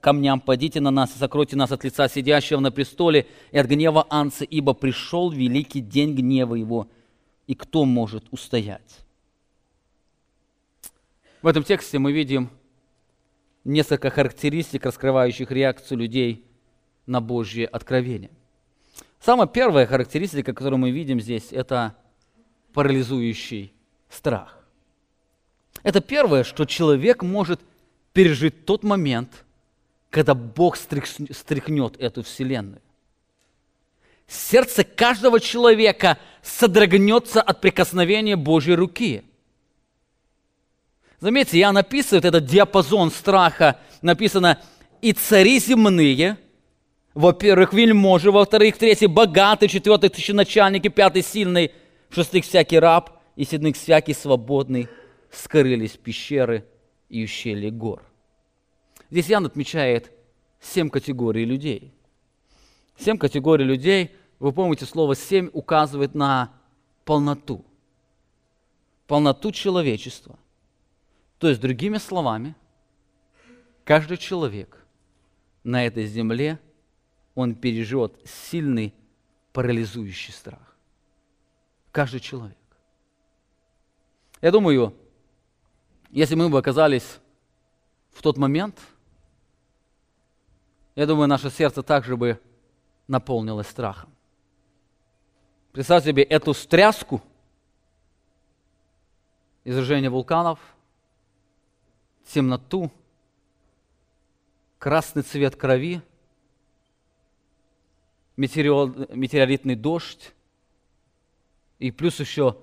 камням, 0.01 0.41
«Падите 0.41 0.81
на 0.81 0.91
нас 0.91 1.15
и 1.15 1.19
закройте 1.19 1.55
нас 1.55 1.71
от 1.71 1.83
лица 1.83 2.07
сидящего 2.07 2.59
на 2.59 2.71
престоле 2.71 3.27
и 3.51 3.57
от 3.57 3.67
гнева 3.67 4.05
Анца, 4.09 4.43
ибо 4.43 4.73
пришел 4.73 5.29
великий 5.29 5.81
день 5.81 6.13
гнева 6.15 6.55
его, 6.55 6.87
и 7.47 7.55
кто 7.55 7.85
может 7.85 8.25
устоять?» 8.31 8.99
В 11.41 11.47
этом 11.47 11.63
тексте 11.63 11.97
мы 11.99 12.11
видим 12.11 12.49
несколько 13.63 14.09
характеристик, 14.09 14.85
раскрывающих 14.85 15.51
реакцию 15.51 15.99
людей 15.99 16.45
на 17.05 17.21
Божье 17.21 17.65
откровение. 17.65 18.31
Самая 19.19 19.47
первая 19.47 19.85
характеристика, 19.85 20.53
которую 20.53 20.79
мы 20.79 20.91
видим 20.91 21.19
здесь, 21.19 21.51
это 21.51 21.95
парализующий 22.73 23.73
страх. 24.09 24.57
Это 25.83 26.01
первое, 26.01 26.43
что 26.43 26.65
человек 26.65 27.23
может 27.23 27.61
пережить 28.13 28.65
тот 28.65 28.83
момент, 28.83 29.45
когда 30.09 30.33
Бог 30.33 30.75
стряхнет 30.75 31.97
эту 31.99 32.23
вселенную. 32.23 32.81
Сердце 34.27 34.83
каждого 34.83 35.39
человека 35.39 36.17
содрогнется 36.41 37.41
от 37.41 37.61
прикосновения 37.61 38.35
Божьей 38.35 38.75
руки. 38.75 39.23
Заметьте, 41.19 41.59
я 41.59 41.71
написываю 41.71 42.23
этот 42.23 42.45
диапазон 42.45 43.09
страха. 43.09 43.79
Написано, 44.01 44.61
и 45.01 45.13
цари 45.13 45.59
земные, 45.59 46.37
во-первых, 47.13 47.73
вельможи, 47.73 48.31
во-вторых, 48.31 48.77
третий, 48.77 49.07
богатый, 49.07 49.67
четвертый, 49.67 50.09
тысяченачальники, 50.09 50.89
пятый, 50.89 51.23
сильный, 51.23 51.71
шестых, 52.09 52.45
всякий 52.45 52.79
раб, 52.79 53.19
и 53.35 53.45
седьмых, 53.45 53.75
всякий 53.75 54.13
свободный, 54.13 54.87
скрылись 55.31 55.97
пещеры 55.97 56.65
и 57.09 57.23
ущелья 57.23 57.71
гор. 57.71 58.03
Здесь 59.09 59.27
Ян 59.27 59.45
отмечает 59.45 60.11
семь 60.59 60.89
категорий 60.89 61.45
людей. 61.45 61.93
Семь 62.99 63.17
категорий 63.17 63.63
людей, 63.63 64.11
вы 64.39 64.51
помните, 64.51 64.85
слово 64.85 65.15
«семь» 65.15 65.49
указывает 65.53 66.15
на 66.15 66.53
полноту. 67.05 67.65
Полноту 69.07 69.51
человечества. 69.51 70.37
То 71.39 71.49
есть, 71.49 71.61
другими 71.61 71.97
словами, 71.97 72.55
каждый 73.83 74.17
человек 74.17 74.85
на 75.63 75.85
этой 75.85 76.05
земле, 76.07 76.59
он 77.35 77.55
переживет 77.55 78.19
сильный 78.25 78.93
парализующий 79.53 80.33
страх. 80.33 80.75
Каждый 81.91 82.19
человек. 82.19 82.57
Я 84.41 84.51
думаю, 84.51 84.93
если 86.09 86.35
мы 86.35 86.49
бы 86.49 86.59
оказались 86.59 87.19
в 88.11 88.21
тот 88.21 88.37
момент– 88.37 88.79
я 90.97 91.05
думаю, 91.05 91.27
наше 91.27 91.51
сердце 91.51 91.83
также 91.83 92.17
бы 92.17 92.41
наполнилось 93.07 93.67
страхом. 93.67 94.09
Представьте 95.77 96.09
себе 96.09 96.23
эту 96.23 96.55
стряску 96.55 97.21
извержения 99.63 100.09
вулканов, 100.09 100.57
темноту, 102.25 102.91
красный 104.79 105.21
цвет 105.21 105.55
крови, 105.55 106.01
метеоритный 108.37 109.75
дождь, 109.75 110.33
и 111.77 111.91
плюс 111.91 112.19
еще 112.19 112.57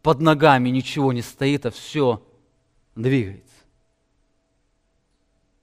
под 0.00 0.20
ногами 0.20 0.70
ничего 0.70 1.12
не 1.12 1.20
стоит, 1.20 1.66
а 1.66 1.70
все 1.70 2.26
двигается. 2.94 3.52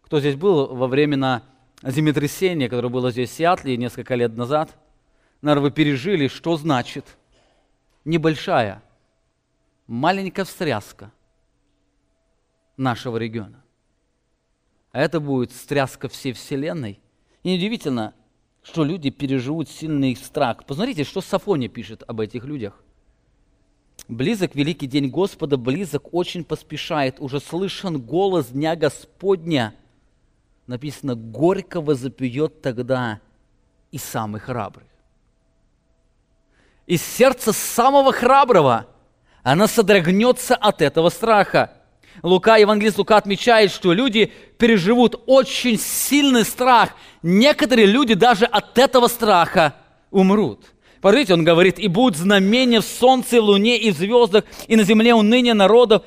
Кто 0.03 0.20
здесь 0.20 0.36
был 0.36 0.76
во 0.76 0.86
времена 0.86 1.41
землетрясение, 1.82 2.70
которое 2.70 2.89
было 2.89 3.09
здесь 3.09 3.32
в 3.32 3.34
Сиатле 3.34 3.78
несколько 3.78 4.14
лет 4.14 4.38
назад, 4.38 4.78
наверное, 5.42 5.70
вы 5.70 5.72
пережили, 5.72 6.28
что 6.28 6.58
значит 6.58 7.18
небольшая, 8.06 8.84
маленькая 9.88 10.46
встряска 10.46 11.12
нашего 12.78 13.18
региона. 13.18 13.64
А 14.92 15.00
это 15.00 15.20
будет 15.20 15.52
встряска 15.52 16.10
всей 16.10 16.34
Вселенной. 16.34 17.00
И 17.44 17.52
неудивительно, 17.52 18.14
что 18.62 18.84
люди 18.84 19.10
переживут 19.10 19.70
сильный 19.70 20.16
страх. 20.16 20.66
Посмотрите, 20.66 21.04
что 21.04 21.22
Сафония 21.22 21.70
пишет 21.70 22.04
об 22.08 22.20
этих 22.20 22.44
людях. 22.44 22.84
Близок 24.08 24.56
великий 24.56 24.88
день 24.88 25.10
Господа, 25.10 25.58
близок 25.58 26.14
очень 26.14 26.44
поспешает, 26.44 27.20
уже 27.20 27.39
слышен 27.39 28.02
голос 28.02 28.48
Дня 28.48 28.76
Господня– 28.76 29.76
написано, 30.72 31.16
горько 31.16 31.82
возопьет 31.82 32.62
тогда 32.62 33.20
и 33.92 33.98
самый 33.98 34.39
храбрый. 34.39 34.88
Из 36.88 37.02
сердца 37.02 37.54
самого 37.54 38.12
храброго 38.12 38.88
она 39.44 39.68
содрогнется 39.68 40.56
от 40.56 40.82
этого 40.82 41.10
страха. 41.10 41.72
Лука, 42.22 42.58
евангелист 42.58 42.98
Лука 42.98 43.18
отмечает, 43.18 43.72
что 43.72 43.94
люди 43.94 44.32
переживут 44.58 45.22
очень 45.26 45.80
сильный 45.80 46.44
страх. 46.44 46.92
Некоторые 47.24 47.88
люди 47.88 48.14
даже 48.14 48.46
от 48.46 48.78
этого 48.78 49.08
страха 49.08 49.76
умрут. 50.12 50.74
Посмотрите, 51.02 51.34
он 51.34 51.44
говорит, 51.44 51.80
и 51.80 51.88
будут 51.88 52.18
знамения 52.18 52.80
в 52.80 52.86
солнце, 52.86 53.42
луне 53.42 53.80
и 53.80 53.92
звездах, 53.92 54.44
и 54.68 54.76
на 54.76 54.84
земле 54.84 55.16
уныние 55.16 55.56
народов, 55.56 56.04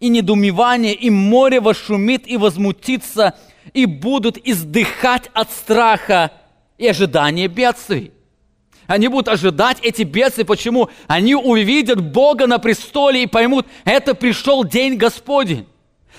и 0.00 0.08
недоумевание, 0.08 0.94
и 0.94 1.10
море 1.10 1.60
вошумит 1.60 2.26
и 2.26 2.38
возмутится, 2.38 3.34
и 3.74 3.84
будут 3.84 4.38
издыхать 4.38 5.28
от 5.34 5.50
страха 5.50 6.32
и 6.78 6.86
ожидания 6.86 7.48
бедствий. 7.48 8.12
Они 8.88 9.06
будут 9.06 9.28
ожидать 9.28 9.78
эти 9.82 10.02
бедствия. 10.02 10.46
Почему? 10.46 10.88
Они 11.06 11.34
увидят 11.34 12.00
Бога 12.00 12.46
на 12.46 12.58
престоле 12.58 13.22
и 13.22 13.26
поймут, 13.26 13.66
это 13.84 14.14
пришел 14.14 14.64
день 14.64 14.96
Господень. 14.96 15.68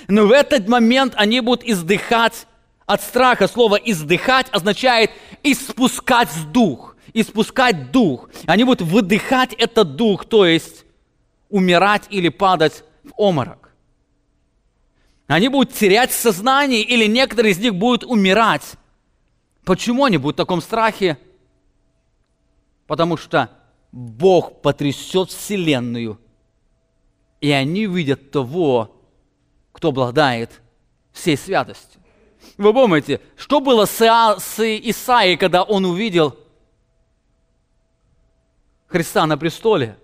Но 0.07 0.28
в 0.28 0.32
этот 0.32 0.67
момент 0.70 1.13
они 1.17 1.41
будут 1.41 1.67
издыхать 1.67 2.45
от 2.86 3.01
страха. 3.01 3.47
Слово 3.47 3.76
«издыхать» 3.76 4.47
означает 4.51 5.11
«испускать 5.43 6.30
дух». 6.53 6.95
Испускать 7.11 7.89
дух. 7.89 8.30
Они 8.45 8.63
будут 8.63 8.88
выдыхать 8.88 9.53
этот 9.53 9.95
дух, 9.95 10.26
то 10.26 10.45
есть 10.45 10.86
умирать 11.49 12.03
или 12.11 12.30
падать 12.30 12.84
в 13.03 13.11
оморок. 13.17 13.72
Они 15.26 15.47
будут 15.47 15.74
терять 15.74 16.11
сознание, 16.11 16.82
или 16.82 17.07
некоторые 17.07 17.53
из 17.53 17.57
них 17.57 17.74
будут 17.74 18.03
умирать. 18.03 18.74
Почему 19.65 20.05
они 20.05 20.17
будут 20.17 20.36
в 20.36 20.38
таком 20.38 20.61
страхе? 20.61 21.17
Потому 22.89 23.17
что 23.17 23.51
Бог 23.91 24.63
потрясет 24.63 25.29
Вселенную, 25.29 26.19
и 27.39 27.51
они 27.51 27.85
видят 27.85 28.31
того, 28.31 28.99
кто 29.71 29.89
обладает 29.89 30.59
всей 31.11 31.37
святостью. 31.37 32.01
Вы 32.57 32.73
помните, 32.73 33.21
что 33.37 33.61
было 33.61 33.85
с, 33.85 34.01
Иа, 34.01 34.37
Исаией, 34.37 35.37
когда 35.37 35.61
он 35.61 35.85
увидел 35.85 36.35
Христа 38.87 39.27
на 39.27 39.37
престоле? 39.37 39.95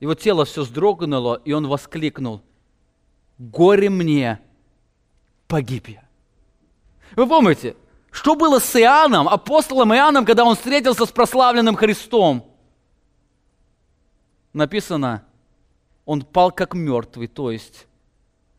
Его 0.00 0.16
тело 0.16 0.44
все 0.44 0.62
вздрогнуло, 0.62 1.40
и 1.44 1.52
он 1.52 1.68
воскликнул, 1.68 2.42
«Горе 3.38 3.88
мне, 3.88 4.40
погиб 5.46 5.86
я». 5.86 6.02
Вы 7.14 7.28
помните, 7.28 7.76
что 8.14 8.36
было 8.36 8.60
с 8.60 8.76
Иоанном, 8.76 9.28
апостолом 9.28 9.92
Иоанном, 9.92 10.24
когда 10.24 10.44
он 10.44 10.54
встретился 10.54 11.04
с 11.04 11.10
прославленным 11.10 11.74
Христом? 11.74 12.48
Написано, 14.52 15.24
он 16.04 16.22
пал 16.22 16.52
как 16.52 16.74
мертвый, 16.74 17.26
то 17.26 17.50
есть 17.50 17.88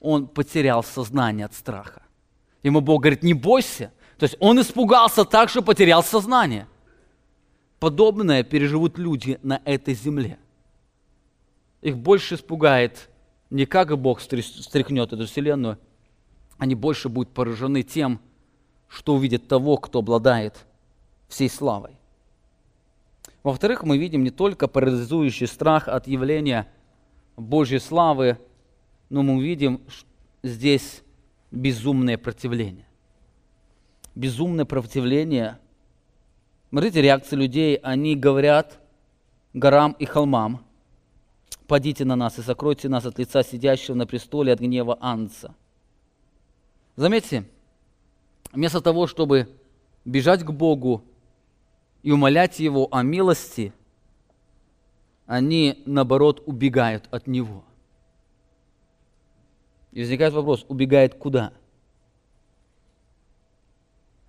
он 0.02 0.28
потерял 0.28 0.84
сознание 0.84 1.46
от 1.46 1.54
страха. 1.54 2.04
Ему 2.64 2.82
Бог 2.82 3.04
говорит, 3.04 3.24
не 3.24 3.34
бойся. 3.34 3.94
То 4.18 4.26
есть 4.26 4.36
он 4.42 4.60
испугался 4.60 5.24
так, 5.24 5.48
что 5.48 5.62
потерял 5.62 6.04
сознание. 6.04 6.68
Подобное 7.80 8.44
переживут 8.44 8.98
люди 8.98 9.40
на 9.42 9.62
этой 9.64 9.94
земле. 9.94 10.38
Их 11.82 11.98
больше 11.98 12.36
испугает 12.36 13.10
не 13.50 13.66
как 13.66 13.98
Бог 13.98 14.20
стряхнет 14.20 15.14
эту 15.14 15.26
вселенную, 15.28 15.80
они 16.58 16.76
больше 16.76 17.08
будут 17.08 17.34
поражены 17.34 17.84
тем, 17.84 18.16
что 18.16 18.26
увидят 19.14 19.48
того, 19.48 19.78
кто 19.78 20.00
обладает 20.00 20.66
всей 21.28 21.50
славой. 21.50 21.98
Во-вторых, 23.44 23.84
мы 23.84 23.98
видим 23.98 24.24
не 24.24 24.32
только 24.32 24.68
парализующий 24.68 25.48
страх 25.48 25.88
от 25.88 26.08
явления 26.08 26.68
Божьей 27.36 27.80
славы, 27.80 28.40
но 29.10 29.22
мы 29.22 29.44
видим 29.44 29.82
здесь 30.42 31.04
безумное 31.52 32.18
противление. 32.18 32.88
Безумное 34.16 34.66
противление. 34.66 35.60
Смотрите, 36.70 37.02
реакция 37.02 37.38
людей. 37.38 37.76
Они 37.76 38.16
говорят 38.16 38.80
горам 39.54 39.96
и 40.00 40.06
холмам, 40.06 40.66
«Падите 41.68 42.06
на 42.06 42.16
нас 42.16 42.38
и 42.38 42.44
сокройте 42.44 42.90
нас 42.90 43.06
от 43.06 43.18
лица 43.18 43.44
сидящего 43.44 43.96
на 43.96 44.06
престоле 44.06 44.54
от 44.54 44.60
гнева 44.60 44.98
Анца». 45.02 45.56
Заметьте, 46.96 47.46
вместо 48.56 48.82
того, 48.82 49.06
чтобы 49.06 49.50
бежать 50.06 50.44
к 50.44 50.50
Богу 50.50 51.04
и 52.02 52.12
умолять 52.12 52.60
Его 52.60 52.88
о 52.92 53.04
милости, 53.04 53.74
они, 55.26 55.84
наоборот, 55.86 56.42
убегают 56.46 57.08
от 57.12 57.28
Него. 57.28 57.64
И 59.92 60.02
возникает 60.02 60.34
вопрос, 60.34 60.66
убегает 60.68 61.16
куда? 61.16 61.54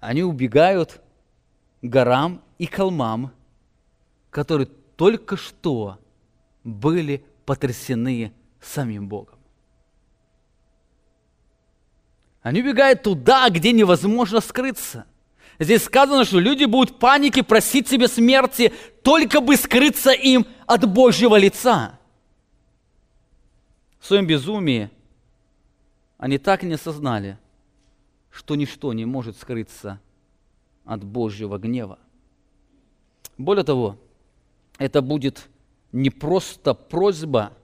Они 0.01 0.23
убегают 0.23 1.01
к 1.81 1.87
горам 1.87 2.43
и 2.59 2.67
холмам, 2.67 3.33
которые 4.31 4.69
только 4.97 5.37
что 5.37 5.99
были 6.65 7.25
потрясены 7.45 8.33
самим 8.61 9.09
Богом. 9.09 9.36
Они 12.47 12.63
убегают 12.63 13.03
туда, 13.03 13.51
где 13.51 13.73
невозможно 13.73 14.41
скрыться. 14.41 15.05
Здесь 15.59 15.83
сказано, 15.83 16.25
что 16.25 16.39
люди 16.39 16.65
будут 16.65 16.91
в 16.95 16.99
панике 17.01 17.43
просить 17.43 17.89
себе 17.89 18.07
смерти, 18.07 18.73
только 19.03 19.41
бы 19.41 19.57
скрыться 19.57 20.13
им 20.13 20.47
от 20.65 20.89
Божьего 20.89 21.35
лица. 21.35 21.99
В 23.99 24.07
своем 24.07 24.29
безумии 24.29 24.93
они 26.19 26.39
так 26.39 26.63
не 26.63 26.75
осознали, 26.75 27.37
что 28.31 28.55
ничто 28.55 28.93
не 28.93 29.07
может 29.07 29.37
скрыться 29.37 30.01
от 30.85 31.03
Божьего 31.03 31.59
гнева. 31.59 31.99
Более 33.39 33.65
того, 33.65 33.99
это 34.79 35.03
будет 35.03 35.49
не 35.91 36.11
просто 36.11 36.75
просьба 36.75 37.55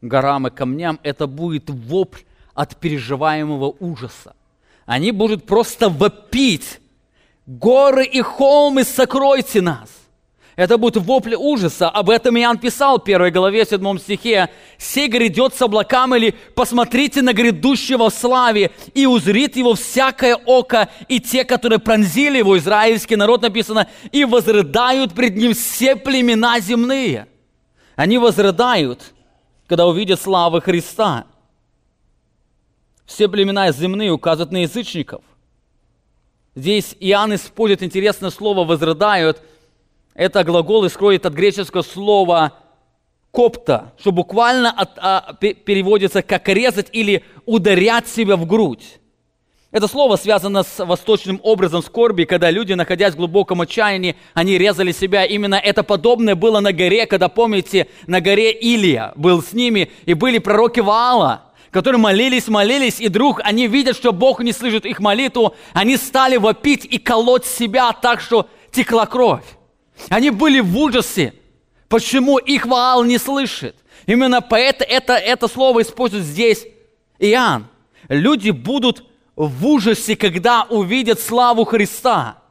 горам 0.00 0.46
и 0.46 0.50
камням, 0.52 1.00
это 1.02 1.26
будет 1.26 1.68
вопль 1.68 2.20
от 2.60 2.76
переживаемого 2.76 3.74
ужаса. 3.80 4.34
Они 4.84 5.12
будут 5.12 5.46
просто 5.46 5.88
вопить. 5.88 6.80
Горы 7.46 8.04
и 8.04 8.20
холмы, 8.20 8.84
сокройте 8.84 9.62
нас. 9.62 9.88
Это 10.56 10.76
будет 10.76 10.98
вопль 10.98 11.34
ужаса. 11.34 11.88
Об 11.88 12.10
этом 12.10 12.36
Иоанн 12.36 12.58
писал 12.58 12.98
в 12.98 13.04
первой 13.04 13.30
главе, 13.30 13.64
7 13.64 13.98
стихе. 13.98 14.50
«Сей 14.76 15.08
грядет 15.08 15.54
с 15.54 15.62
облакам» 15.62 16.14
или 16.14 16.34
«Посмотрите 16.54 17.22
на 17.22 17.32
грядущего 17.32 18.10
в 18.10 18.14
славе, 18.14 18.72
и 18.92 19.06
узрит 19.06 19.56
его 19.56 19.74
всякое 19.74 20.36
око, 20.36 20.90
и 21.08 21.18
те, 21.18 21.44
которые 21.44 21.78
пронзили 21.78 22.38
его, 22.38 22.58
израильский 22.58 23.16
народ» 23.16 23.40
написано, 23.40 23.88
«и 24.12 24.26
возрыдают 24.26 25.14
пред 25.14 25.34
ним 25.34 25.54
все 25.54 25.96
племена 25.96 26.60
земные». 26.60 27.26
Они 27.96 28.18
возрыдают, 28.18 29.00
когда 29.66 29.86
увидят 29.86 30.20
славы 30.20 30.60
Христа– 30.60 31.24
все 33.10 33.28
племена 33.28 33.72
земные 33.72 34.12
указывают 34.12 34.52
на 34.52 34.62
язычников. 34.62 35.22
Здесь 36.54 36.96
Иоанн 37.00 37.34
использует 37.34 37.82
интересное 37.82 38.30
слово 38.30 38.64
«возрыдают». 38.64 39.42
Это 40.14 40.44
глагол 40.44 40.86
исходит 40.86 41.26
от 41.26 41.32
греческого 41.32 41.82
слова 41.82 42.52
«копта», 43.32 43.92
что 43.98 44.12
буквально 44.12 44.70
от, 44.70 44.90
а, 44.98 45.34
переводится 45.40 46.22
как 46.22 46.48
«резать» 46.48 46.88
или 46.92 47.24
«ударять 47.46 48.06
себя 48.06 48.36
в 48.36 48.46
грудь». 48.46 49.00
Это 49.72 49.88
слово 49.88 50.16
связано 50.16 50.62
с 50.62 50.84
восточным 50.84 51.40
образом 51.42 51.82
скорби, 51.82 52.24
когда 52.24 52.50
люди, 52.50 52.72
находясь 52.74 53.14
в 53.14 53.16
глубоком 53.16 53.60
отчаянии, 53.60 54.16
они 54.34 54.58
резали 54.58 54.90
себя. 54.92 55.24
Именно 55.24 55.56
это 55.56 55.82
подобное 55.84 56.34
было 56.34 56.60
на 56.60 56.72
горе, 56.72 57.06
когда, 57.06 57.28
помните, 57.28 57.86
на 58.06 58.20
горе 58.20 58.52
Илия 58.52 59.12
был 59.14 59.42
с 59.42 59.52
ними, 59.52 59.90
и 60.06 60.14
были 60.14 60.38
пророки 60.38 60.78
Ваала– 60.78 61.42
которые 61.70 62.00
молились, 62.00 62.48
молились, 62.48 63.00
и 63.00 63.08
вдруг 63.08 63.40
они 63.44 63.66
видят, 63.66 63.96
что 63.96 64.12
Бог 64.12 64.40
не 64.40 64.52
слышит 64.52 64.84
их 64.84 65.00
молитву, 65.00 65.54
они 65.72 65.96
стали 65.96 66.36
вопить 66.36 66.84
и 66.84 66.98
колоть 66.98 67.44
себя 67.44 67.92
так, 67.92 68.20
что 68.20 68.48
текла 68.72 69.06
кровь. 69.06 69.44
Они 70.08 70.30
были 70.30 70.60
в 70.60 70.76
ужасе. 70.76 71.34
Почему 71.88 72.38
их 72.38 72.66
Ваал 72.66 73.04
не 73.04 73.18
слышит? 73.18 73.76
Именно 74.06 74.40
поэтому 74.40 74.90
это, 74.90 75.14
это 75.14 75.48
слово 75.48 75.82
использует 75.82 76.24
здесь 76.24 76.66
Иоанн. 77.18 77.68
Люди 78.08 78.50
будут 78.50 79.04
в 79.36 79.66
ужасе, 79.66 80.16
когда 80.16 80.64
увидят 80.64 81.20
славу 81.20 81.64
Христа. 81.64 82.42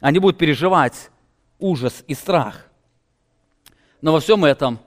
Они 0.00 0.18
будут 0.18 0.38
переживать 0.38 1.10
ужас 1.58 2.04
и 2.06 2.14
страх. 2.14 2.66
Но 4.00 4.12
во 4.12 4.20
всем 4.20 4.44
этом 4.44 4.78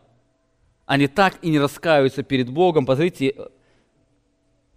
они 0.85 1.07
так 1.07 1.35
и 1.41 1.49
не 1.49 1.59
раскаиваются 1.59 2.23
перед 2.23 2.49
Богом. 2.49 2.85
Посмотрите, 2.85 3.35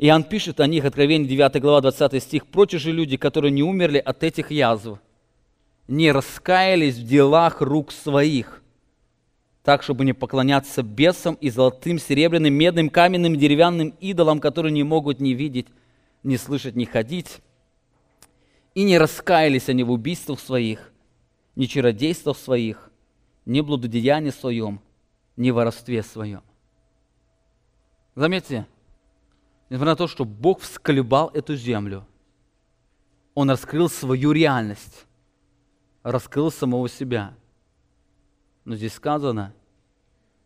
Иоанн 0.02 0.24
пишет 0.24 0.60
о 0.60 0.66
них, 0.66 0.86
Откровение 0.86 1.28
9 1.28 1.60
глава, 1.60 1.82
20 1.82 2.22
стих. 2.22 2.46
«Прочие 2.46 2.78
же 2.78 2.90
люди, 2.90 3.18
которые 3.18 3.50
не 3.50 3.62
умерли 3.62 3.98
от 3.98 4.24
этих 4.24 4.50
язв, 4.50 4.98
не 5.88 6.10
раскаялись 6.10 6.96
в 6.96 7.06
делах 7.06 7.60
рук 7.60 7.92
своих, 7.92 8.62
так, 9.62 9.82
чтобы 9.82 10.06
не 10.06 10.14
поклоняться 10.14 10.82
бесам 10.82 11.34
и 11.34 11.50
золотым, 11.50 11.98
серебряным, 11.98 12.54
медным, 12.54 12.88
каменным, 12.88 13.36
деревянным 13.36 13.90
идолам, 14.00 14.40
которые 14.40 14.72
не 14.72 14.84
могут 14.84 15.20
ни 15.20 15.34
видеть, 15.34 15.66
ни 16.22 16.36
слышать, 16.36 16.76
ни 16.76 16.86
ходить. 16.86 17.42
И 18.74 18.84
не 18.84 18.96
раскаялись 18.96 19.68
они 19.68 19.84
в 19.84 19.90
убийствах 19.90 20.40
своих, 20.40 20.94
ни 21.56 21.66
чародействах 21.66 22.38
своих, 22.38 22.90
ни 23.44 23.60
блудодеянии 23.60 24.30
своем, 24.30 24.80
ни 25.36 25.50
воровстве 25.50 26.02
своем. 26.02 26.40
Заметьте, 28.14 28.66
несмотря 29.70 29.92
на 29.92 29.96
то, 29.96 30.08
что 30.08 30.24
Бог 30.24 30.60
всколебал 30.60 31.28
эту 31.28 31.56
землю, 31.56 32.06
Он 33.34 33.48
раскрыл 33.48 33.88
свою 33.88 34.32
реальность, 34.32 35.06
раскрыл 36.02 36.50
самого 36.50 36.88
себя. 36.88 37.34
Но 38.64 38.74
здесь 38.74 38.94
сказано, 38.94 39.54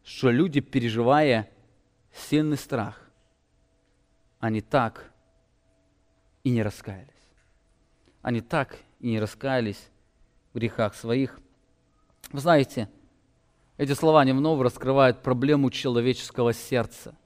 что 0.04 0.30
люди, 0.30 0.60
переживая 0.60 1.50
сильный 2.12 2.58
страх, 2.58 3.00
они 4.38 4.60
так 4.60 5.10
и 6.44 6.50
не 6.50 6.62
раскаялись. 6.62 7.08
Они 8.20 8.42
так 8.42 8.76
и 9.00 9.08
не 9.08 9.18
раскаялись 9.18 9.88
в 10.52 10.58
грехах 10.58 10.94
своих. 10.94 11.40
Вы 12.30 12.40
знаете, 12.40 12.90
эти 13.78 13.92
слова 13.92 14.22
немного 14.24 14.64
раскрывают 14.64 15.22
проблему 15.22 15.70
человеческого 15.70 16.52
сердца. 16.52 17.16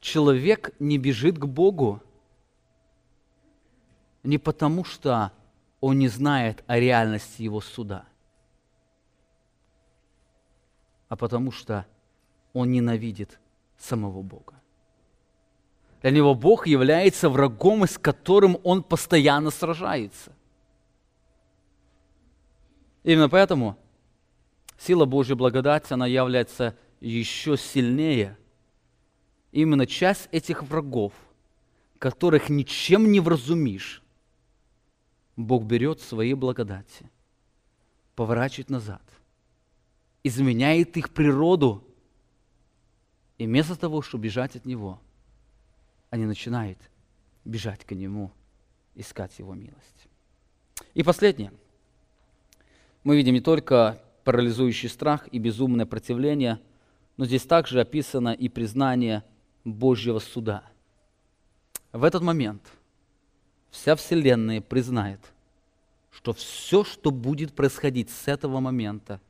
Человек 0.00 0.74
не 0.78 0.98
бежит 0.98 1.38
к 1.38 1.44
Богу 1.44 2.02
не 4.22 4.38
потому, 4.38 4.84
что 4.84 5.32
он 5.80 5.98
не 5.98 6.08
знает 6.08 6.62
о 6.66 6.78
реальности 6.78 7.42
его 7.42 7.60
суда, 7.60 8.04
а 11.08 11.16
потому 11.16 11.50
что 11.50 11.86
он 12.52 12.70
ненавидит 12.72 13.38
самого 13.78 14.22
Бога. 14.22 14.54
Для 16.02 16.10
него 16.10 16.34
Бог 16.34 16.66
является 16.66 17.28
врагом, 17.28 17.84
с 17.84 17.98
которым 17.98 18.58
он 18.62 18.82
постоянно 18.82 19.50
сражается. 19.50 20.32
Именно 23.02 23.28
поэтому 23.28 23.76
сила 24.78 25.06
Божьей 25.06 25.34
благодати, 25.34 25.92
она 25.92 26.06
является 26.06 26.76
еще 27.00 27.56
сильнее. 27.56 28.36
Именно 29.52 29.86
часть 29.86 30.28
этих 30.30 30.62
врагов, 30.62 31.12
которых 31.98 32.48
ничем 32.48 33.10
не 33.10 33.20
вразумишь, 33.20 34.02
Бог 35.36 35.64
берет 35.64 36.00
свои 36.00 36.34
благодати, 36.34 37.10
поворачивает 38.14 38.70
назад, 38.70 39.02
изменяет 40.24 40.96
их 40.96 41.10
природу, 41.10 41.84
и 43.38 43.46
вместо 43.46 43.76
того, 43.76 44.02
чтобы 44.02 44.24
бежать 44.24 44.56
от 44.56 44.64
Него, 44.64 45.00
они 46.10 46.26
начинают 46.26 46.78
бежать 47.44 47.84
к 47.84 47.92
Нему, 47.92 48.32
искать 48.94 49.38
Его 49.38 49.54
милость. 49.54 50.08
И 50.94 51.02
последнее. 51.02 51.52
Мы 53.04 53.16
видим 53.16 53.34
не 53.34 53.40
только 53.40 54.02
парализующий 54.24 54.88
страх 54.88 55.28
и 55.30 55.38
безумное 55.38 55.86
противление, 55.86 56.60
но 57.16 57.24
здесь 57.24 57.44
также 57.44 57.80
описано 57.80 58.32
и 58.32 58.48
признание 58.48 59.24
Божьего 59.72 60.18
суда. 60.18 60.62
В 61.92 62.04
этот 62.04 62.22
момент– 62.22 62.62
вся 63.70 63.96
Вселенная 63.96 64.60
признает, 64.60 65.20
что 66.10 66.32
все, 66.32 66.84
что 66.84 67.10
будет 67.10 67.54
происходить 67.54 68.10
с 68.10 68.28
этого 68.28 68.60
момента, 68.60 69.20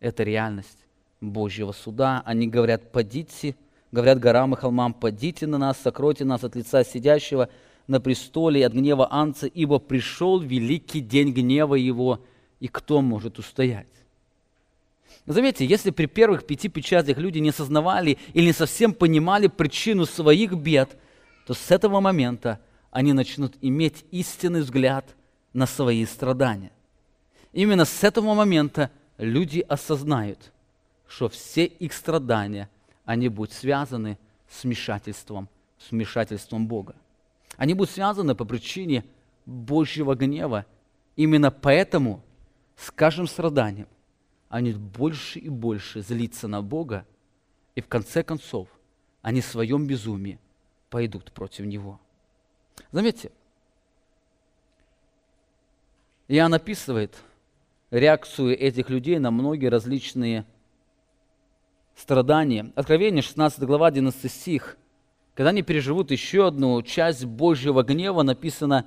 это 0.00 0.22
реальность 0.24 0.78
Божьего 1.20 1.72
суда. 1.72 2.22
Они 2.26 2.48
говорят, 2.48 2.92
подите, 2.92 3.56
говорят 3.92 4.18
горам 4.18 4.54
и 4.54 4.56
холмам, 4.56 4.92
подите 4.94 5.46
на 5.46 5.58
нас, 5.58 5.78
сокройте 5.78 6.24
нас 6.24 6.44
от 6.44 6.56
лица 6.56 6.84
сидящего 6.84 7.48
на 7.86 8.00
престоле 8.00 8.60
и 8.60 8.64
от 8.64 8.72
гнева 8.72 9.08
Анца, 9.12 9.46
ибо 9.46 9.78
пришел 9.78 10.38
великий 10.38 11.00
день 11.00 11.32
гнева 11.32 11.74
его, 11.74 12.20
и 12.60 12.68
кто 12.68 13.00
может 13.00 13.38
устоять? 13.38 13.86
Заметьте, 15.26 15.64
если 15.64 15.90
при 15.90 16.06
первых 16.06 16.46
пяти 16.46 16.68
печатях 16.68 17.18
люди 17.18 17.38
не 17.38 17.50
осознавали 17.50 18.18
или 18.34 18.46
не 18.46 18.52
совсем 18.52 18.92
понимали 18.92 19.46
причину 19.46 20.06
своих 20.06 20.52
бед, 20.54 20.96
то 21.46 21.54
с 21.54 21.70
этого 21.70 22.00
момента– 22.00 22.60
они 22.92 23.14
начнут 23.14 23.56
иметь 23.62 24.04
истинный 24.10 24.60
взгляд 24.60 25.16
на 25.54 25.66
свои 25.66 26.04
страдания. 26.04 26.70
Именно 27.52 27.86
с 27.86 28.04
этого 28.04 28.34
момента 28.34 28.90
люди 29.16 29.60
осознают, 29.60 30.52
что 31.08 31.30
все 31.30 31.64
их 31.64 31.94
страдания, 31.94 32.68
они 33.06 33.28
будут 33.28 33.52
связаны 33.52 34.18
с 34.48 34.62
вмешательством, 34.62 35.48
с 35.78 35.90
вмешательством 35.90 36.66
Бога. 36.66 36.94
Они 37.56 37.72
будут 37.72 37.90
связаны 37.90 38.34
по 38.34 38.44
причине 38.44 39.04
Божьего 39.46 40.14
гнева. 40.14 40.66
Именно 41.16 41.50
поэтому 41.50 42.22
с 42.76 42.90
каждым 42.90 43.26
страданием 43.26 43.88
они 44.52 44.72
больше 44.74 45.38
и 45.38 45.48
больше 45.48 46.02
злиться 46.02 46.46
на 46.46 46.60
Бога, 46.60 47.06
и 47.74 47.80
в 47.80 47.88
конце 47.88 48.22
концов 48.22 48.68
они 49.22 49.40
в 49.40 49.46
своем 49.46 49.86
безумии 49.86 50.38
пойдут 50.90 51.32
против 51.32 51.64
Него. 51.64 51.98
Заметьте, 52.92 53.32
Иоанн 56.28 56.52
описывает 56.52 57.16
реакцию 57.90 58.58
этих 58.58 58.90
людей 58.90 59.18
на 59.18 59.30
многие 59.30 59.68
различные 59.68 60.44
страдания. 61.96 62.72
Откровение, 62.74 63.22
16 63.22 63.62
глава, 63.62 63.86
11 63.86 64.30
стих. 64.30 64.76
Когда 65.32 65.48
они 65.48 65.62
переживут 65.62 66.10
еще 66.10 66.48
одну 66.48 66.82
часть 66.82 67.24
Божьего 67.24 67.82
гнева, 67.82 68.22
написано 68.22 68.84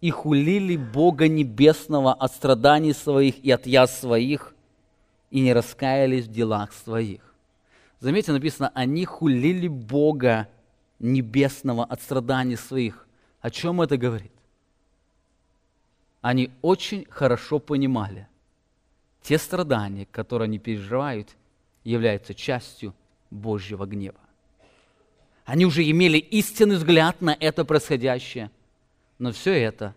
«И 0.00 0.10
хулили 0.10 0.76
Бога 0.76 1.28
Небесного 1.28 2.12
от 2.12 2.32
страданий 2.32 2.92
своих 2.92 3.38
и 3.44 3.52
от 3.52 3.68
яз 3.68 4.00
своих, 4.00 4.53
и 5.30 5.40
не 5.40 5.52
раскаялись 5.52 6.26
в 6.26 6.30
делах 6.30 6.72
своих». 6.72 7.34
Заметьте, 8.00 8.32
написано 8.32 8.70
«Они 8.74 9.04
хулили 9.04 9.68
Бога 9.68 10.48
Небесного 10.98 11.84
от 11.84 12.02
страданий 12.02 12.56
своих». 12.56 13.06
О 13.40 13.50
чем 13.50 13.82
это 13.82 13.96
говорит? 13.96 14.32
Они 16.22 16.50
очень 16.62 17.04
хорошо 17.10 17.58
понимали, 17.58 18.26
те 19.20 19.36
страдания, 19.36 20.06
которые 20.10 20.46
они 20.46 20.58
переживают, 20.58 21.36
являются 21.82 22.34
частью 22.34 22.94
Божьего 23.30 23.84
гнева. 23.84 24.18
Они 25.44 25.66
уже 25.66 25.82
имели 25.90 26.16
истинный 26.16 26.76
взгляд 26.76 27.20
на 27.20 27.36
это 27.38 27.66
происходящее, 27.66 28.50
но 29.18 29.32
все 29.32 29.52
это, 29.52 29.94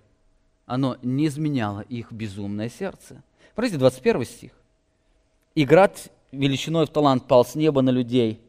оно 0.66 0.98
не 1.02 1.28
изменяло 1.28 1.82
их 1.82 2.12
безумное 2.12 2.68
сердце. 2.68 3.24
Смотрите, 3.54 3.78
21 3.78 4.26
стих. 4.26 4.52
«И 5.58 5.66
град 5.66 6.12
величиной 6.32 6.86
в 6.86 6.90
талант 6.90 7.28
пал 7.28 7.44
с 7.44 7.56
неба 7.56 7.82
на 7.82 7.90
людей, 7.90 8.40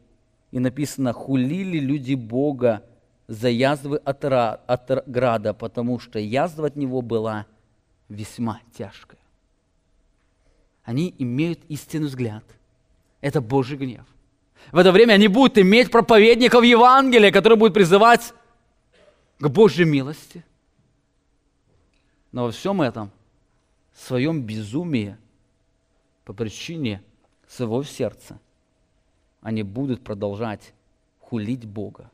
и 0.51 0.59
написано, 0.59 1.11
хулили 1.11 1.79
люди 1.79 2.13
Бога 2.13 2.83
за 3.27 3.49
язвы 3.49 3.97
от, 3.97 4.23
от 4.23 5.07
града, 5.07 5.55
потому 5.55 5.97
что 5.97 6.19
язва 6.19 6.67
от 6.67 6.75
него 6.75 7.01
была 7.01 7.47
весьма 8.09 8.61
тяжкая. 8.77 9.19
Они 10.83 11.15
имеют 11.17 11.59
истинный 11.67 12.09
взгляд. 12.09 12.43
Это 13.21 13.41
Божий 13.41 13.79
гнев. 13.79 14.05
В 14.71 14.77
это 14.77 14.91
время 14.91 15.13
они 15.13 15.27
будут 15.27 15.57
иметь 15.57 15.89
проповедников 15.89 16.63
Евангелия, 16.63 17.31
которые 17.31 17.57
будут 17.57 17.73
призывать 17.73 18.35
к 19.39 19.47
Божьей 19.47 19.85
милости. 19.85 20.45
Но 22.31 22.43
во 22.43 22.51
всем 22.51 22.83
этом, 22.83 23.09
в 23.93 24.05
своем 24.05 24.43
безумии, 24.43 25.17
по 26.29 26.33
причине 26.33 27.01
своего 27.47 27.81
сердца, 27.83 28.39
они 29.41 29.63
будут 29.63 30.03
продолжать 30.03 30.73
хулить 31.19 31.65
Бога 31.65 32.11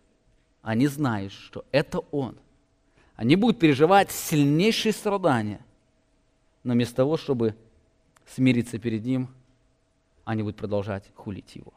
они 0.66 0.88
знают, 0.88 1.32
что 1.32 1.64
это 1.72 2.00
Он. 2.10 2.36
Они 3.16 3.36
будут 3.36 3.60
переживать 3.60 4.10
сильнейшие 4.10 4.94
страдания, 4.94 5.64
но 6.64 6.74
вместо 6.74 6.96
того, 6.96 7.18
чтобы 7.18 7.56
смириться 8.26 8.80
перед 8.80 9.06
Ним, 9.06 9.30
они 10.24 10.42
будут 10.42 10.58
продолжать 10.58 11.04
хулить 11.14 11.56
Его. 11.56 11.72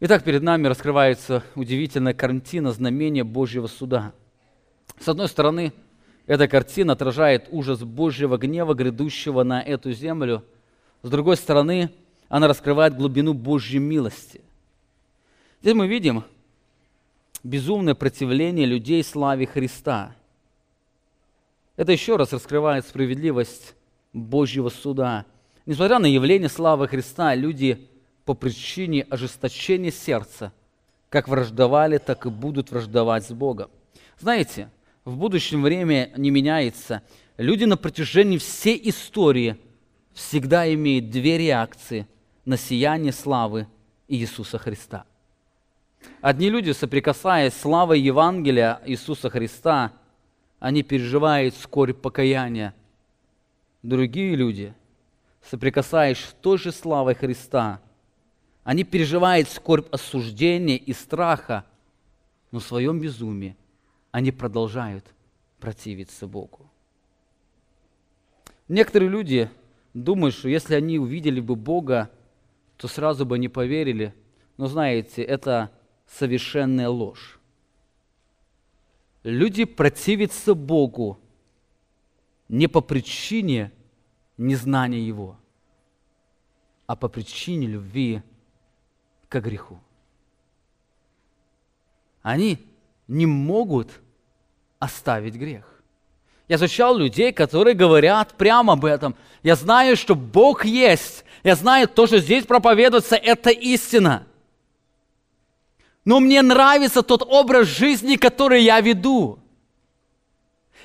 Итак, 0.00 0.22
перед 0.22 0.42
нами 0.42 0.66
раскрывается 0.66 1.42
удивительная 1.54 2.12
картина 2.12 2.72
знамения 2.72 3.24
Божьего 3.24 3.66
суда. 3.66 4.12
С 5.00 5.08
одной 5.08 5.28
стороны, 5.28 5.72
эта 6.28 6.46
картина 6.46 6.92
отражает 6.92 7.48
ужас 7.50 7.80
Божьего 7.80 8.36
гнева, 8.36 8.74
грядущего 8.74 9.42
на 9.44 9.62
эту 9.62 9.92
землю. 9.92 10.44
С 11.02 11.08
другой 11.08 11.38
стороны, 11.38 11.90
она 12.28 12.46
раскрывает 12.46 12.94
глубину 12.94 13.32
Божьей 13.32 13.78
милости. 13.80 14.42
Здесь 15.62 15.74
мы 15.74 15.88
видим 15.88 16.22
безумное 17.42 17.94
противление 17.94 18.66
людей 18.66 19.02
славе 19.02 19.46
Христа. 19.46 20.14
Это 21.76 21.92
еще 21.92 22.16
раз 22.16 22.34
раскрывает 22.34 22.86
справедливость 22.86 23.74
Божьего 24.12 24.68
суда. 24.68 25.24
Несмотря 25.64 25.98
на 25.98 26.06
явление 26.06 26.50
славы 26.50 26.88
Христа, 26.88 27.34
люди 27.34 27.88
по 28.26 28.34
причине 28.34 29.06
ожесточения 29.08 29.90
сердца 29.90 30.52
как 31.08 31.26
враждовали, 31.26 31.96
так 31.96 32.26
и 32.26 32.28
будут 32.28 32.70
враждовать 32.70 33.24
с 33.24 33.30
Богом. 33.30 33.70
Знаете, 34.18 34.68
в 35.08 35.16
будущем 35.16 35.62
время 35.62 36.12
не 36.18 36.30
меняется. 36.30 37.02
Люди 37.38 37.64
на 37.64 37.78
протяжении 37.78 38.36
всей 38.36 38.78
истории 38.90 39.56
всегда 40.12 40.70
имеют 40.74 41.08
две 41.08 41.38
реакции 41.38 42.06
на 42.44 42.58
сияние 42.58 43.12
славы 43.12 43.66
Иисуса 44.06 44.58
Христа. 44.58 45.06
Одни 46.20 46.50
люди, 46.50 46.72
соприкасаясь 46.72 47.54
с 47.54 47.60
славой 47.60 48.00
Евангелия 48.00 48.82
Иисуса 48.84 49.30
Христа, 49.30 49.92
они 50.58 50.82
переживают 50.82 51.54
скорбь 51.54 51.96
покаяния. 51.96 52.74
Другие 53.82 54.34
люди, 54.34 54.74
соприкасаясь 55.42 56.18
с 56.18 56.36
той 56.42 56.58
же 56.58 56.70
славой 56.70 57.14
Христа, 57.14 57.80
они 58.62 58.84
переживают 58.84 59.48
скорбь 59.48 59.86
осуждения 59.90 60.76
и 60.76 60.92
страха, 60.92 61.64
но 62.50 62.58
в 62.58 62.64
своем 62.64 63.00
безумии 63.00 63.56
они 64.18 64.32
продолжают 64.32 65.04
противиться 65.60 66.26
Богу. 66.26 66.68
Некоторые 68.66 69.08
люди 69.08 69.48
думают, 69.94 70.34
что 70.34 70.48
если 70.48 70.74
они 70.74 70.98
увидели 70.98 71.40
бы 71.40 71.54
Бога, 71.54 72.10
то 72.76 72.88
сразу 72.88 73.24
бы 73.24 73.38
не 73.38 73.48
поверили. 73.48 74.12
Но 74.56 74.66
знаете, 74.66 75.22
это 75.22 75.70
совершенная 76.08 76.88
ложь. 76.88 77.38
Люди 79.22 79.64
противятся 79.64 80.56
Богу 80.56 81.20
не 82.48 82.66
по 82.66 82.80
причине 82.80 83.70
незнания 84.36 85.06
Его, 85.06 85.36
а 86.86 86.96
по 86.96 87.08
причине 87.08 87.68
любви 87.68 88.22
к 89.28 89.40
греху. 89.40 89.78
Они 92.22 92.58
не 93.06 93.26
могут 93.26 94.00
оставить 94.78 95.34
грех. 95.34 95.64
Я 96.48 96.56
изучал 96.56 96.96
людей, 96.96 97.32
которые 97.32 97.74
говорят 97.74 98.34
прямо 98.34 98.72
об 98.72 98.84
этом. 98.84 99.14
Я 99.42 99.54
знаю, 99.54 99.96
что 99.96 100.14
Бог 100.14 100.64
есть. 100.64 101.24
Я 101.44 101.56
знаю, 101.56 101.88
то, 101.88 102.06
что 102.06 102.18
здесь 102.18 102.46
проповедуется, 102.46 103.16
это 103.16 103.50
истина. 103.50 104.26
Но 106.04 106.20
мне 106.20 106.40
нравится 106.40 107.02
тот 107.02 107.22
образ 107.22 107.68
жизни, 107.68 108.16
который 108.16 108.62
я 108.62 108.80
веду. 108.80 109.38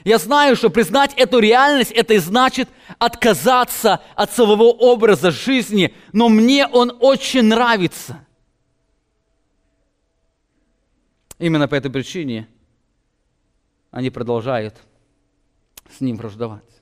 Я 0.04 0.18
знаю, 0.18 0.58
что 0.58 0.70
признать 0.70 1.14
эту 1.16 1.40
реальность, 1.40 1.92
это 1.92 2.16
и 2.16 2.18
значит 2.18 2.68
отказаться 2.98 4.02
от 4.16 4.34
своего 4.34 4.72
образа 4.72 5.32
жизни, 5.32 5.96
но 6.12 6.28
мне 6.28 6.68
он 6.68 6.98
очень 7.00 7.44
нравится. 7.44 8.26
Именно 11.40 11.70
по 11.70 11.76
этой 11.76 11.90
причине 11.90 12.50
они 13.94 14.10
продолжают 14.10 14.76
с 15.88 16.02
ним 16.02 16.18
враждовать. 16.18 16.82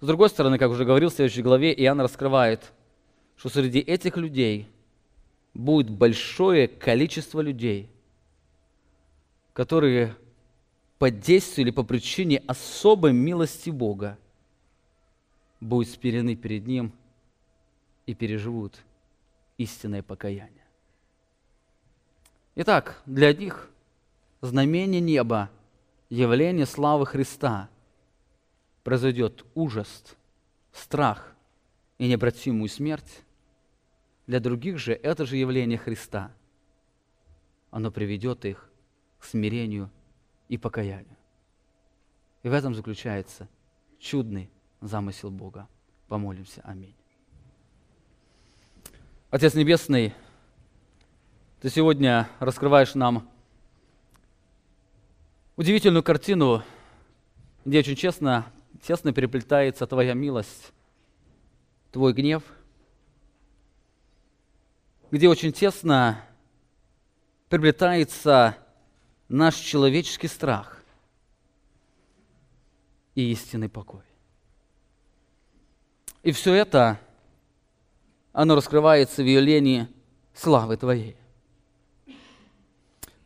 С 0.00 0.06
другой 0.06 0.28
стороны, 0.28 0.58
как 0.58 0.70
уже 0.70 0.84
говорил 0.84 1.08
в 1.08 1.14
следующей 1.14 1.42
главе, 1.42 1.72
Иоанн 1.72 2.00
раскрывает, 2.00 2.72
что 3.36 3.48
среди 3.48 3.78
этих 3.78 4.16
людей 4.16 4.68
будет 5.54 5.88
большое 5.88 6.66
количество 6.66 7.40
людей, 7.40 7.88
которые 9.52 10.16
по 10.98 11.12
действию 11.12 11.66
или 11.66 11.72
по 11.72 11.84
причине 11.84 12.38
особой 12.48 13.12
милости 13.12 13.70
Бога 13.70 14.18
будут 15.60 15.88
спирены 15.90 16.34
перед 16.34 16.66
Ним 16.66 16.92
и 18.04 18.14
переживут 18.14 18.80
истинное 19.58 20.02
покаяние. 20.02 20.66
Итак, 22.56 23.00
для 23.06 23.32
них 23.32 23.70
знамение 24.40 25.00
неба, 25.00 25.50
явление 26.08 26.66
славы 26.66 27.06
Христа 27.06 27.68
произойдет 28.82 29.44
ужас, 29.54 30.04
страх 30.72 31.34
и 31.98 32.08
необратимую 32.08 32.68
смерть. 32.68 33.22
Для 34.26 34.40
других 34.40 34.78
же 34.78 34.92
это 34.92 35.26
же 35.26 35.36
явление 35.36 35.78
Христа. 35.78 36.32
Оно 37.70 37.90
приведет 37.90 38.44
их 38.44 38.68
к 39.18 39.24
смирению 39.24 39.90
и 40.48 40.56
покаянию. 40.56 41.16
И 42.42 42.48
в 42.48 42.52
этом 42.52 42.74
заключается 42.74 43.48
чудный 43.98 44.50
замысел 44.80 45.30
Бога. 45.30 45.68
Помолимся. 46.08 46.62
Аминь. 46.64 46.94
Отец 49.30 49.54
Небесный, 49.54 50.14
ты 51.60 51.68
сегодня 51.68 52.28
раскрываешь 52.40 52.94
нам 52.94 53.28
удивительную 55.60 56.02
картину, 56.02 56.62
где 57.66 57.80
очень 57.80 57.94
честно, 57.94 58.50
тесно 58.82 59.12
переплетается 59.12 59.86
Твоя 59.86 60.14
милость, 60.14 60.72
Твой 61.92 62.14
гнев, 62.14 62.42
где 65.10 65.28
очень 65.28 65.52
тесно 65.52 66.24
приплетается 67.50 68.56
наш 69.28 69.56
человеческий 69.56 70.28
страх 70.28 70.82
и 73.14 73.30
истинный 73.30 73.68
покой. 73.68 74.04
И 76.22 76.32
все 76.32 76.54
это, 76.54 76.98
оно 78.32 78.54
раскрывается 78.54 79.22
в 79.22 79.26
явлении 79.26 79.88
славы 80.32 80.78
Твоей. 80.78 81.19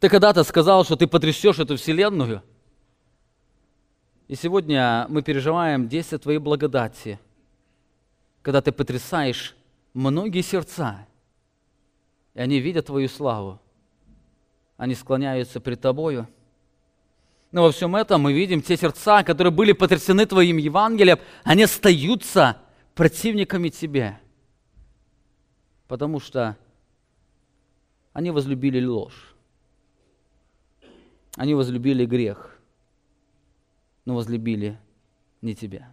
Ты 0.05 0.11
когда-то 0.11 0.45
сказал, 0.45 0.85
что 0.85 0.97
ты 0.97 1.07
потрясешь 1.07 1.59
эту 1.59 1.77
вселенную. 1.79 2.43
И 4.29 4.35
сегодня 4.35 5.07
мы 5.09 5.23
переживаем 5.23 5.89
действие 5.89 6.19
Твоей 6.19 6.39
благодати, 6.39 7.19
когда 8.43 8.61
Ты 8.61 8.71
потрясаешь 8.71 9.57
многие 9.95 10.43
сердца, 10.43 11.07
и 12.35 12.41
они 12.41 12.61
видят 12.61 12.85
Твою 12.85 13.09
славу. 13.09 13.63
Они 14.77 14.95
склоняются 14.95 15.59
пред 15.59 15.81
Тобою. 15.81 16.29
Но 17.51 17.63
во 17.63 17.73
всем 17.73 17.97
этом 17.97 18.21
мы 18.21 18.35
видим 18.35 18.61
те 18.61 18.77
сердца, 18.77 19.23
которые 19.23 19.53
были 19.53 19.73
потрясены 19.73 20.27
Твоим 20.27 20.59
Евангелием, 20.59 21.19
они 21.45 21.63
остаются 21.63 22.59
противниками 22.95 23.71
Тебе, 23.71 24.21
потому 25.89 26.21
что 26.21 26.59
они 28.13 28.31
возлюбили 28.31 28.85
ложь. 28.85 29.34
Они 31.37 31.55
возлюбили 31.55 32.07
грех, 32.07 32.59
но 34.05 34.14
возлюбили 34.14 34.78
не 35.43 35.55
тебя. 35.55 35.93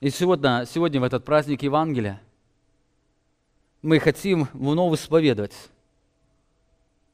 И 0.00 0.10
сегодня, 0.10 0.66
сегодня 0.66 1.00
в 1.00 1.04
этот 1.04 1.24
праздник 1.24 1.62
Евангелия 1.62 2.20
мы 3.82 3.98
хотим 3.98 4.48
вновь 4.52 5.00
исповедовать, 5.00 5.54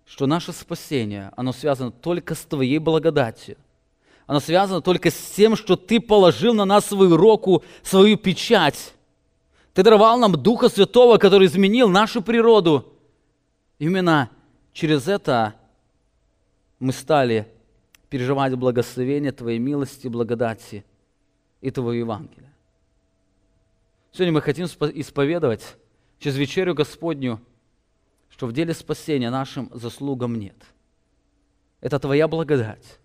что 0.07 0.26
наше 0.26 0.53
спасение, 0.53 1.32
оно 1.36 1.53
связано 1.53 1.90
только 1.90 2.34
с 2.34 2.40
Твоей 2.40 2.78
благодатью. 2.78 3.57
Оно 4.26 4.40
связано 4.40 4.80
только 4.80 5.11
с 5.11 5.30
тем, 5.32 5.57
что 5.57 5.76
Ты 5.76 6.01
положил 6.01 6.53
на 6.55 6.64
нас 6.64 6.86
свою 6.86 7.16
руку, 7.16 7.64
свою 7.82 8.16
печать. 8.16 8.94
Ты 9.72 9.82
даровал 9.82 10.18
нам 10.18 10.32
Духа 10.32 10.68
Святого, 10.68 11.16
который 11.16 11.46
изменил 11.46 11.88
нашу 11.88 12.22
природу. 12.22 12.92
Именно 13.78 14.30
через 14.72 15.09
это 15.09 15.55
мы 16.81 16.93
стали 16.93 17.47
переживать 18.09 18.55
благословение 18.57 19.31
Твоей 19.31 19.59
милости, 19.59 20.09
благодати 20.09 20.85
и 21.61 21.70
Твоего 21.70 21.93
Евангелия. 21.93 22.53
Сегодня 24.12 24.33
мы 24.33 24.41
хотим 24.41 24.64
исповедовать 24.64 25.76
через 26.18 26.37
вечерю 26.37 26.74
Господню, 26.74 27.41
что 28.31 28.47
в 28.47 28.53
деле 28.53 28.74
спасения 28.74 29.31
нашим 29.31 29.70
заслугам 29.72 30.35
нет. 30.35 30.57
Это 31.81 32.01
Твоя 32.01 32.26
благодать. 32.26 32.99